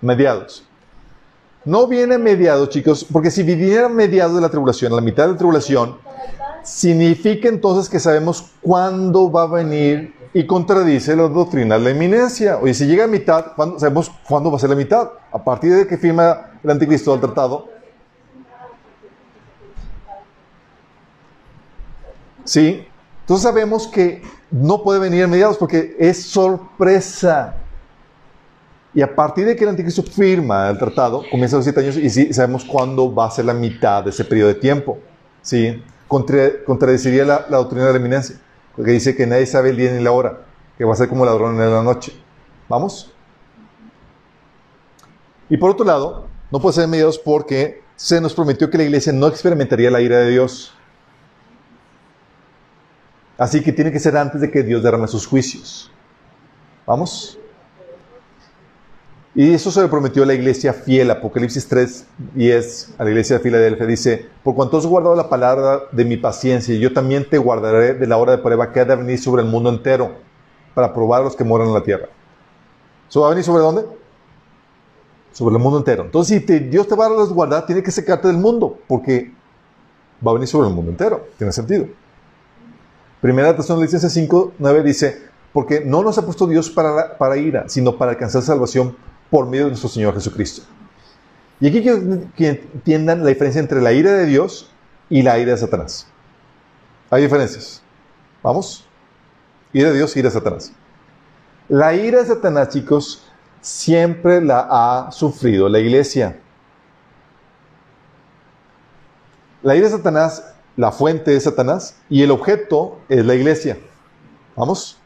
[0.00, 0.64] Mediados.
[1.64, 5.32] No viene mediados, chicos, porque si viniera mediados de la tribulación, a la mitad de
[5.32, 5.96] la tribulación,
[6.62, 12.58] significa entonces que sabemos cuándo va a venir y contradice la doctrina de la eminencia.
[12.58, 13.46] Oye, si llega a mitad,
[13.78, 15.10] sabemos cuándo va a ser la mitad.
[15.32, 17.68] A partir de que firma el anticristo el tratado.
[22.44, 22.86] Sí,
[23.20, 27.56] entonces sabemos que no puede venir a mediados porque es sorpresa.
[28.94, 32.08] Y a partir de que el anticristo firma el tratado, comienza los siete años y
[32.08, 34.98] sí, sabemos cuándo va a ser la mitad de ese periodo de tiempo.
[35.42, 38.36] Sí contradeciría la, doctrina de la eminencia,
[38.74, 40.40] porque dice que nadie sabe el día ni la hora,
[40.76, 42.12] que va a ser como ladrón en la noche.
[42.68, 43.12] ¿Vamos?
[45.48, 49.12] Y por otro lado, no puede ser mediados porque se nos prometió que la iglesia
[49.12, 50.74] no experimentaría la ira de Dios.
[53.38, 55.90] Así que tiene que ser antes de que Dios derrame sus juicios.
[56.86, 57.38] ¿Vamos?
[59.38, 61.12] Y eso se le prometió a la iglesia fiel.
[61.12, 65.82] Apocalipsis 3, 10, a la iglesia de Filadelfia dice, por cuanto has guardado la palabra
[65.92, 68.96] de mi paciencia, yo también te guardaré de la hora de prueba que ha de
[68.96, 70.16] venir sobre el mundo entero
[70.74, 72.08] para probar a los que moran en la tierra.
[73.08, 73.86] ¿Eso va a venir sobre dónde?
[75.30, 76.02] Sobre el mundo entero.
[76.02, 79.32] Entonces, si Dios te va a resguardar, tiene que secarte del mundo, porque
[80.26, 81.28] va a venir sobre el mundo entero.
[81.36, 81.86] Tiene sentido.
[83.20, 88.10] Primera Tesalonicenses 5, 9 dice, porque no nos ha puesto Dios para ira, sino para
[88.10, 88.96] alcanzar salvación
[89.30, 90.62] por medio de nuestro Señor Jesucristo.
[91.60, 92.00] Y aquí quiero
[92.36, 94.70] que entiendan la diferencia entre la ira de Dios
[95.10, 96.06] y la ira de Satanás.
[97.10, 97.82] Hay diferencias.
[98.42, 98.86] ¿Vamos?
[99.72, 100.72] Ira de Dios, ira de Satanás.
[101.68, 103.24] La ira de Satanás, chicos,
[103.60, 106.40] siempre la ha sufrido la iglesia.
[109.62, 113.78] La ira de Satanás, la fuente de Satanás y el objeto es la iglesia.
[114.54, 114.98] ¿Vamos?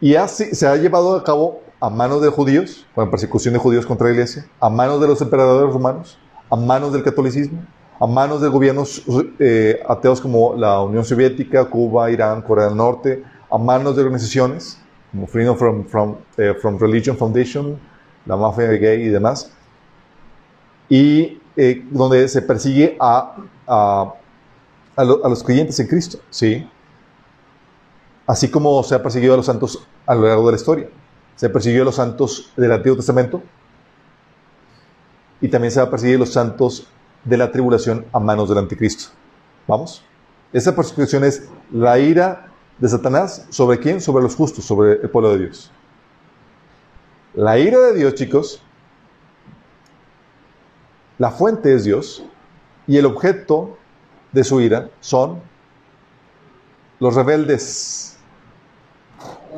[0.00, 3.84] Y así se ha llevado a cabo a manos de judíos, con persecución de judíos
[3.84, 6.16] contra la iglesia, a manos de los emperadores romanos,
[6.48, 7.60] a manos del catolicismo,
[7.98, 9.02] a manos de gobiernos
[9.40, 14.78] eh, ateos como la Unión Soviética, Cuba, Irán, Corea del Norte, a manos de organizaciones
[15.10, 17.76] como Freedom from, from, eh, from Religion Foundation,
[18.26, 19.50] la mafia gay y demás.
[20.88, 24.14] Y eh, donde se persigue a, a,
[24.94, 26.64] a los creyentes en Cristo, ¿sí?
[28.24, 30.88] Así como se ha perseguido a los santos a lo largo de la historia.
[31.36, 33.42] Se persiguió a los santos del Antiguo Testamento
[35.40, 36.86] y también se va a perseguir a los santos
[37.24, 39.10] de la tribulación a manos del anticristo.
[39.66, 40.04] ¿Vamos?
[40.52, 42.48] Esa persecución es la ira
[42.78, 44.00] de Satanás sobre quién?
[44.00, 45.70] Sobre los justos, sobre el pueblo de Dios.
[47.34, 48.62] La ira de Dios, chicos,
[51.18, 52.24] la fuente es Dios
[52.86, 53.78] y el objeto
[54.32, 55.40] de su ira son
[56.98, 58.16] los rebeldes.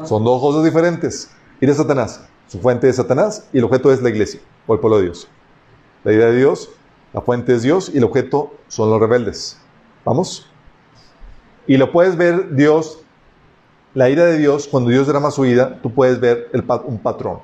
[0.04, 1.30] Son dos cosas diferentes.
[1.64, 4.80] Ira de Satanás, su fuente es Satanás y el objeto es la iglesia o el
[4.80, 5.28] pueblo de Dios.
[6.04, 6.68] La ira de Dios,
[7.14, 9.56] la fuente es Dios y el objeto son los rebeldes.
[10.04, 10.46] ¿Vamos?
[11.66, 13.00] Y lo puedes ver Dios,
[13.94, 17.38] la ira de Dios, cuando Dios derrama su ira, tú puedes ver el un patrón.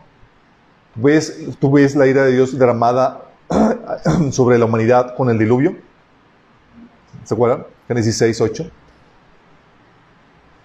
[0.95, 3.25] Tú ves, tú ves la ira de Dios derramada
[4.33, 5.77] sobre la humanidad con el diluvio.
[7.25, 7.65] ¿Se acuerdan?
[7.89, 8.71] Génesis 6, 8.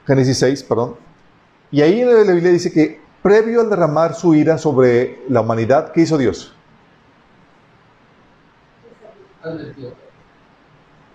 [0.06, 0.96] Génesis 6, perdón.
[1.72, 5.92] Y ahí en la Biblia dice que previo al derramar su ira sobre la humanidad,
[5.92, 6.54] ¿qué hizo Dios?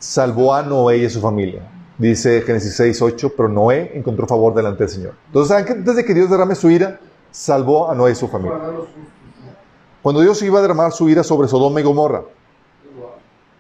[0.01, 1.62] Salvó a Noé y a su familia.
[1.99, 5.15] Dice Génesis 6, 8, pero Noé encontró favor delante del Señor.
[5.27, 6.99] Entonces, ¿saben que antes de que Dios derrame su ira,
[7.31, 8.59] salvó a Noé y su familia?
[10.03, 12.24] Cuando Dios iba a derramar su ira sobre Sodoma y Gomorra.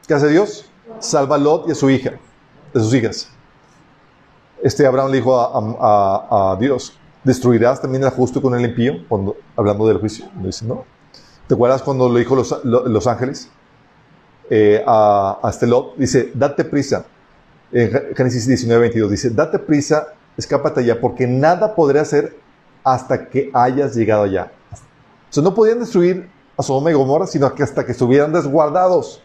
[0.08, 0.68] ¿qué hace Dios?
[0.98, 2.18] Salva a Lot y a su hija,
[2.74, 3.28] de sus hijas.
[4.60, 9.06] Este Abraham le dijo a Dios, ¿destruirás también al justo con el impío?
[9.08, 10.26] Cuando, hablando del juicio.
[10.42, 10.84] Dice, no.
[11.46, 13.50] ¿Te acuerdas cuando lo dijo los, lo- los ángeles
[14.48, 15.52] eh, a, a?
[15.96, 17.06] Dice, date prisa.
[17.72, 22.36] En Gé- Génesis 19, 22 dice, date prisa, escápate allá, porque nada podré hacer
[22.82, 24.50] hasta que hayas llegado allá.
[24.72, 29.22] O sea, no podían destruir a Sodoma y Gomorra, sino que hasta que estuvieran desguardados.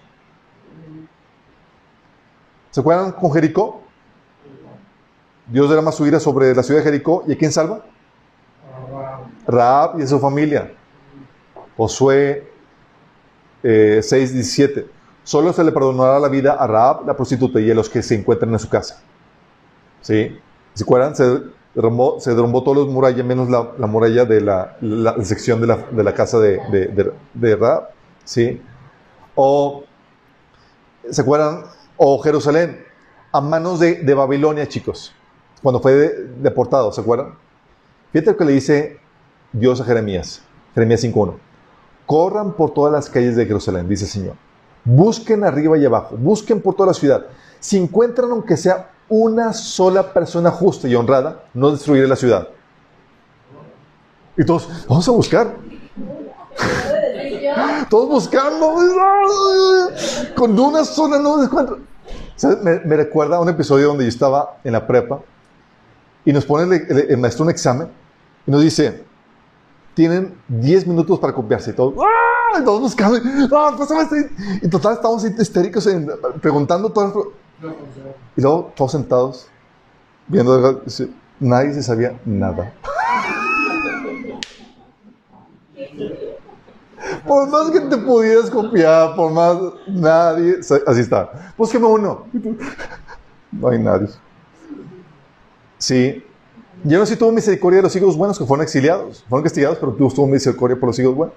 [2.72, 3.82] ¿Se acuerdan con Jericó?
[5.48, 7.24] Dios derrama su ira sobre la ciudad de Jericó.
[7.28, 7.84] ¿Y a quién salva?
[9.48, 10.74] Raab y a su familia.
[11.78, 12.52] Josué
[13.64, 14.88] eh, 6, 17.
[15.24, 18.16] Solo se le perdonará la vida a Raab, la prostituta, y a los que se
[18.16, 19.02] encuentran en su casa.
[20.02, 20.38] ¿Sí?
[20.74, 21.16] ¿Se acuerdan?
[21.16, 24.78] Se derrumbó, todos los murallas, menos la, la muralla de la,
[25.24, 27.90] sección de la, casa de, de, Raab.
[28.24, 28.62] ¿Sí?
[29.36, 29.84] O,
[31.10, 31.64] ¿se acuerdan?
[31.98, 32.84] O Jerusalén,
[33.32, 35.14] a manos de Babilonia, chicos,
[35.66, 37.34] cuando fue de- deportado, ¿se acuerdan?
[38.12, 39.00] Fíjate lo que le dice
[39.52, 40.44] Dios a Jeremías,
[40.76, 41.34] Jeremías 5.1.
[42.06, 44.36] Corran por todas las calles de Jerusalén, dice el Señor.
[44.84, 47.26] Busquen arriba y abajo, busquen por toda la ciudad.
[47.60, 52.48] Si encuentran aunque sea una sola persona justa y honrada, no destruiré la ciudad.
[54.38, 55.56] Y todos, vamos a buscar.
[57.90, 58.76] Todos buscando.
[60.36, 61.80] Con una sola no encuentro.
[62.62, 65.22] Me, me recuerda un episodio donde yo estaba en la prepa
[66.26, 67.88] y nos pone el, el- el maestro un examen
[68.48, 69.04] y nos dice,
[69.94, 71.94] tienen 10 minutos para copiarse y todo.
[72.04, 72.62] ¡Ah!
[72.64, 73.20] Todos buscando.
[73.56, 74.30] ¡Ah, este!
[74.66, 76.10] Y total estábamos histéricos en-
[76.42, 77.72] preguntando todas las...
[78.38, 79.48] Y luego todos sentados
[80.28, 80.82] viendo,
[81.40, 82.74] nadie se sabía nada.
[87.28, 89.58] Por más que te pudieras copiar, por más
[89.88, 90.58] nadie,
[90.88, 91.54] así está.
[91.58, 92.26] Búsqueme uno.
[93.52, 94.10] No hay nadie.
[95.78, 96.24] Sí.
[96.88, 100.14] Sé si tuvo misericordia de los hijos buenos que fueron exiliados, fueron castigados, pero Dios
[100.14, 101.36] tuvo misericordia por los hijos buenos.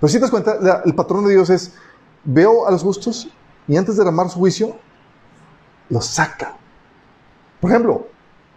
[0.00, 1.74] Pero si te das cuenta, el patrón de Dios es,
[2.24, 3.28] veo a los justos
[3.66, 4.76] y antes de derramar su juicio,
[5.88, 6.56] los saca.
[7.60, 8.06] Por ejemplo,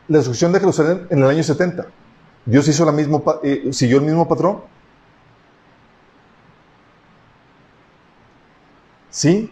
[0.08, 1.88] la destrucción de Jerusalén en el año 70.
[2.46, 2.86] Dios hizo
[3.44, 4.62] eh, siguió el mismo patrón.
[9.10, 9.52] Sí.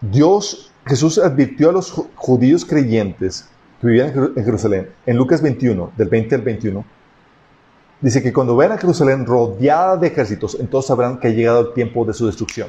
[0.00, 3.48] Dios, Jesús advirtió a los ju- judíos creyentes
[3.80, 6.84] que vivían en Jeru- en Jerusalén, en Lucas 21, del 20 al 21,
[8.00, 11.72] dice que cuando vean a Jerusalén rodeada de ejércitos, entonces sabrán que ha llegado el
[11.74, 12.68] tiempo de su destrucción.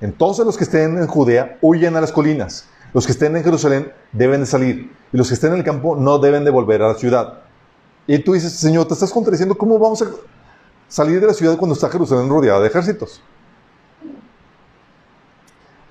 [0.00, 2.68] Entonces los que estén en Judea huyen a las colinas.
[2.92, 4.92] Los que estén en Jerusalén deben de salir.
[5.12, 7.40] Y los que estén en el campo no deben de volver a la ciudad.
[8.06, 9.56] Y tú dices, Señor, te estás contradiciendo.
[9.56, 10.06] ¿Cómo vamos a
[10.88, 13.22] salir de la ciudad cuando está Jerusalén rodeada de ejércitos?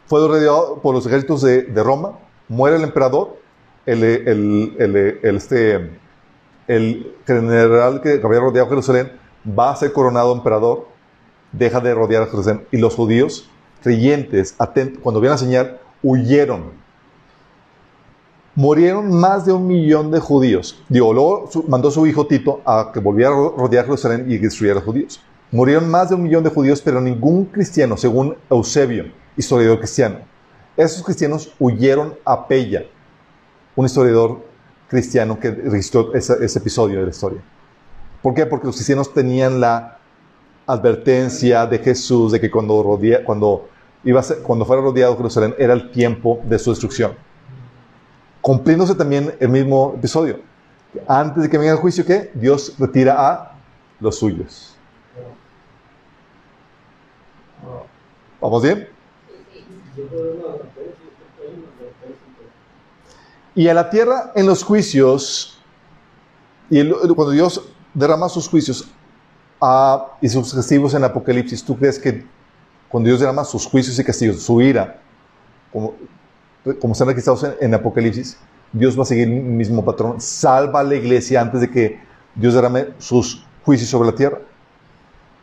[0.06, 2.14] Fue rodeado por los ejércitos de Roma.
[2.48, 3.38] Muere el emperador.
[3.86, 5.92] El, el- este,
[7.26, 9.12] general que había rodeado Jerusalén
[9.48, 10.88] va a ser coronado emperador.
[11.52, 12.66] Deja de rodear a Jerusalén.
[12.72, 13.50] Y los judíos
[13.84, 16.72] creyentes, atent- cuando vieron la señal, huyeron.
[18.56, 20.80] Murieron más de un millón de judíos.
[20.88, 24.74] Digo, luego mandó su hijo Tito a que volviera a ro- rodear Jerusalén y destruyera
[24.74, 25.22] a los judíos.
[25.52, 29.06] Murieron más de un millón de judíos, pero ningún cristiano, según Eusebio,
[29.38, 30.20] historiador cristiano.
[30.76, 32.84] Esos cristianos huyeron a Pella,
[33.76, 34.44] un historiador
[34.88, 37.42] cristiano que registró ese, episodio de la historia.
[38.22, 38.46] ¿Por qué?
[38.46, 40.00] Porque los cristianos tenían la
[40.66, 43.66] advertencia de Jesús de que cuando, rodea, cuando
[44.66, 47.14] fuera rodeado Jerusalén era el tiempo de su destrucción.
[48.42, 50.40] Cumpliéndose también el mismo episodio.
[51.08, 52.32] Antes de que venga el juicio, ¿qué?
[52.34, 53.56] Dios retira a
[54.00, 54.76] los suyos.
[58.40, 58.88] ¿Vamos bien?
[63.56, 65.60] Y a la tierra en los juicios,
[66.70, 67.62] y cuando Dios
[67.94, 68.88] derrama sus juicios
[70.22, 72.26] y sus castigos en Apocalipsis, ¿tú crees que
[72.90, 75.00] cuando Dios derrama sus juicios y castigos, su ira,
[75.72, 75.96] como,
[76.66, 78.38] están registrados en Apocalipsis,
[78.72, 80.20] Dios va a seguir el mismo patrón?
[80.20, 82.00] Salva a la iglesia antes de que
[82.36, 84.42] Dios derrame sus juicios sobre la tierra.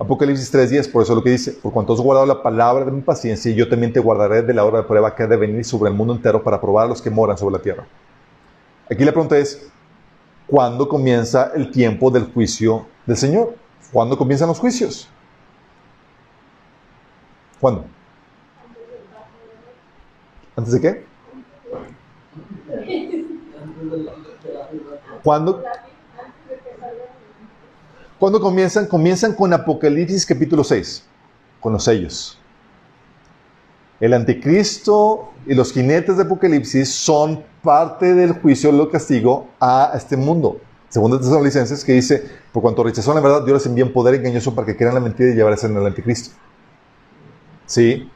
[0.00, 3.02] Apocalipsis 3.10, por eso lo que dice, por cuanto has guardado la palabra de mi
[3.02, 5.90] paciencia, yo también te guardaré de la hora de prueba que ha de venir sobre
[5.90, 7.86] el mundo entero para probar a los que moran sobre la tierra.
[8.90, 9.70] Aquí la pregunta es,
[10.46, 13.54] ¿cuándo comienza el tiempo del juicio del Señor?
[13.92, 15.06] ¿Cuándo comienzan los juicios?
[17.60, 17.84] ¿Cuándo?
[20.56, 21.04] ¿Antes de qué?
[25.22, 25.62] ¿Cuándo?
[28.20, 28.84] ¿Cuándo comienzan?
[28.84, 31.04] Comienzan con Apocalipsis capítulo 6,
[31.58, 32.38] con los sellos.
[33.98, 40.18] El anticristo y los jinetes de Apocalipsis son parte del juicio, lo castigo a este
[40.18, 40.60] mundo.
[40.90, 42.22] Segundo Tesalonicenses que dice,
[42.52, 45.30] por cuanto rechazó la verdad, Dios les envía poder engañoso para que crean la mentira
[45.30, 46.36] y llevarse en el anticristo.
[47.64, 48.06] ¿Sí?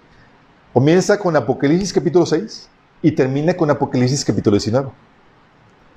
[0.75, 2.69] Comienza con Apocalipsis capítulo 6
[3.01, 4.91] y termina con Apocalipsis capítulo 19.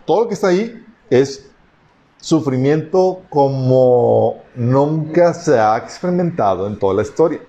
[0.05, 1.51] Todo lo que está ahí es
[2.19, 7.41] sufrimiento como nunca se ha experimentado en toda la historia.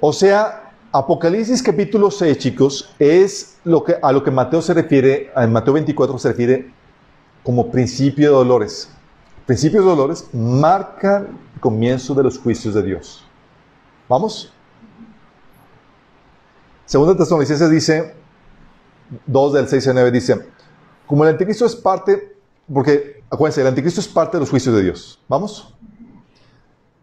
[0.00, 5.32] O sea, Apocalipsis capítulo 6, chicos, es lo que, a lo que Mateo se refiere,
[5.34, 6.70] en Mateo 24 se refiere
[7.42, 8.90] como principio de dolores.
[9.46, 13.24] Principios de dolores marcan el comienzo de los juicios de Dios.
[14.08, 14.52] ¿Vamos?
[16.86, 18.14] Segunda Tesalonicenses dice,
[19.26, 20.46] 2 del 6 al 9 dice,
[21.06, 22.36] como el anticristo es parte,
[22.72, 25.20] porque acuérdense, el anticristo es parte de los juicios de Dios.
[25.28, 25.74] ¿Vamos?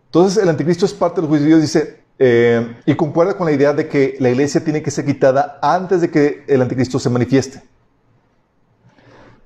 [0.06, 3.46] Entonces el anticristo es parte de los juicios de Dios, dice, eh, y concuerda con
[3.48, 7.00] la idea de que la iglesia tiene que ser quitada antes de que el anticristo
[7.00, 7.64] se manifieste.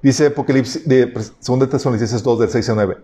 [0.01, 1.33] Dice Apocalipsis de 2
[1.69, 2.97] Tesalonicenses 2 del 6 al 9.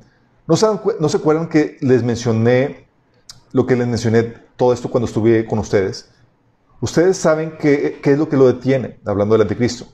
[0.48, 2.88] ¿No se, dan cu- ¿No se acuerdan que les mencioné
[3.54, 4.24] lo que les mencioné
[4.56, 6.10] todo esto cuando estuve con ustedes?
[6.80, 9.86] Ustedes saben qué es lo que lo detiene, hablando del anticristo.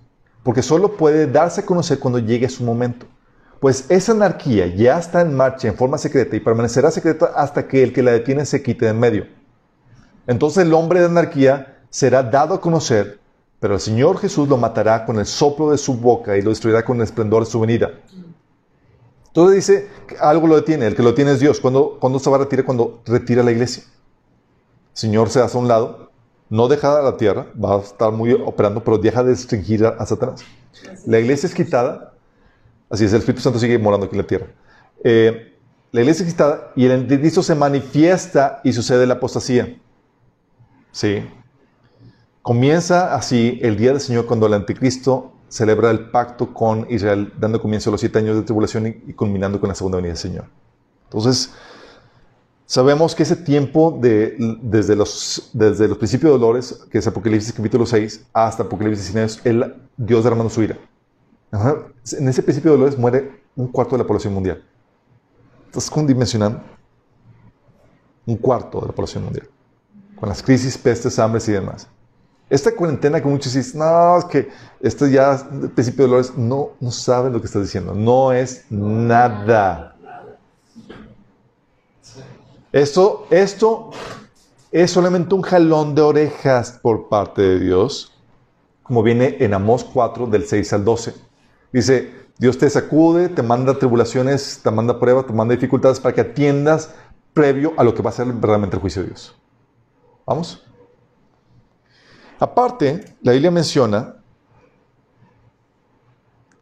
[0.47, 3.05] Porque solo puede darse a conocer cuando llegue su momento.
[3.59, 7.83] Pues esa anarquía ya está en marcha en forma secreta y permanecerá secreta hasta que
[7.83, 9.27] el que la detiene se quite de en medio.
[10.25, 13.19] Entonces el hombre de anarquía será dado a conocer,
[13.59, 16.85] pero el Señor Jesús lo matará con el soplo de su boca y lo destruirá
[16.85, 17.91] con el esplendor de su venida.
[19.27, 21.59] Entonces dice que algo lo detiene, el que lo tiene es Dios.
[21.59, 22.63] ¿Cuándo, se va a retirar?
[22.63, 23.83] Cuando retira la iglesia.
[24.93, 26.06] Señor se hace a un lado,
[26.49, 30.05] no deja la tierra, va a estar muy operando, pero deja de restringir a, a
[30.05, 30.43] Satanás.
[31.05, 32.13] La iglesia es quitada,
[32.89, 34.47] así es, el Espíritu Santo sigue morando aquí en la tierra.
[35.03, 35.55] Eh,
[35.91, 39.77] la iglesia es quitada y el anticristo se manifiesta y sucede la apostasía.
[40.91, 41.27] Sí.
[42.41, 47.61] Comienza así el día del Señor cuando el anticristo celebra el pacto con Israel, dando
[47.61, 50.17] comienzo a los siete años de tribulación y, y culminando con la segunda venida del
[50.17, 50.45] Señor.
[51.05, 51.53] Entonces,
[52.67, 57.53] sabemos que ese tiempo de, desde, los, desde los principios de dolores, que es Apocalipsis
[57.53, 60.77] capítulo 6, hasta Apocalipsis 19, es el Dios derramando su ira.
[61.49, 61.77] Ajá.
[62.11, 64.63] En ese principio de dolores muere un cuarto de la población mundial.
[65.65, 66.61] ¿Estás condimensionando?
[68.25, 69.47] Un cuarto de la población mundial.
[70.19, 71.87] Con las crisis, pestes, hambres y demás.
[72.49, 74.49] Esta cuarentena que muchos dicen, no, es que
[74.81, 77.93] esto ya el principio de dolores, no, no saben lo que estás diciendo.
[77.93, 79.95] No es nada.
[82.77, 83.89] Esto, esto
[84.71, 88.13] es solamente un jalón de orejas por parte de Dios,
[88.83, 91.15] como viene en Amós 4, del 6 al 12.
[91.73, 96.21] Dice, Dios te sacude, te manda tribulaciones, te manda pruebas, te manda dificultades para que
[96.21, 96.93] atiendas
[97.33, 99.35] previo a lo que va a ser verdaderamente el juicio de Dios.
[100.27, 100.63] ¿Vamos?
[102.39, 104.17] Aparte, la Biblia menciona,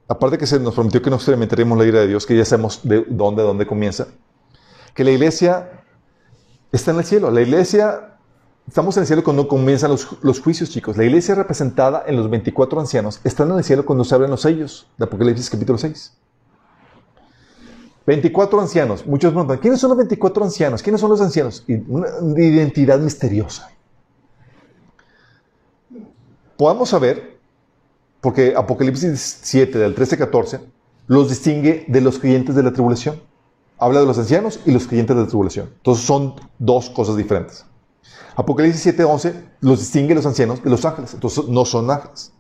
[0.07, 2.79] aparte que se nos prometió que no experimentaremos la ira de Dios, que ya sabemos
[2.83, 4.07] de dónde, dónde comienza,
[4.93, 5.81] que la iglesia
[6.75, 7.31] está en el cielo.
[7.31, 8.17] La iglesia,
[8.67, 10.97] estamos en el cielo cuando comienzan los, los juicios, chicos.
[10.97, 14.41] La iglesia representada en los 24 ancianos está en el cielo cuando se abren los
[14.41, 16.13] sellos de Apocalipsis capítulo 6.
[18.05, 19.05] 24 ancianos.
[19.05, 20.83] Muchos preguntan, ¿quiénes son los 24 ancianos?
[20.83, 21.63] ¿Quiénes son los ancianos?
[21.87, 22.07] Una
[22.39, 23.71] identidad misteriosa.
[26.57, 27.37] Podemos saber,
[28.21, 30.59] porque Apocalipsis 7, del 13 al 14,
[31.07, 33.21] los distingue de los creyentes de la tribulación.
[33.77, 35.69] Habla de los ancianos y los creyentes de la tribulación.
[35.77, 37.65] Entonces son dos cosas diferentes.
[38.35, 41.13] Apocalipsis 7, 11 los distingue los ancianos de los ángeles.
[41.13, 42.33] Entonces no son ángeles.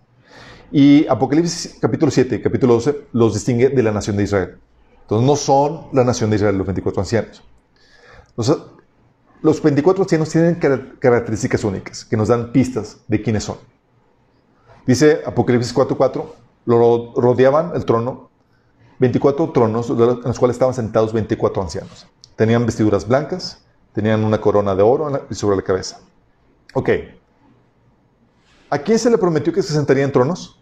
[0.71, 4.57] Y Apocalipsis capítulo 7 y capítulo 12 los distingue de la nación de Israel.
[5.01, 7.43] Entonces no son la nación de Israel los 24 ancianos.
[8.29, 8.57] Entonces,
[9.41, 13.57] los 24 ancianos tienen características únicas que nos dan pistas de quiénes son.
[14.87, 16.25] Dice Apocalipsis 4:4,
[16.65, 18.31] lo rodeaban el trono
[18.99, 22.07] 24 tronos en los cuales estaban sentados 24 ancianos.
[22.35, 23.63] Tenían vestiduras blancas,
[23.93, 25.99] tenían una corona de oro sobre la cabeza.
[26.73, 26.89] Ok.
[28.69, 30.59] ¿A quién se le prometió que se sentaría en tronos?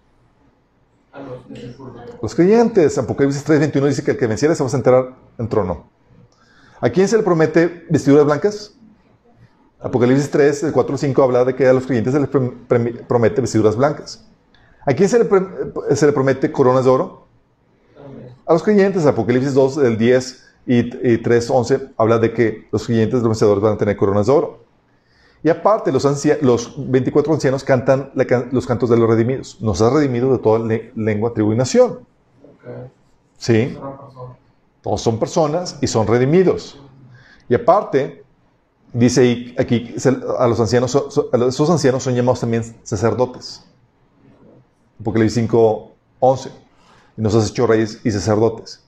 [1.11, 1.19] A
[2.21, 2.97] los, creyentes.
[2.97, 5.87] Apocalipsis 3:21 dice que el que venciera se va a sentar en trono.
[6.81, 8.75] ¿A quién se le promete vestiduras blancas?
[9.79, 13.75] Apocalipsis 3, el 4 5 habla de que a los creyentes se les promete vestiduras
[13.75, 14.25] blancas.
[14.85, 17.22] ¿A quién se le, se le promete coronas de oro?
[18.45, 19.05] A los creyentes.
[19.05, 23.73] Apocalipsis 2, el 10 y, 3, 11 habla de que los creyentes los vencedores van
[23.73, 24.63] a tener coronas de oro.
[25.43, 26.05] Y aparte, los,
[26.41, 28.11] los 24 ancianos cantan
[28.51, 29.61] los cantos de los redimidos.
[29.61, 30.59] Nos ha redimido de toda
[30.95, 31.99] lengua, tribu y nación.
[33.37, 33.77] ¿Sí?
[34.81, 36.79] Todos son personas y son redimidos.
[37.49, 38.23] Y aparte,
[38.93, 39.93] dice aquí,
[40.39, 40.95] a los ancianos,
[41.47, 43.65] esos ancianos son llamados también sacerdotes.
[45.01, 46.62] Apocalipsis 5, 11.
[47.17, 48.83] Y nos has hecho reyes y sacerdotes.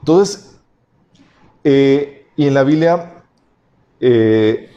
[0.00, 0.58] Entonces,
[1.64, 3.24] eh, y en la Biblia
[4.00, 4.70] eh,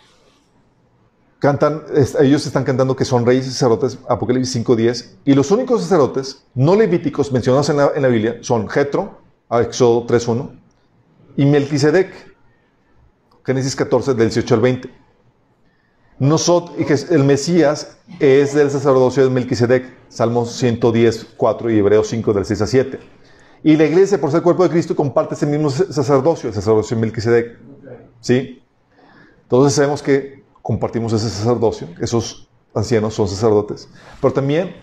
[1.39, 1.83] cantan,
[2.19, 6.75] ellos están cantando que son reyes y sacerdotes, Apocalipsis 5.10, y los únicos sacerdotes no
[6.75, 9.21] levíticos mencionados en la, Biblia son Jetro,
[9.51, 10.59] Éxodo 3.1,
[11.37, 12.11] y Melquisedec,
[13.45, 15.02] Génesis 14, del 18 al 20.
[16.19, 22.45] Nosotros, el Mesías es del sacerdocio de Melquisedec, Salmos 110, 4 y Hebreos 5, del
[22.45, 22.99] 6 a 7.
[23.63, 27.01] Y la iglesia, por ser cuerpo de Cristo, comparte ese mismo sacerdocio, el sacerdocio de
[27.01, 27.59] Melquisedec.
[28.19, 28.61] ¿Sí?
[29.43, 33.87] Entonces sabemos que compartimos ese sacerdocio, esos ancianos son sacerdotes,
[34.21, 34.75] pero también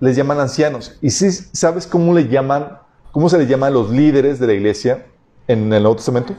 [0.00, 0.96] les llaman ancianos.
[1.00, 2.78] ¿Y si sabes cómo le llaman,
[3.12, 5.06] cómo se le llaman los líderes de la iglesia
[5.48, 6.34] en el Nuevo Testamento?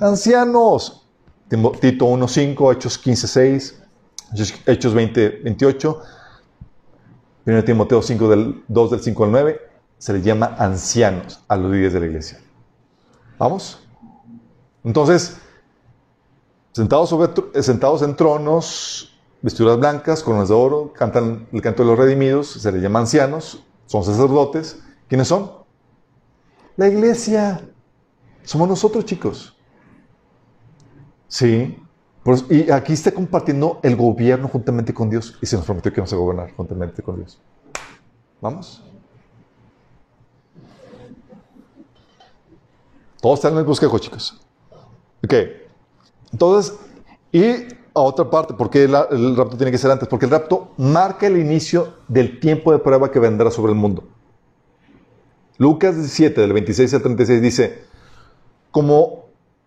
[0.00, 1.03] Ancianos.
[1.80, 3.74] Tito 1.5, Hechos 15.6,
[4.66, 6.02] Hechos 20.28,
[7.46, 9.60] 1 Timoteo 5 del 2 del 5 al 9,
[9.98, 12.40] se les llama ancianos a los líderes de la iglesia.
[13.38, 13.78] ¿Vamos?
[14.84, 15.36] Entonces,
[16.74, 21.88] Sentados, sobre, eh, sentados en tronos, vestiduras blancas, coronas de oro, cantan el canto de
[21.88, 24.80] los redimidos, se les llama ancianos, son sacerdotes.
[25.06, 25.52] ¿Quiénes son?
[26.76, 27.60] La iglesia.
[28.42, 29.56] Somos nosotros, chicos.
[31.34, 31.76] Sí.
[32.48, 36.12] Y aquí está compartiendo el gobierno juntamente con Dios y se nos prometió que vamos
[36.12, 37.40] a gobernar juntamente con Dios.
[38.40, 38.80] ¿Vamos?
[43.20, 44.40] Todos están en el bosquejo, chicos.
[45.24, 45.34] Ok.
[46.30, 46.78] Entonces,
[47.32, 50.06] y a otra parte, ¿por qué el rapto tiene que ser antes?
[50.06, 54.04] Porque el rapto marca el inicio del tiempo de prueba que vendrá sobre el mundo.
[55.58, 57.84] Lucas 17, del 26 al 36 dice,
[58.70, 59.23] como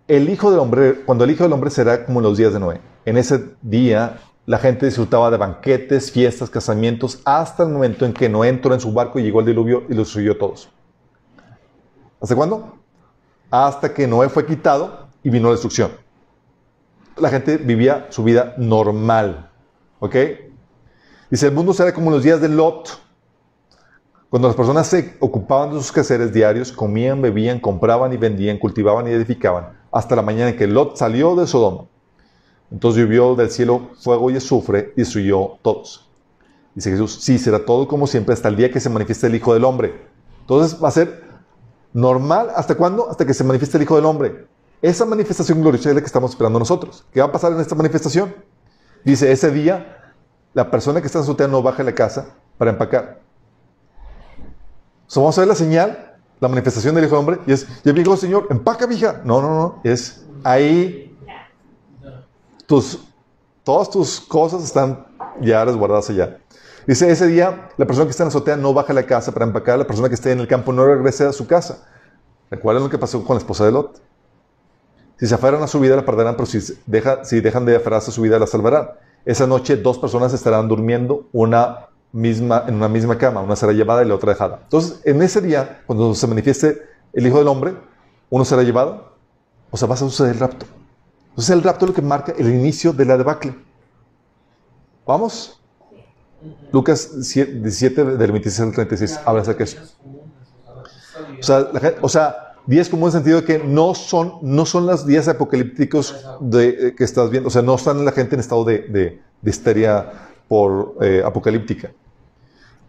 [0.08, 2.82] el Hijo del Hombre, cuando el Hijo del Hombre será como los días de Noé.
[3.06, 8.30] En ese día la gente disfrutaba de banquetes, fiestas, casamientos, hasta el momento en que
[8.30, 10.70] Noé entró en su barco y llegó el diluvio y los subió todos.
[12.22, 12.78] ¿Hasta cuándo?
[13.52, 15.92] Hasta que Noé fue quitado y vino la destrucción
[17.20, 19.50] la gente vivía su vida normal.
[20.00, 20.16] ¿Ok?
[21.30, 23.02] Dice, el mundo será como los días de Lot,
[24.30, 29.08] cuando las personas se ocupaban de sus quehaceres diarios, comían, bebían, compraban y vendían, cultivaban
[29.08, 31.86] y edificaban, hasta la mañana en que Lot salió de Sodoma.
[32.70, 36.10] Entonces llovió del cielo fuego y azufre y destruyó todos.
[36.76, 39.54] Dice Jesús, sí, será todo como siempre hasta el día que se manifieste el Hijo
[39.54, 39.96] del Hombre.
[40.42, 41.24] Entonces va a ser
[41.94, 43.10] normal, ¿hasta cuándo?
[43.10, 44.46] Hasta que se manifieste el Hijo del Hombre.
[44.82, 47.06] Esa manifestación gloriosa es la que estamos esperando nosotros.
[47.12, 48.36] ¿Qué va a pasar en esta manifestación?
[49.04, 50.14] Dice, ese día
[50.54, 53.17] la persona que está en su no baja la casa para empacar.
[55.16, 58.14] Vamos a ver la señal, la manifestación del Hijo del Hombre, y es, ya dijo
[58.14, 59.22] el Señor, empaca, vieja.
[59.24, 61.18] No, no, no, es ahí
[62.66, 63.00] tus,
[63.64, 65.06] todas tus cosas están
[65.42, 66.38] ya resguardadas allá.
[66.86, 69.46] Dice, ese día la persona que está en la azotea no baja la casa para
[69.46, 71.86] empacar, la persona que esté en el campo no regrese a su casa.
[72.50, 74.02] ¿Recuerdan lo que pasó con la esposa de Lot?
[75.20, 78.14] Si se aferran a su vida, la perderán, pero si, si dejan de aferrarse a
[78.14, 78.90] su vida, la salvarán.
[79.26, 83.42] Esa noche dos personas estarán durmiendo, una misma, en una misma cama.
[83.42, 84.60] Una será llevada y la otra dejada.
[84.64, 86.82] Entonces, en ese día, cuando se manifieste
[87.14, 87.76] el Hijo del Hombre,
[88.30, 89.14] uno será llevado,
[89.70, 90.66] o sea, va a suceder el rapto.
[91.30, 93.56] Entonces, el rapto es lo que marca el inicio de la debacle.
[95.06, 95.62] ¿Vamos?
[96.72, 99.82] Lucas 17, del 26 al 36, habla acerca de eso.
[101.40, 104.66] O sea, la o sea, días como en el sentido de que no son, no
[104.66, 107.48] son los días apocalípticos de, eh, que estás viendo.
[107.48, 110.12] O sea, no están la gente en estado de, de, de histeria
[110.48, 111.92] por eh, apocalíptica.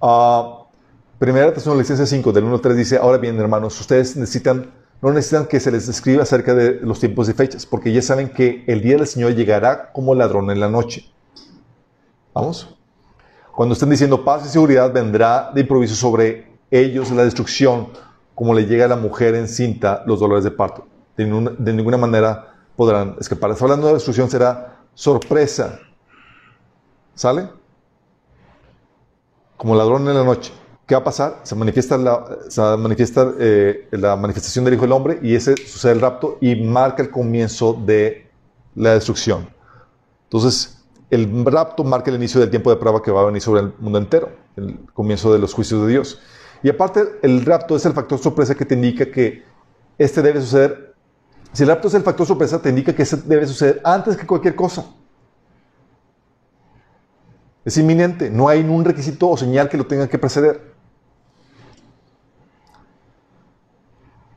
[0.00, 0.64] Ah,
[1.18, 4.70] primera Tesalonicenses 5, del 1 al 3 dice, ahora bien, hermanos, ustedes necesitan,
[5.02, 8.28] no necesitan que se les escriba acerca de los tiempos y fechas, porque ya saben
[8.30, 11.10] que el día del Señor llegará como ladrón en la noche.
[12.34, 12.76] ¿Vamos?
[13.54, 17.88] Cuando estén diciendo paz y seguridad, vendrá de improviso sobre ellos la destrucción,
[18.34, 20.86] como le llega a la mujer encinta los dolores de parto.
[21.16, 23.50] De, ninguna- manera podrán escapar.
[23.60, 25.80] Hablando de destrucción, será sorpresa.
[27.16, 27.48] ¿Sale?
[29.58, 30.52] Como ladrón en la noche.
[30.86, 31.40] ¿Qué va a pasar?
[31.42, 35.92] Se manifiesta la, se manifiesta, eh, la manifestación del Hijo del Hombre y ese sucede
[35.92, 38.30] el rapto y marca el comienzo de
[38.74, 39.50] la destrucción.
[40.24, 43.62] Entonces, el rapto marca el inicio del tiempo de prueba que va a venir sobre
[43.62, 46.20] el mundo entero, el comienzo de los juicios de Dios.
[46.62, 49.42] Y aparte, el rapto es el factor sorpresa que te indica que
[49.98, 50.94] este debe suceder.
[51.52, 54.26] Si el rapto es el factor sorpresa, te indica que este debe suceder antes que
[54.26, 54.86] cualquier cosa.
[57.68, 60.72] Es inminente, no hay un requisito o señal que lo tenga que preceder.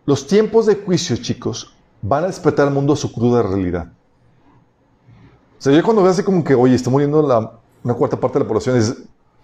[0.06, 3.94] Los tiempos de juicio, chicos, van a despertar al mundo a su cruda realidad.
[5.58, 7.54] O sea, yo cuando veo así como que, oye, está muriendo la,
[7.86, 8.98] una cuarta parte de la población, es-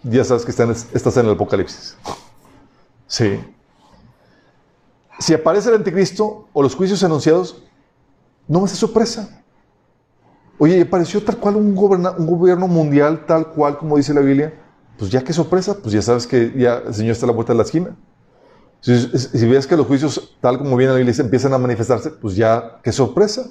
[0.04, 1.96] ya sabes que están- estás en el apocalipsis.
[3.08, 3.40] Sí.
[5.18, 7.64] Si aparece el anticristo o los juicios anunciados,
[8.50, 9.46] no a ser sorpresa.
[10.60, 14.54] Oye, apareció tal cual un, goberna- un gobierno mundial, tal cual como dice la Biblia.
[14.98, 17.54] Pues ya qué sorpresa, pues ya sabes que ya el Señor está a la vuelta
[17.54, 17.96] de la esquina.
[18.82, 22.36] Si, si ves que los juicios, tal como viene la Biblia, empiezan a manifestarse, pues
[22.36, 23.46] ya qué sorpresa.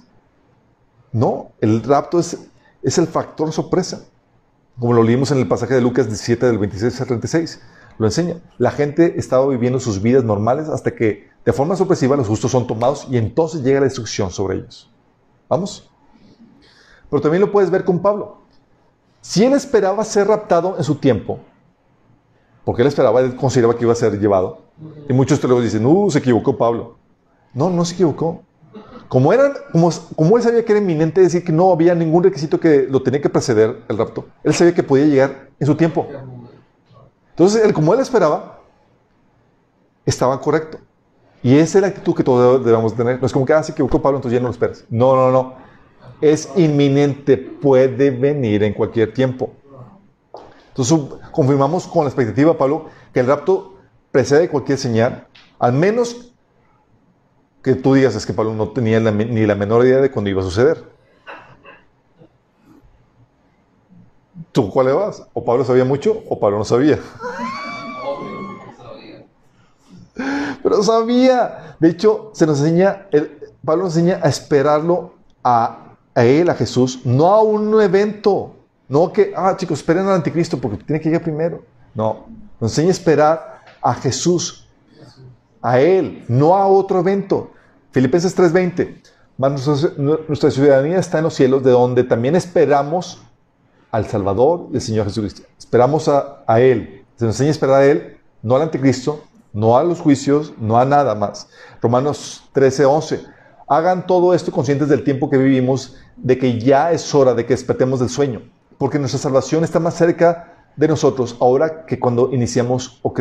[1.12, 2.36] No, el rapto es,
[2.82, 4.00] es el factor sorpresa.
[4.78, 7.60] Como lo leímos en el pasaje de Lucas 17, del 26 al 36.
[7.98, 8.36] Lo enseña.
[8.58, 12.66] La gente estaba viviendo sus vidas normales hasta que, de forma sorpresiva, los justos son
[12.66, 14.90] tomados y entonces llega la destrucción sobre ellos.
[15.48, 15.90] ¿Vamos?
[17.10, 18.38] Pero también lo puedes ver con Pablo.
[19.20, 21.40] Si él esperaba ser raptado en su tiempo,
[22.64, 24.58] porque él esperaba, él consideraba que iba a ser llevado,
[25.08, 26.96] y muchos teólogos dicen, uh, se equivocó Pablo.
[27.54, 28.42] No, no se equivocó.
[29.08, 29.40] Como, él
[30.42, 33.82] sabía que era inminente decir que no había ningún requisito que lo tenía que preceder
[33.88, 36.06] el rapto, él sabía que podía llegar en su tiempo.
[37.30, 38.60] Entonces, él, como él esperaba,
[40.04, 40.78] estaba correcto.
[41.42, 43.20] Y esa es la actitud que todos debemos tener.
[43.20, 44.84] No es como que, ah, se equivocó Pablo, entonces ya no lo esperas.
[44.88, 45.65] No, no, no.
[46.20, 49.52] Es inminente, puede venir en cualquier tiempo.
[50.68, 50.98] Entonces,
[51.30, 53.74] confirmamos con la expectativa, Pablo, que el rapto
[54.10, 55.26] precede cualquier señal,
[55.58, 56.32] al menos
[57.62, 60.40] que tú digas es que Pablo no tenía ni la menor idea de cuándo iba
[60.40, 60.84] a suceder.
[64.52, 65.26] ¿Tú cuál le vas?
[65.32, 66.98] ¿O Pablo sabía mucho o Pablo no sabía?
[70.62, 71.76] Pero sabía.
[71.80, 73.06] De hecho, se nos enseña,
[73.64, 75.85] Pablo nos enseña a esperarlo a,
[76.16, 78.56] a él, a Jesús, no a un evento.
[78.88, 81.62] No que, ah, chicos, esperen al anticristo porque tiene que llegar primero.
[81.94, 82.26] No,
[82.58, 84.66] nos enseña a esperar a Jesús,
[85.60, 87.50] a Él, no a otro evento.
[87.90, 89.02] Filipenses 3:20.
[89.36, 93.20] Mas Nuestra, ciudadanía está en los cielos, de donde también esperamos
[93.90, 95.42] al Salvador, el Señor Jesucristo.
[95.58, 97.04] Esperamos a, a Él.
[97.16, 99.22] Se nos enseña a esperar a Él, no al anticristo,
[99.52, 101.48] no a los juicios, no a nada más.
[101.82, 103.35] Romanos 13:11.
[103.68, 107.54] Hagan todo esto conscientes del tiempo que vivimos, de que ya es hora de que
[107.54, 108.42] despertemos del sueño,
[108.78, 113.12] porque nuestra salvación está más cerca de nosotros ahora que cuando iniciamos o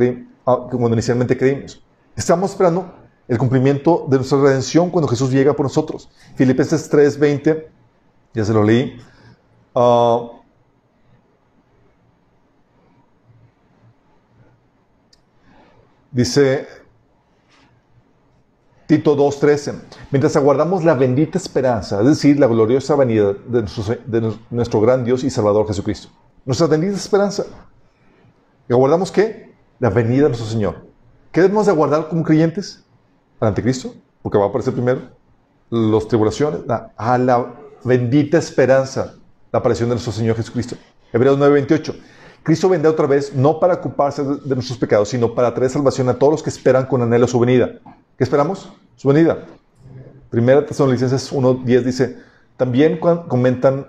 [0.46, 1.82] ah, cuando inicialmente creímos.
[2.16, 2.94] Estamos esperando
[3.28, 6.10] el cumplimiento de nuestra redención cuando Jesús llega por nosotros.
[6.36, 7.68] Filipenses 3:20,
[8.34, 8.98] ya se lo leí.
[9.74, 10.30] Ah,
[16.12, 16.85] dice
[18.88, 19.74] Tito 2.13,
[20.12, 25.32] mientras aguardamos la bendita esperanza, es decir, la gloriosa venida de nuestro, gran Dios y
[25.32, 26.10] Salvador Jesucristo.
[26.46, 27.46] Nuestra bendita esperanza.
[28.70, 29.56] ¿Y aguardamos qué?
[29.80, 30.86] La venida de nuestro Señor.
[31.32, 32.84] ¿Qué debemos de aguardar como creyentes?
[33.40, 35.02] Al anticristo, porque va a aparecer primero.
[35.72, 37.54] Las tribulaciones, la- a la
[37.84, 39.16] bendita esperanza,
[39.52, 40.76] la aparición de nuestro Señor Jesucristo.
[41.12, 41.96] Hebreos 9:28.
[42.44, 46.14] Cristo vendrá otra vez no para ocuparse de nuestros pecados, sino para traer salvación a
[46.14, 47.72] todos los que esperan con anhelo su venida.
[48.18, 48.72] ¿Qué esperamos?
[48.96, 49.46] Su venida.
[50.30, 52.18] Primera Tesalonicenses 1.10 dice,
[52.56, 53.88] también comentan,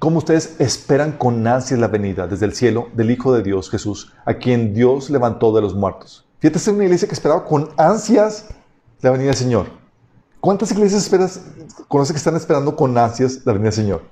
[0.00, 4.12] cómo ustedes esperan con ansias la venida desde el cielo del Hijo de Dios, Jesús,
[4.24, 6.26] a quien Dios levantó de los muertos.
[6.40, 8.48] Fíjate, es una iglesia que esperaba con ansias
[9.00, 9.66] la venida del Señor.
[10.40, 11.40] ¿Cuántas iglesias esperas,
[11.86, 14.02] conoces que están esperando con ansias la venida del Señor?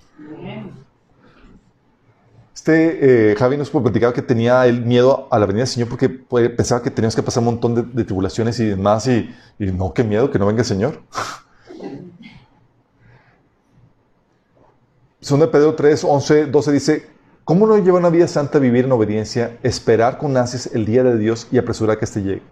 [2.62, 6.09] Este eh, Javi nos platicaba que tenía el miedo a la venida del Señor porque
[6.09, 10.30] pensaba que teníamos que pasar un montón de, tribulaciones y demás y, no, qué miedo
[10.30, 11.02] que no venga el Señor.
[15.28, 17.06] 2 Pedro 3, 11, 12 dice,
[17.43, 21.18] ¿cómo no lleva una vida santa vivir en obediencia, esperar con ansias el día de
[21.18, 22.43] Dios y apresurar que éste llegue?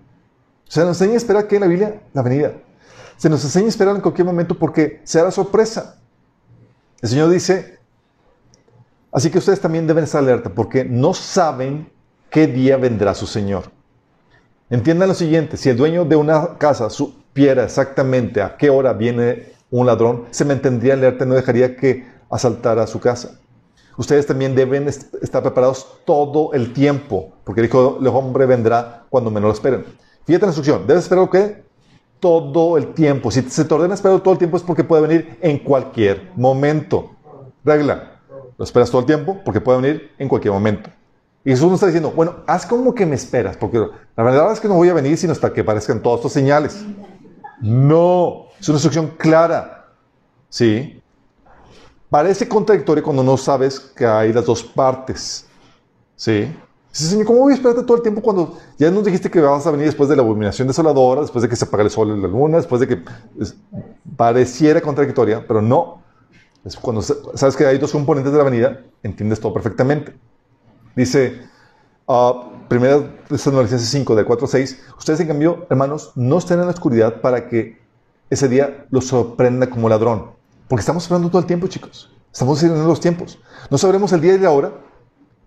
[0.67, 2.55] Se nos enseña a esperar que en la Biblia, la venida.
[3.17, 6.01] Se nos enseña a esperar en cualquier momento porque será sorpresa.
[7.01, 7.79] El Señor dice,
[9.13, 11.91] así que ustedes también deben estar alerta porque no saben
[12.31, 13.65] qué día vendrá su Señor.
[14.71, 19.53] Entiendan lo siguiente, si el dueño de una casa supiera exactamente a qué hora viene
[19.71, 23.41] un ladrón, se mantendría alerta y no dejaría que asaltar a su casa.
[23.97, 29.31] Ustedes también deben estar preparados todo el tiempo, porque el Hijo del Hombre vendrá cuando
[29.31, 29.85] menos lo esperen.
[30.25, 31.65] Fíjate la instrucción, debes esperar qué?
[32.19, 33.31] Todo el tiempo.
[33.31, 37.11] Si se te ordena esperar todo el tiempo es porque puede venir en cualquier momento.
[37.65, 38.10] Regla,
[38.61, 40.91] lo esperas todo el tiempo porque puede venir en cualquier momento.
[41.47, 44.61] Y Jesús nos está diciendo, bueno, haz como que me esperas, porque la verdad es
[44.61, 46.85] que no voy a venir sino hasta que aparezcan todas estas señales.
[47.63, 49.89] No, es una instrucción clara.
[50.51, 51.03] ¿Sí?
[52.11, 55.47] Parece contradictorio cuando no sabes que hay las dos partes.
[56.15, 56.55] ¿Sí?
[56.93, 59.67] Dice, Señor, ¿cómo voy a esperarte todo el tiempo cuando ya nos dijiste que vas
[59.67, 62.21] a venir después de la abominación desoladora, después de que se apague el sol y
[62.21, 63.03] la luna, después de que
[64.19, 66.10] pareciera contradictoria, pero no.
[66.81, 70.15] Cuando sabes que hay dos componentes de la venida, entiendes todo perfectamente.
[70.95, 71.41] Dice,
[72.07, 76.67] uh, primera Tesalonicenses 5, de 4 a 6, ustedes en cambio, hermanos, no estén en
[76.67, 77.81] la oscuridad para que
[78.29, 80.33] ese día los sorprenda como ladrón.
[80.69, 82.11] Porque estamos esperando todo el tiempo, chicos.
[82.33, 83.39] Estamos en los tiempos.
[83.71, 84.73] No sabremos el día y la hora,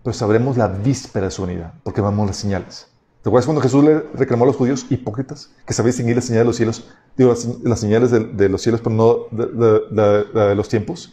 [0.02, 2.88] pero sabremos la víspera de su unidad, porque vamos las señales.
[3.24, 6.44] ¿Te acuerdas cuando Jesús le reclamó a los judíos hipócritas que sabían distinguir las señales
[6.44, 6.90] de los cielos?
[7.16, 11.10] Digo, las, señales de, los cielos, pero no de, los tiempos.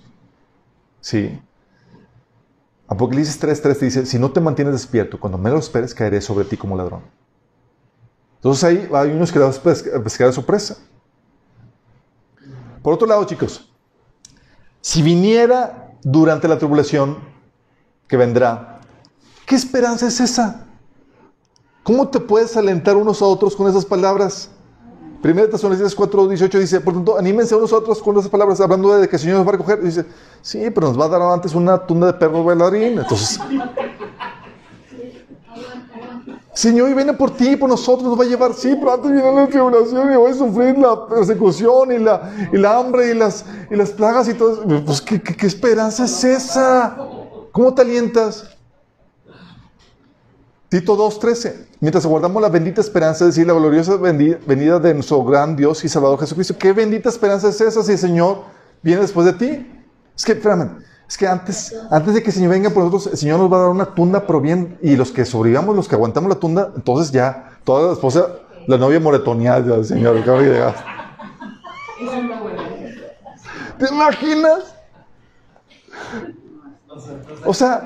[0.99, 1.39] Sí.
[2.89, 6.57] Apocalipsis 3.3 te dice, si no te mantienes despierto, cuando menos esperes, caeré sobre ti
[6.57, 7.01] como ladrón.
[8.35, 10.79] Entonces ahí hay unos que dan pescar de sorpresa.
[12.83, 13.71] Por otro lado, chicos,
[14.81, 17.19] si viniera durante la tribulación
[18.05, 18.81] que vendrá,
[19.45, 20.67] ¿qué esperanza es esa?
[21.83, 24.49] ¿Cómo te puedes alentar unos a otros con esas palabras?
[25.21, 28.97] Primera Tesalonicenses 4, 18 dice, por tanto, anímense unos a otros con esas palabras, hablando
[28.97, 29.81] de que el Señor nos va a recoger.
[29.81, 30.05] Dice,
[30.41, 32.99] sí, pero nos va a dar antes una tunda de perro bailarín.
[32.99, 33.39] Entonces,
[36.53, 38.53] Señor, y viene por ti, por nosotros, nos va a llevar.
[38.53, 43.11] Sí, pero antes viene la tribulación y voy a sufrir la persecución y la, hambre
[43.11, 44.63] y las, y las plagas y todo.
[44.85, 46.97] Pues, ¿qué, qué, esperanza es esa?
[47.51, 48.57] ¿Cómo te alientas?
[50.71, 51.65] Tito 2.13.
[51.81, 55.89] Mientras aguardamos la bendita esperanza, es decir, la gloriosa venida de nuestro gran Dios y
[55.89, 56.55] Salvador Jesucristo.
[56.57, 58.43] ¿Qué bendita esperanza es esa si el Señor
[58.81, 59.69] viene después de ti?
[60.15, 63.17] Es que, espérame, es que antes, antes de que el Señor venga por nosotros, el
[63.17, 65.95] Señor nos va a dar una tunda, pero bien, y los que sobrevivamos, los que
[65.95, 68.27] aguantamos la tunda, entonces ya, toda la esposa,
[68.65, 70.23] la novia moretoneada del Señor,
[73.77, 74.73] ¿Te imaginas?
[77.45, 77.83] O sea,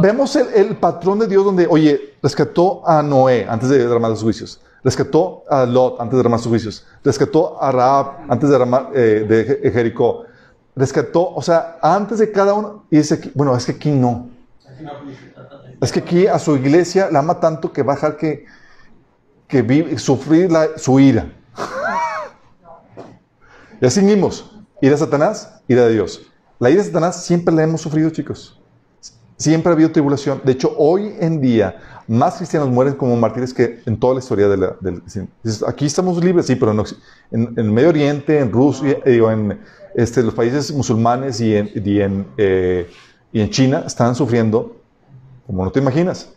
[0.00, 4.22] vemos el, el, patrón de Dios donde, oye, rescató a Noé antes de derramar los
[4.22, 8.90] juicios, rescató a Lot antes de derramar sus juicios, rescató a Raab antes de derramar
[8.94, 9.26] eh,
[9.62, 10.24] de Jericó,
[10.74, 14.30] rescató, o sea, antes de cada uno, y dice, bueno, es que aquí no.
[15.80, 18.46] Es que aquí a su iglesia la ama tanto que va a dejar que,
[19.46, 21.32] que vive, sufrir la, su ira.
[23.80, 26.22] y así mismos, ira a Satanás, ira de Dios.
[26.58, 28.57] La ira de Satanás siempre la hemos sufrido, chicos.
[29.38, 30.42] Siempre ha habido tribulación.
[30.44, 34.48] De hecho, hoy en día, más cristianos mueren como mártires que en toda la historia
[34.48, 34.56] de.
[34.80, 35.02] Del,
[35.66, 36.84] aquí estamos libres, sí, pero no,
[37.30, 39.58] en, en el Medio Oriente, en Rusia, digo, en
[39.94, 42.90] este, los países musulmanes y en, y en, eh,
[43.32, 44.76] y en China están sufriendo
[45.46, 46.30] como no te imaginas.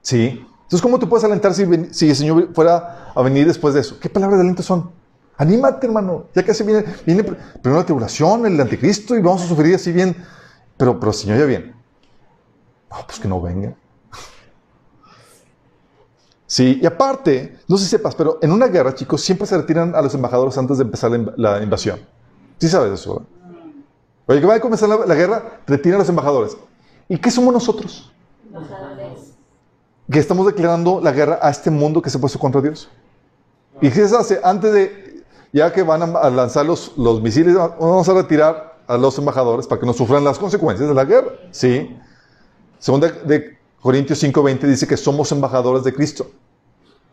[0.00, 0.44] ¿Sí?
[0.62, 3.98] Entonces, ¿cómo te puedes alentar si, si el Señor fuera a venir después de eso?
[4.00, 4.90] ¿Qué palabras de aliento son?
[5.36, 6.26] Anímate, hermano.
[6.34, 10.16] Ya casi viene, viene primero la tribulación, el anticristo, y vamos a sufrir así bien.
[10.76, 11.77] Pero, pero Señor ya viene.
[12.90, 13.74] No, pues que no venga.
[16.48, 19.94] Sí, y aparte, no sé si sepas, pero en una guerra, chicos, siempre se retiran
[19.94, 22.00] a los embajadores antes de empezar la, invasión.
[22.58, 23.22] Sí sabes eso,
[24.26, 26.56] Oye, que va a comenzar la, guerra, retiran a los embajadores.
[27.06, 28.10] ¿Y qué somos nosotros?
[30.10, 32.88] Que estamos declarando la guerra a este mundo que se ha puesto contra Dios.
[33.82, 34.40] ¿Y qué se hace?
[34.42, 39.18] Antes de, ya que van a lanzar los, los misiles, vamos a retirar a los
[39.18, 41.32] embajadores para que no sufran las consecuencias de la guerra.
[41.50, 41.94] Sí.
[42.78, 46.30] Segunda de Corintios 5:20 dice que somos embajadores de Cristo.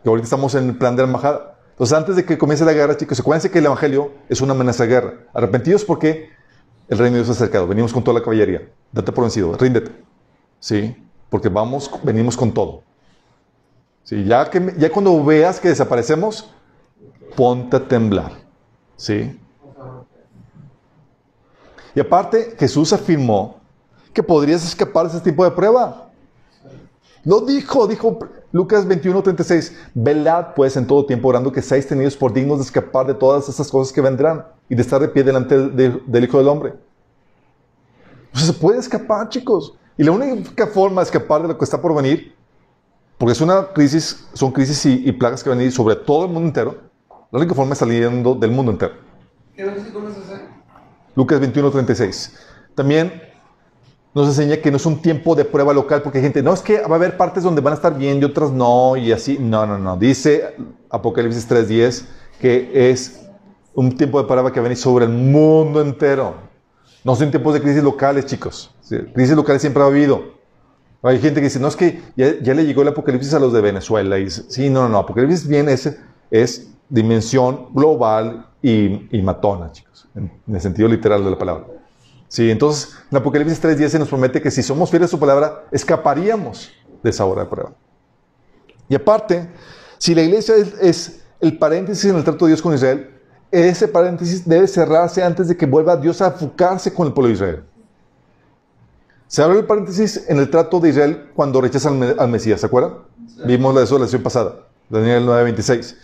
[0.03, 1.57] Que ahorita estamos en el plan de la embajada.
[1.71, 4.83] Entonces, antes de que comience la guerra, chicos, acuérdense que el evangelio es una amenaza
[4.83, 5.13] de guerra.
[5.33, 6.29] Arrepentidos porque
[6.87, 7.67] el reino de Dios ha acercado.
[7.67, 8.69] Venimos con toda la caballería.
[8.91, 9.91] Date por vencido, ríndete.
[10.59, 10.95] Sí,
[11.29, 12.83] porque vamos, venimos con todo.
[14.03, 16.49] Sí, ya, que, ya cuando veas que desaparecemos,
[17.35, 18.31] ponte a temblar.
[18.95, 19.37] ¿Sí?
[21.93, 23.59] Y aparte, Jesús afirmó
[24.15, 26.09] que podrías escapar de ese tipo de prueba.
[27.25, 28.17] Lo dijo, dijo
[28.53, 29.75] Lucas 21, 36.
[29.93, 33.49] Velad pues en todo tiempo orando que seáis tenidos por dignos de escapar de todas
[33.49, 36.73] esas cosas que vendrán y de estar de pie delante del Hijo del Hombre.
[38.33, 39.73] O sea, se puede escapar, chicos.
[39.97, 42.33] Y la única forma de escapar de lo que está por venir,
[43.17, 46.31] porque es una crisis, son crisis y, plagas que van a venir sobre todo el
[46.31, 46.77] mundo entero,
[47.31, 48.93] la única forma es saliendo del mundo entero.
[49.55, 49.65] ¿Qué?
[51.15, 52.37] Lucas 21, 36.
[52.75, 53.24] También
[54.15, 56.61] nos enseña que no es un tiempo de prueba local, porque hay gente, no, es
[56.61, 59.37] que va a haber partes donde van a estar bien y otras no, y así.
[59.39, 59.97] No, no, no.
[59.97, 60.55] Dice
[60.89, 62.05] Apocalipsis 3.10
[62.39, 63.27] que es
[63.73, 66.35] un tiempo de prueba que va a venir sobre el mundo entero.
[67.03, 68.73] No son tiempos de crisis locales, chicos.
[69.13, 70.35] Crisis locales siempre ha habido.
[71.03, 73.61] Hay gente que dice, no, es que ya, le llegó el apocalipsis a los de
[73.61, 74.17] Venezuela.
[74.17, 74.97] Y dice, sí, no, no, no.
[74.99, 75.93] Apocalipsis bien es,
[76.31, 80.07] es dimensión global y matona, chicos.
[80.15, 81.74] En, el sentido literal de la palabra.
[82.27, 85.65] Sí, entonces en Apocalipsis 3.10 se nos promete que si somos fieles a su palabra,
[85.71, 86.71] escaparíamos
[87.03, 87.73] de esa hora de prueba.
[88.89, 89.49] Y aparte,
[89.97, 93.11] si la iglesia es, es el paréntesis en el trato de Dios con Israel,
[93.51, 97.33] ese paréntesis debe cerrarse antes de que vuelva Dios a enfocarse con el pueblo de
[97.35, 97.63] Israel.
[99.27, 102.99] Se abre el paréntesis en el trato de Israel cuando rechaza al, Mesías, ¿se acuerdan?
[103.45, 105.95] Vimos la de la lección pasada, Daniel 9:26.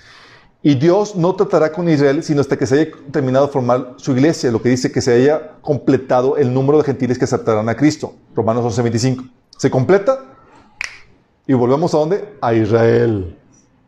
[0.64, 4.12] Y Dios no tratará con Israel sino hasta que se haya terminado de formar su
[4.12, 7.76] iglesia, lo que dice que se haya completado el número de gentiles que aceptarán a
[7.76, 8.14] Cristo.
[8.36, 9.30] Romanos 11:25.
[9.58, 10.26] Se completa
[11.48, 12.36] y volvemos a dónde?
[12.42, 13.38] A Israel.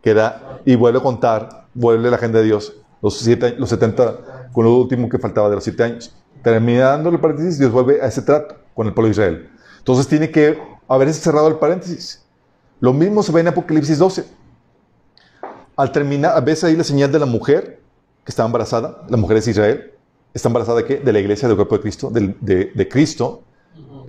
[0.02, 2.74] Queda y vuelve a contar, vuelve la agenda de Dios
[3.04, 6.16] los, siete, los 70, con lo último que faltaba de los siete años.
[6.42, 9.50] Terminando el paréntesis, Dios vuelve a ese trato con el pueblo de Israel.
[9.78, 12.24] Entonces tiene que haberse cerrado el paréntesis.
[12.80, 14.26] Lo mismo se ve en Apocalipsis 12.
[15.76, 17.82] Al terminar, ves ahí la señal de la mujer
[18.24, 19.92] que está embarazada, la mujer es Israel,
[20.34, 20.98] está embarazada de qué?
[20.98, 23.42] De la iglesia del cuerpo de Cristo, de, Cristo,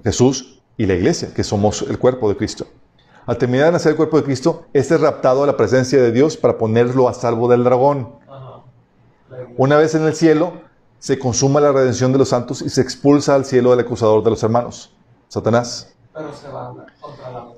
[0.03, 2.66] Jesús y la iglesia, que somos el cuerpo de Cristo.
[3.27, 6.12] Al terminar de nacer el cuerpo de Cristo, este es raptado a la presencia de
[6.12, 8.16] Dios para ponerlo a salvo del dragón.
[9.57, 10.53] Una vez en el cielo,
[10.99, 14.31] se consuma la redención de los santos y se expulsa al cielo del acusador de
[14.31, 14.95] los hermanos,
[15.28, 15.94] Satanás.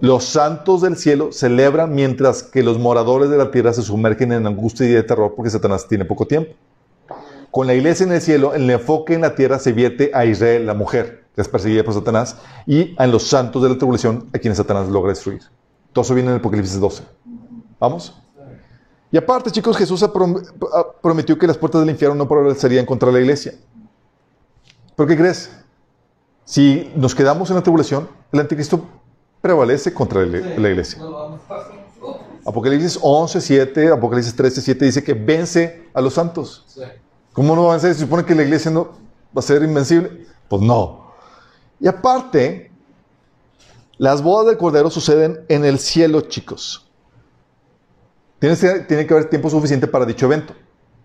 [0.01, 4.47] Los santos del cielo celebran mientras que los moradores de la tierra se sumergen en
[4.47, 6.55] angustia y terror porque Satanás tiene poco tiempo.
[7.51, 10.66] Con la iglesia en el cielo, el enfoque en la tierra se vierte a Israel,
[10.66, 14.39] la mujer, que es perseguida por Satanás, y a los santos de la tribulación, a
[14.39, 15.43] quienes Satanás logra destruir.
[15.93, 17.03] Todo eso viene en el Apocalipsis 12.
[17.81, 18.15] ¿Vamos?
[19.11, 20.05] Y aparte, chicos, Jesús
[21.01, 23.55] prometió que las puertas del infierno no prevalecerían contra la iglesia.
[24.95, 25.51] ¿Por qué crees?
[26.47, 28.86] Si nos quedamos en la tribulación, el anticristo
[29.40, 31.02] prevalece contra la iglesia.
[32.47, 36.64] Apocalipsis 11, 7, Apocalipsis 13, 7 dice que vence a los santos.
[37.32, 37.94] ¿Cómo no va a vencer?
[37.94, 38.85] ¿Se supone que la iglesia no
[39.36, 40.24] va a ser invencible?
[40.48, 41.10] Pues no.
[41.81, 42.70] Y aparte,
[43.98, 46.89] las bodas del Cordero suceden en el cielo, chicos.
[48.39, 48.56] Tiene
[49.06, 50.55] que, haber tiempo suficiente para dicho evento.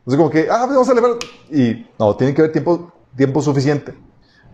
[0.05, 1.15] No es como que, ah, vamos a celebrar.
[1.49, 3.95] Y no, tiene que haber tiempo, tiempo suficiente.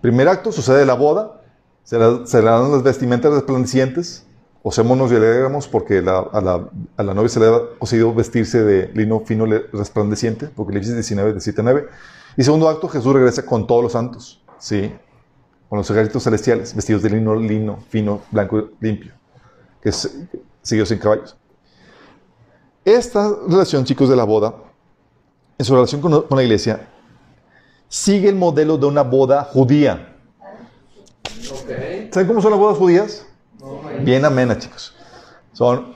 [0.02, 1.42] Primer acto sucede la boda,
[1.84, 4.26] se, le dan las vestimentas resplandecientes,
[4.62, 6.02] osémonos y alegramos porque a,
[7.02, 11.64] la, novia se le ha conseguido vestirse de lino fino resplandeciente, porque le 19, 17,
[11.64, 11.88] 9.
[12.36, 14.94] Y segundo acto, Jesús regresa con todos los santos, ¿sí?
[15.70, 19.14] Con los ejércitos celestiales, vestidos de lino, lino fino, blanco, limpio,
[19.82, 20.28] que es
[20.62, 21.38] seguido sin caballos.
[22.84, 24.56] Esta relación, chicos, de la boda,
[25.58, 26.88] en su relación con, la iglesia,
[27.88, 30.16] sigue el modelo de una boda judía.
[32.12, 33.26] ¿Saben cómo son las bodas judías?
[34.02, 34.96] Bien amena, chicos.
[35.54, 35.94] Son.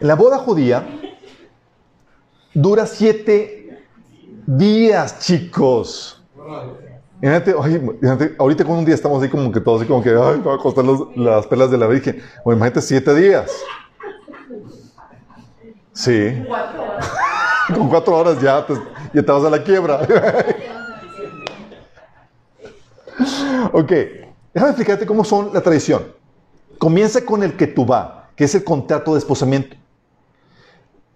[0.00, 0.86] La boda judía
[2.54, 3.82] dura siete
[4.46, 6.22] días, chicos.
[7.22, 10.54] Imagínate, ahorita con un día estamos así como que todos así como que, ay, va
[10.54, 12.22] a costar las perlas de la Virgen.
[12.44, 13.50] O imagínate siete días.
[15.92, 16.44] Sí.
[17.74, 18.74] Con cuatro horas ya te,
[19.12, 20.00] ya vas a la quiebra.
[23.72, 23.92] ok,
[24.54, 26.02] déjame explicarte cómo son la tradición.
[26.78, 29.76] Comienza con el que tú va, que es el contrato de esposamiento.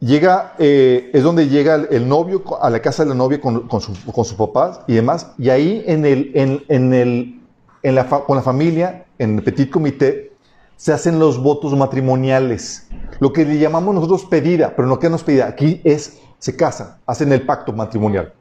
[0.00, 3.94] llega, eh, es donde llega el, novio a la casa de la novia con, su,
[4.10, 5.32] con sus papás y demás.
[5.38, 7.40] Y ahí en el, en, en el,
[7.82, 10.32] en la con la familia, en el petit comité,
[10.76, 12.88] se hacen los votos matrimoniales.
[13.18, 15.46] Lo que le llamamos nosotros pedida, pero no que nos pedida.
[15.46, 18.34] Aquí es, se casan, hacen el pacto matrimonial.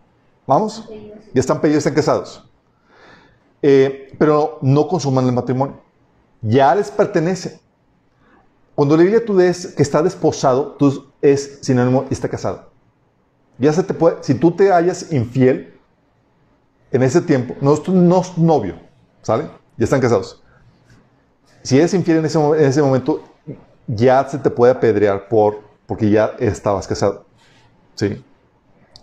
[0.47, 0.89] ¿Vamos?
[1.31, 2.43] Ya están pedidos, están casados.
[3.61, 5.79] Eh, pero no consuman el matrimonio.
[6.41, 7.59] Ya les pertenece.
[8.73, 12.69] Cuando la Biblia tú ves que está desposado, tú es sinónimo y está casado.
[13.57, 15.77] Ya se te puede, si tú te hallas infiel
[16.91, 18.75] en ese tiempo, no es tu no es novio,
[19.21, 19.49] ¿sale?
[19.77, 20.41] Ya están casados.
[21.61, 23.21] Si eres infiel en ese, mo- en ese momento,
[23.85, 27.25] ya se te puede apedrear por, porque ya estabas casado.
[27.99, 28.23] ¿Sí?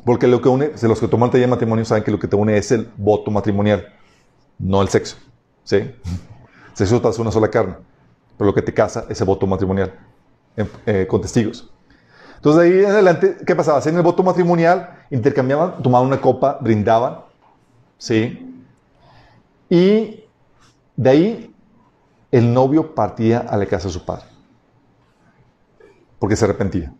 [0.06, 2.34] Porque lo que une, los que toman taller de matrimonio saben que lo que te
[2.34, 3.92] une es el voto matrimonial,
[4.58, 5.16] no el sexo.
[5.64, 5.94] ¿Sí?
[6.72, 7.74] Sexo una sola carne,
[8.38, 9.92] pero lo que te casa es el voto matrimonial
[10.86, 11.70] eh, con testigos.
[12.36, 13.78] Entonces, de ahí en adelante, ¿qué pasaba?
[13.78, 17.20] Hacían el voto matrimonial, intercambiaban, tomaban una copa, brindaban,
[17.98, 18.64] ¿sí?
[19.68, 20.24] Y
[20.96, 21.54] de ahí
[22.30, 24.24] el novio partía a la casa de su padre.
[26.18, 26.94] Porque se arrepentía.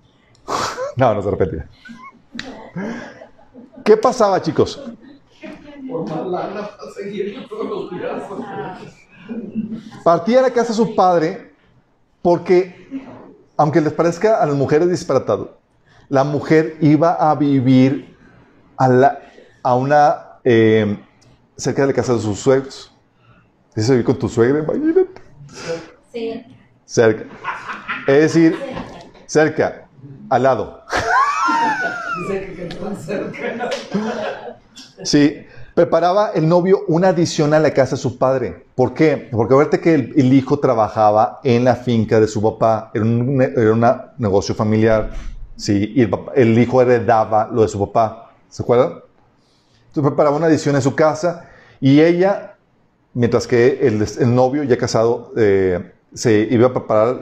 [0.97, 1.69] No, no se arrepentía.
[3.85, 4.83] ¿Qué pasaba, chicos?
[10.05, 11.53] Partía a la casa de su padre
[12.23, 13.07] porque,
[13.57, 15.59] aunque les parezca a las mujeres disparatado,
[16.09, 18.17] la mujer iba a vivir
[18.77, 19.19] a, la-
[19.63, 20.97] a una eh,
[21.57, 22.93] cerca de la casa de sus suegros.
[23.75, 25.07] Dice vivir con tu suegra, imagínate.
[26.13, 26.45] Sí.
[26.85, 27.25] Cerca.
[28.07, 28.57] Es decir,
[29.27, 29.89] cerca,
[30.31, 30.83] al lado.
[35.05, 38.65] Sí, preparaba el novio una adición a la casa de su padre.
[38.75, 39.29] ¿Por qué?
[39.31, 43.73] Porque acuérdate que el, hijo trabajaba en la finca de su papá, era un, era
[43.73, 43.87] un
[44.19, 45.11] negocio familiar,
[45.57, 49.01] sí, y el hijo heredaba lo de su papá, ¿se acuerdan?
[49.89, 51.49] Entonces preparaba una adición en su casa
[51.81, 52.57] y ella,
[53.15, 57.21] mientras que el, el novio ya casado eh, se iba a preparar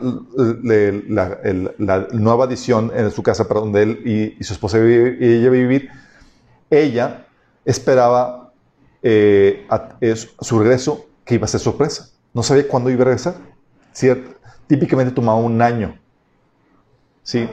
[0.62, 5.88] la, nueva adición en su casa para donde él y, su esposa y ella vivir,
[6.70, 7.26] ella
[7.64, 8.52] esperaba
[9.02, 9.66] eh,
[10.40, 12.10] su regreso que iba a ser sorpresa.
[12.32, 13.34] No sabía cuándo iba a regresar.
[13.92, 14.38] ¿Cierto?
[14.66, 15.98] Típicamente tomaba un año.
[17.22, 17.48] ¿Sí?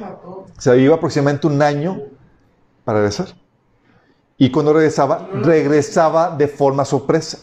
[0.58, 2.02] Se iba aproximadamente un año
[2.84, 3.28] para regresar.
[4.38, 7.40] Y cuando regresaba, regresaba de forma sorpresa.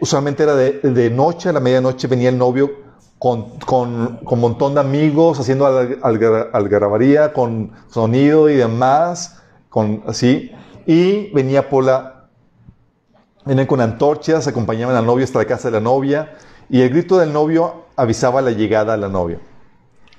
[0.00, 2.83] Usualmente era de, de noche, a la medianoche venía el novio
[3.24, 9.40] con, con, con montón de amigos, haciendo alga- alga- algarabía, con sonido y demás,
[9.70, 10.52] con, así.
[10.84, 12.26] Y venía por la,
[13.46, 16.36] Venían con antorchas, acompañaban al novio hasta la casa de la novia
[16.68, 19.38] y el grito del novio avisaba la llegada a la novia.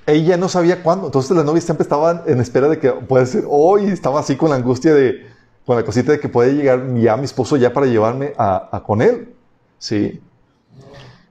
[0.07, 3.43] Ella no sabía cuándo, entonces la novia siempre estaba en espera de que puede ser
[3.47, 5.27] hoy, estaba así con la angustia de,
[5.63, 8.81] con la cosita de que puede llegar ya mi esposo ya para llevarme a, a
[8.81, 9.35] con él.
[9.77, 10.21] Sí.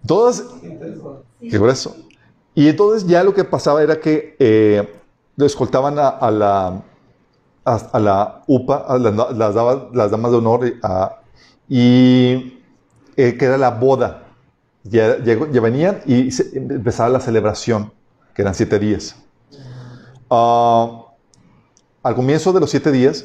[0.07, 0.45] Todas,
[1.41, 1.97] qué grueso.
[2.55, 5.01] Y entonces ya lo que pasaba era que eh,
[5.37, 6.83] lo escoltaban a, a la,
[7.65, 11.21] a, a la UPA, a las, las damas, las damas de honor, eh, a-
[11.69, 12.61] y
[13.17, 14.21] eh, que era la boda.
[14.85, 17.93] Ya, llegó- ya venían y se- empezaba la celebración,
[18.35, 19.17] que eran siete días.
[20.31, 21.07] Ah,
[22.03, 23.25] al comienzo de los siete días,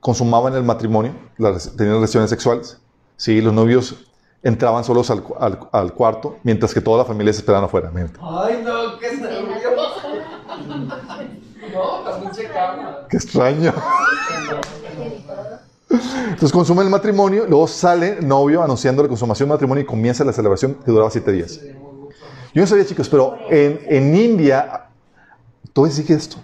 [0.00, 2.78] consumaban el matrimonio, las- tenían relaciones sexuales.
[3.16, 4.09] Sí, los novios
[4.42, 7.90] entraban solos al, al- al cuarto, mientras que toda la familia se esperaban afuera.
[7.94, 9.54] Ay, no, qué nervio.
[11.72, 12.98] No, también se calma.
[13.08, 13.72] Qué extraño.
[15.90, 20.24] Entonces consumen el matrimonio, luego sale el novio anunciando la consumación del matrimonio y comienza
[20.24, 21.60] la celebración que duraba siete días.
[22.54, 24.86] Yo no sabía, chicos, pero en, en India,
[25.72, 26.36] todo sigue esto.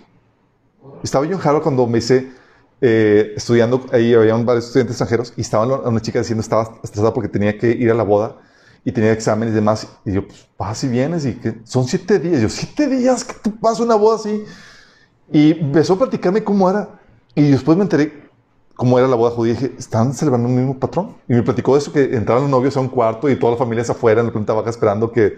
[1.02, 2.32] Estaba yo en Harvard cuando me hice
[2.80, 7.12] eh, estudiando, ahí había varios estudiantes extranjeros y estaba la- una chica diciendo estaba estresada
[7.14, 8.36] porque tenía que ir a la boda
[8.84, 9.88] y tenía exámenes y demás.
[10.04, 12.40] Y yo, pues vas y vienes y que son siete días.
[12.40, 14.44] Yo, siete días que tú vas a una boda así.
[15.32, 16.88] Y empezó a platicarme cómo era.
[17.34, 18.30] Y después me enteré
[18.76, 19.54] cómo era la boda judía.
[19.54, 21.16] Y dije, ¿están celebrando un mismo patrón?
[21.28, 23.58] Y me platicó de eso, que entraron los novios a un cuarto y todas las
[23.58, 25.34] familias afuera en la planta baja esperando que...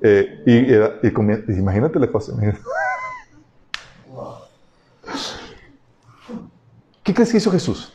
[0.00, 2.32] eh, y, era- y comía- y imagínate la cosa.
[2.32, 2.60] imagínate.
[7.06, 7.92] ¿Qué crees que hizo Jesús?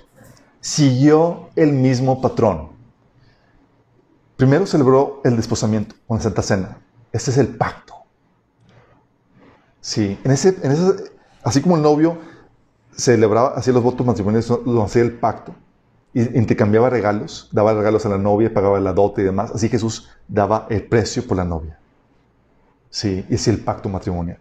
[0.61, 2.69] Siguió el mismo patrón.
[4.37, 6.77] Primero celebró el desposamiento con la Santa Cena.
[7.11, 7.93] Este es el pacto.
[9.81, 11.11] Sí, en ese, en ese,
[11.43, 12.19] así como el novio
[12.95, 15.53] celebraba, hacía los votos matrimoniales, lo hacía el pacto,
[16.13, 19.51] y intercambiaba regalos, daba regalos a la novia, pagaba la dote y demás.
[19.53, 21.77] Así Jesús daba el precio por la novia.
[22.89, 24.37] Sí, y hacía el pacto matrimonial.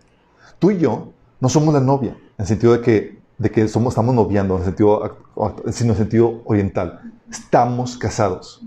[0.60, 3.92] Tú y yo no somos la novia, en el sentido de que, de que somos,
[3.92, 5.16] estamos noviando, en el sentido,
[5.72, 7.10] sino en el sentido oriental.
[7.30, 8.60] Estamos casados.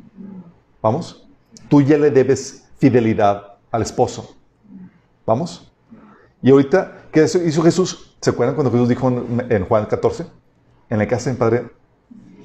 [0.81, 1.27] ¿Vamos?
[1.69, 4.35] Tú ya le debes fidelidad al esposo.
[5.27, 5.71] ¿Vamos?
[6.41, 8.17] Y ahorita, ¿qué hizo Jesús?
[8.19, 10.25] ¿Se acuerdan cuando Jesús dijo en, Juan 14?
[10.89, 11.69] En la casa de mi Padre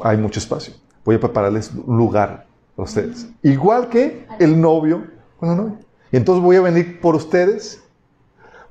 [0.02, 0.74] hay mucho espacio.
[1.06, 2.46] Voy a prepararles un lugar
[2.76, 3.26] para ustedes.
[3.42, 5.06] Igual que el novio
[5.40, 5.78] con la novia.
[6.12, 7.82] Y entonces voy a venir por ustedes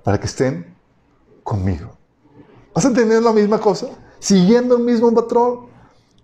[0.03, 0.75] para que estén
[1.41, 1.96] conmigo.
[2.77, 3.87] ¿Vas a entender la misma cosa?
[4.19, 5.61] Siguiendo el mismo patrón.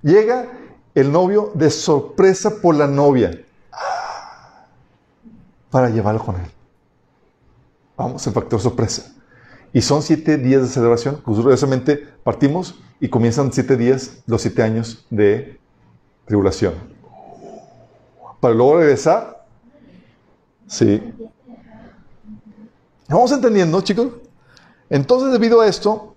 [0.04, 0.52] Llega
[0.94, 3.44] el novio de sorpresa por la novia
[5.72, 6.46] para llevarlo con él.
[7.98, 9.16] Vamos, el factor sorpresa.
[9.74, 11.16] Y son siete días de celebración.
[11.22, 15.60] Curiosamente partimos y comienzan siete días, los siete años de
[16.26, 16.76] tribulación.
[18.40, 19.44] Para luego regresar.
[20.68, 21.02] Sí.
[23.10, 24.10] ¿Vamos entendiendo, chicos?
[24.92, 26.13] Entonces, debido a esto,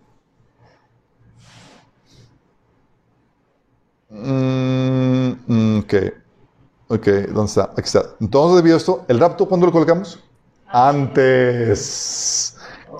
[4.22, 5.94] mm, ok,
[6.88, 7.70] ok, ¿dónde está?
[7.72, 8.02] Aquí está.
[8.20, 10.22] Entonces, debido a esto, ¿el rapto cuándo lo colocamos?
[10.68, 12.56] Antes.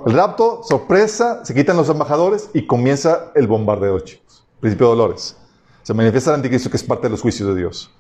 [0.07, 4.47] El rapto, sorpresa, se quitan los embajadores y comienza el bombardeo, chicos.
[4.61, 5.37] Principio de dolores.
[5.83, 7.91] Se manifiesta el anticristo que es parte de los juicios de Dios.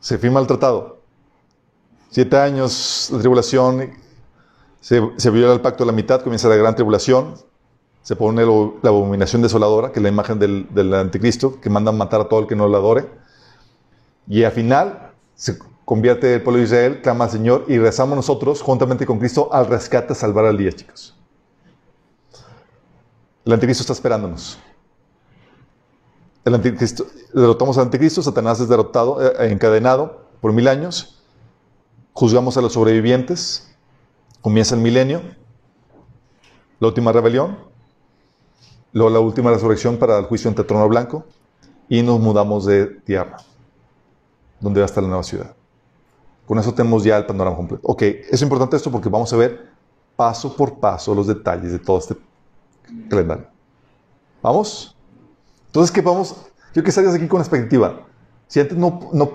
[0.00, 1.02] Se firma el tratado.
[2.10, 3.90] Siete años de tribulación,
[4.80, 5.00] se,
[5.30, 7.34] viola el pacto de la mitad, comienza la gran tribulación,
[8.04, 12.20] se pone la abominación desoladora, que es la imagen del, anticristo, que manda a matar
[12.20, 13.08] a todo el que no lo adore.
[14.28, 18.60] Y al final se convierte el pueblo de Israel, clama al Señor y rezamos nosotros,
[18.60, 21.16] juntamente con Cristo, al rescate, a salvar al día, chicos.
[23.46, 24.58] El anticristo está esperándonos.
[26.44, 31.22] El anticristo, derrotamos al anticristo, Satanás es derrotado, eh, encadenado por mil años.
[32.12, 33.74] Juzgamos a los sobrevivientes.
[34.42, 35.22] Comienza el milenio,
[36.80, 37.72] la última rebelión,
[38.94, 41.26] luego la última resurrección para el juicio ante trono blanco
[41.88, 43.36] y nos mudamos de tierra,
[44.60, 45.54] donde va a estar la nueva ciudad.
[46.46, 47.82] Con eso tenemos ya el panorama completo.
[47.86, 49.68] Ok, es importante esto porque vamos a ver
[50.16, 52.16] paso por paso los detalles de todo este
[53.10, 53.46] calendario.
[54.40, 54.96] ¿Vamos?
[55.66, 56.36] Entonces, ¿qué vamos?
[56.72, 58.06] Yo que salgas aquí con expectativa.
[58.46, 59.32] Si antes no, no,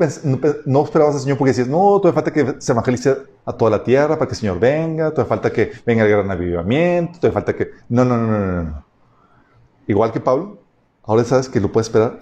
[0.65, 3.83] no, esperabas al Señor porque decías, no, todavía falta que se evangelice a toda la
[3.83, 7.55] tierra para que el Señor venga, todavía falta que venga el gran avivamiento, todavía falta
[7.55, 7.71] que...
[7.89, 8.88] No, no, no, no, no.
[9.89, 10.59] Igual que Pablo,
[11.03, 12.19] ahora sabes que lo puedes esperar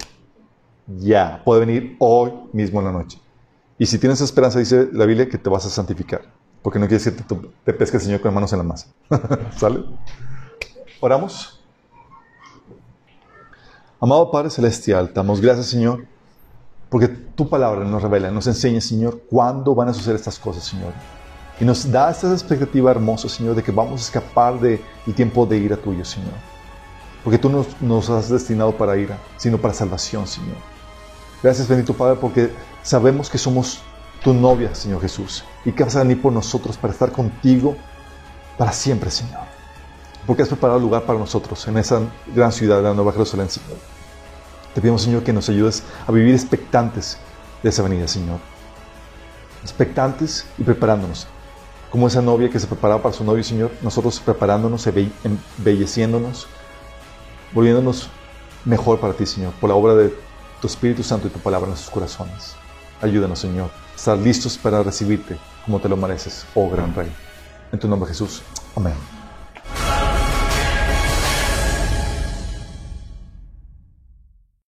[0.88, 3.20] ya, puede venir hoy mismo en la noche.
[3.78, 6.22] Y si tienes esperanza, dice la Biblia, que te vas a santificar.
[6.64, 8.88] Porque no quiere decir que te pesque el Señor con manos en la masa.
[9.58, 9.84] ¿Sale?
[11.00, 11.62] Oramos.
[14.00, 16.06] Amado Padre Celestial, damos gracias, Señor
[16.90, 20.94] porque tu palabra nos revela, nos enseña, Señor, cuándo van a suceder estas cosas, Señor.
[21.60, 24.80] Y nos da esta expectativa hermosa, Señor, de que vamos a escapar del
[25.16, 26.34] tiempo de ira tuyo, Señor.
[27.28, 30.56] Porque tú nos, nos has destinado para ira, sino para salvación, Señor.
[31.44, 32.50] Gracias, bendito Padre, porque
[32.84, 33.82] sabemos que somos
[34.24, 37.76] tu novia, Señor Jesús, y que vas a venir por nosotros para estar contigo
[38.58, 39.42] para siempre, Señor.
[40.26, 42.00] Porque has preparado lugar para nosotros en esa
[42.34, 43.78] gran ciudad de la Nueva Jerusalén, Señor.
[44.74, 47.18] Te pedimos, Señor, que nos ayudes a vivir expectantes
[47.62, 48.40] de esa venida, Señor.
[49.64, 51.28] Expectantes y preparándonos.
[51.92, 54.88] Como esa novia que se preparaba para su novio, Señor, nosotros preparándonos,
[55.58, 56.48] embelleciéndonos,
[57.54, 58.10] volviéndonos
[58.66, 60.14] mejor para ti, Señor, por la obra de
[60.62, 62.56] tu Espíritu Santo y tu palabra en nuestros corazones.
[63.02, 67.12] Ayúdanos, Señor, a estar listos para recibirte como te lo mereces, oh gran Rey.
[67.72, 68.42] En tu nombre, Jesús.
[68.76, 69.17] Amén.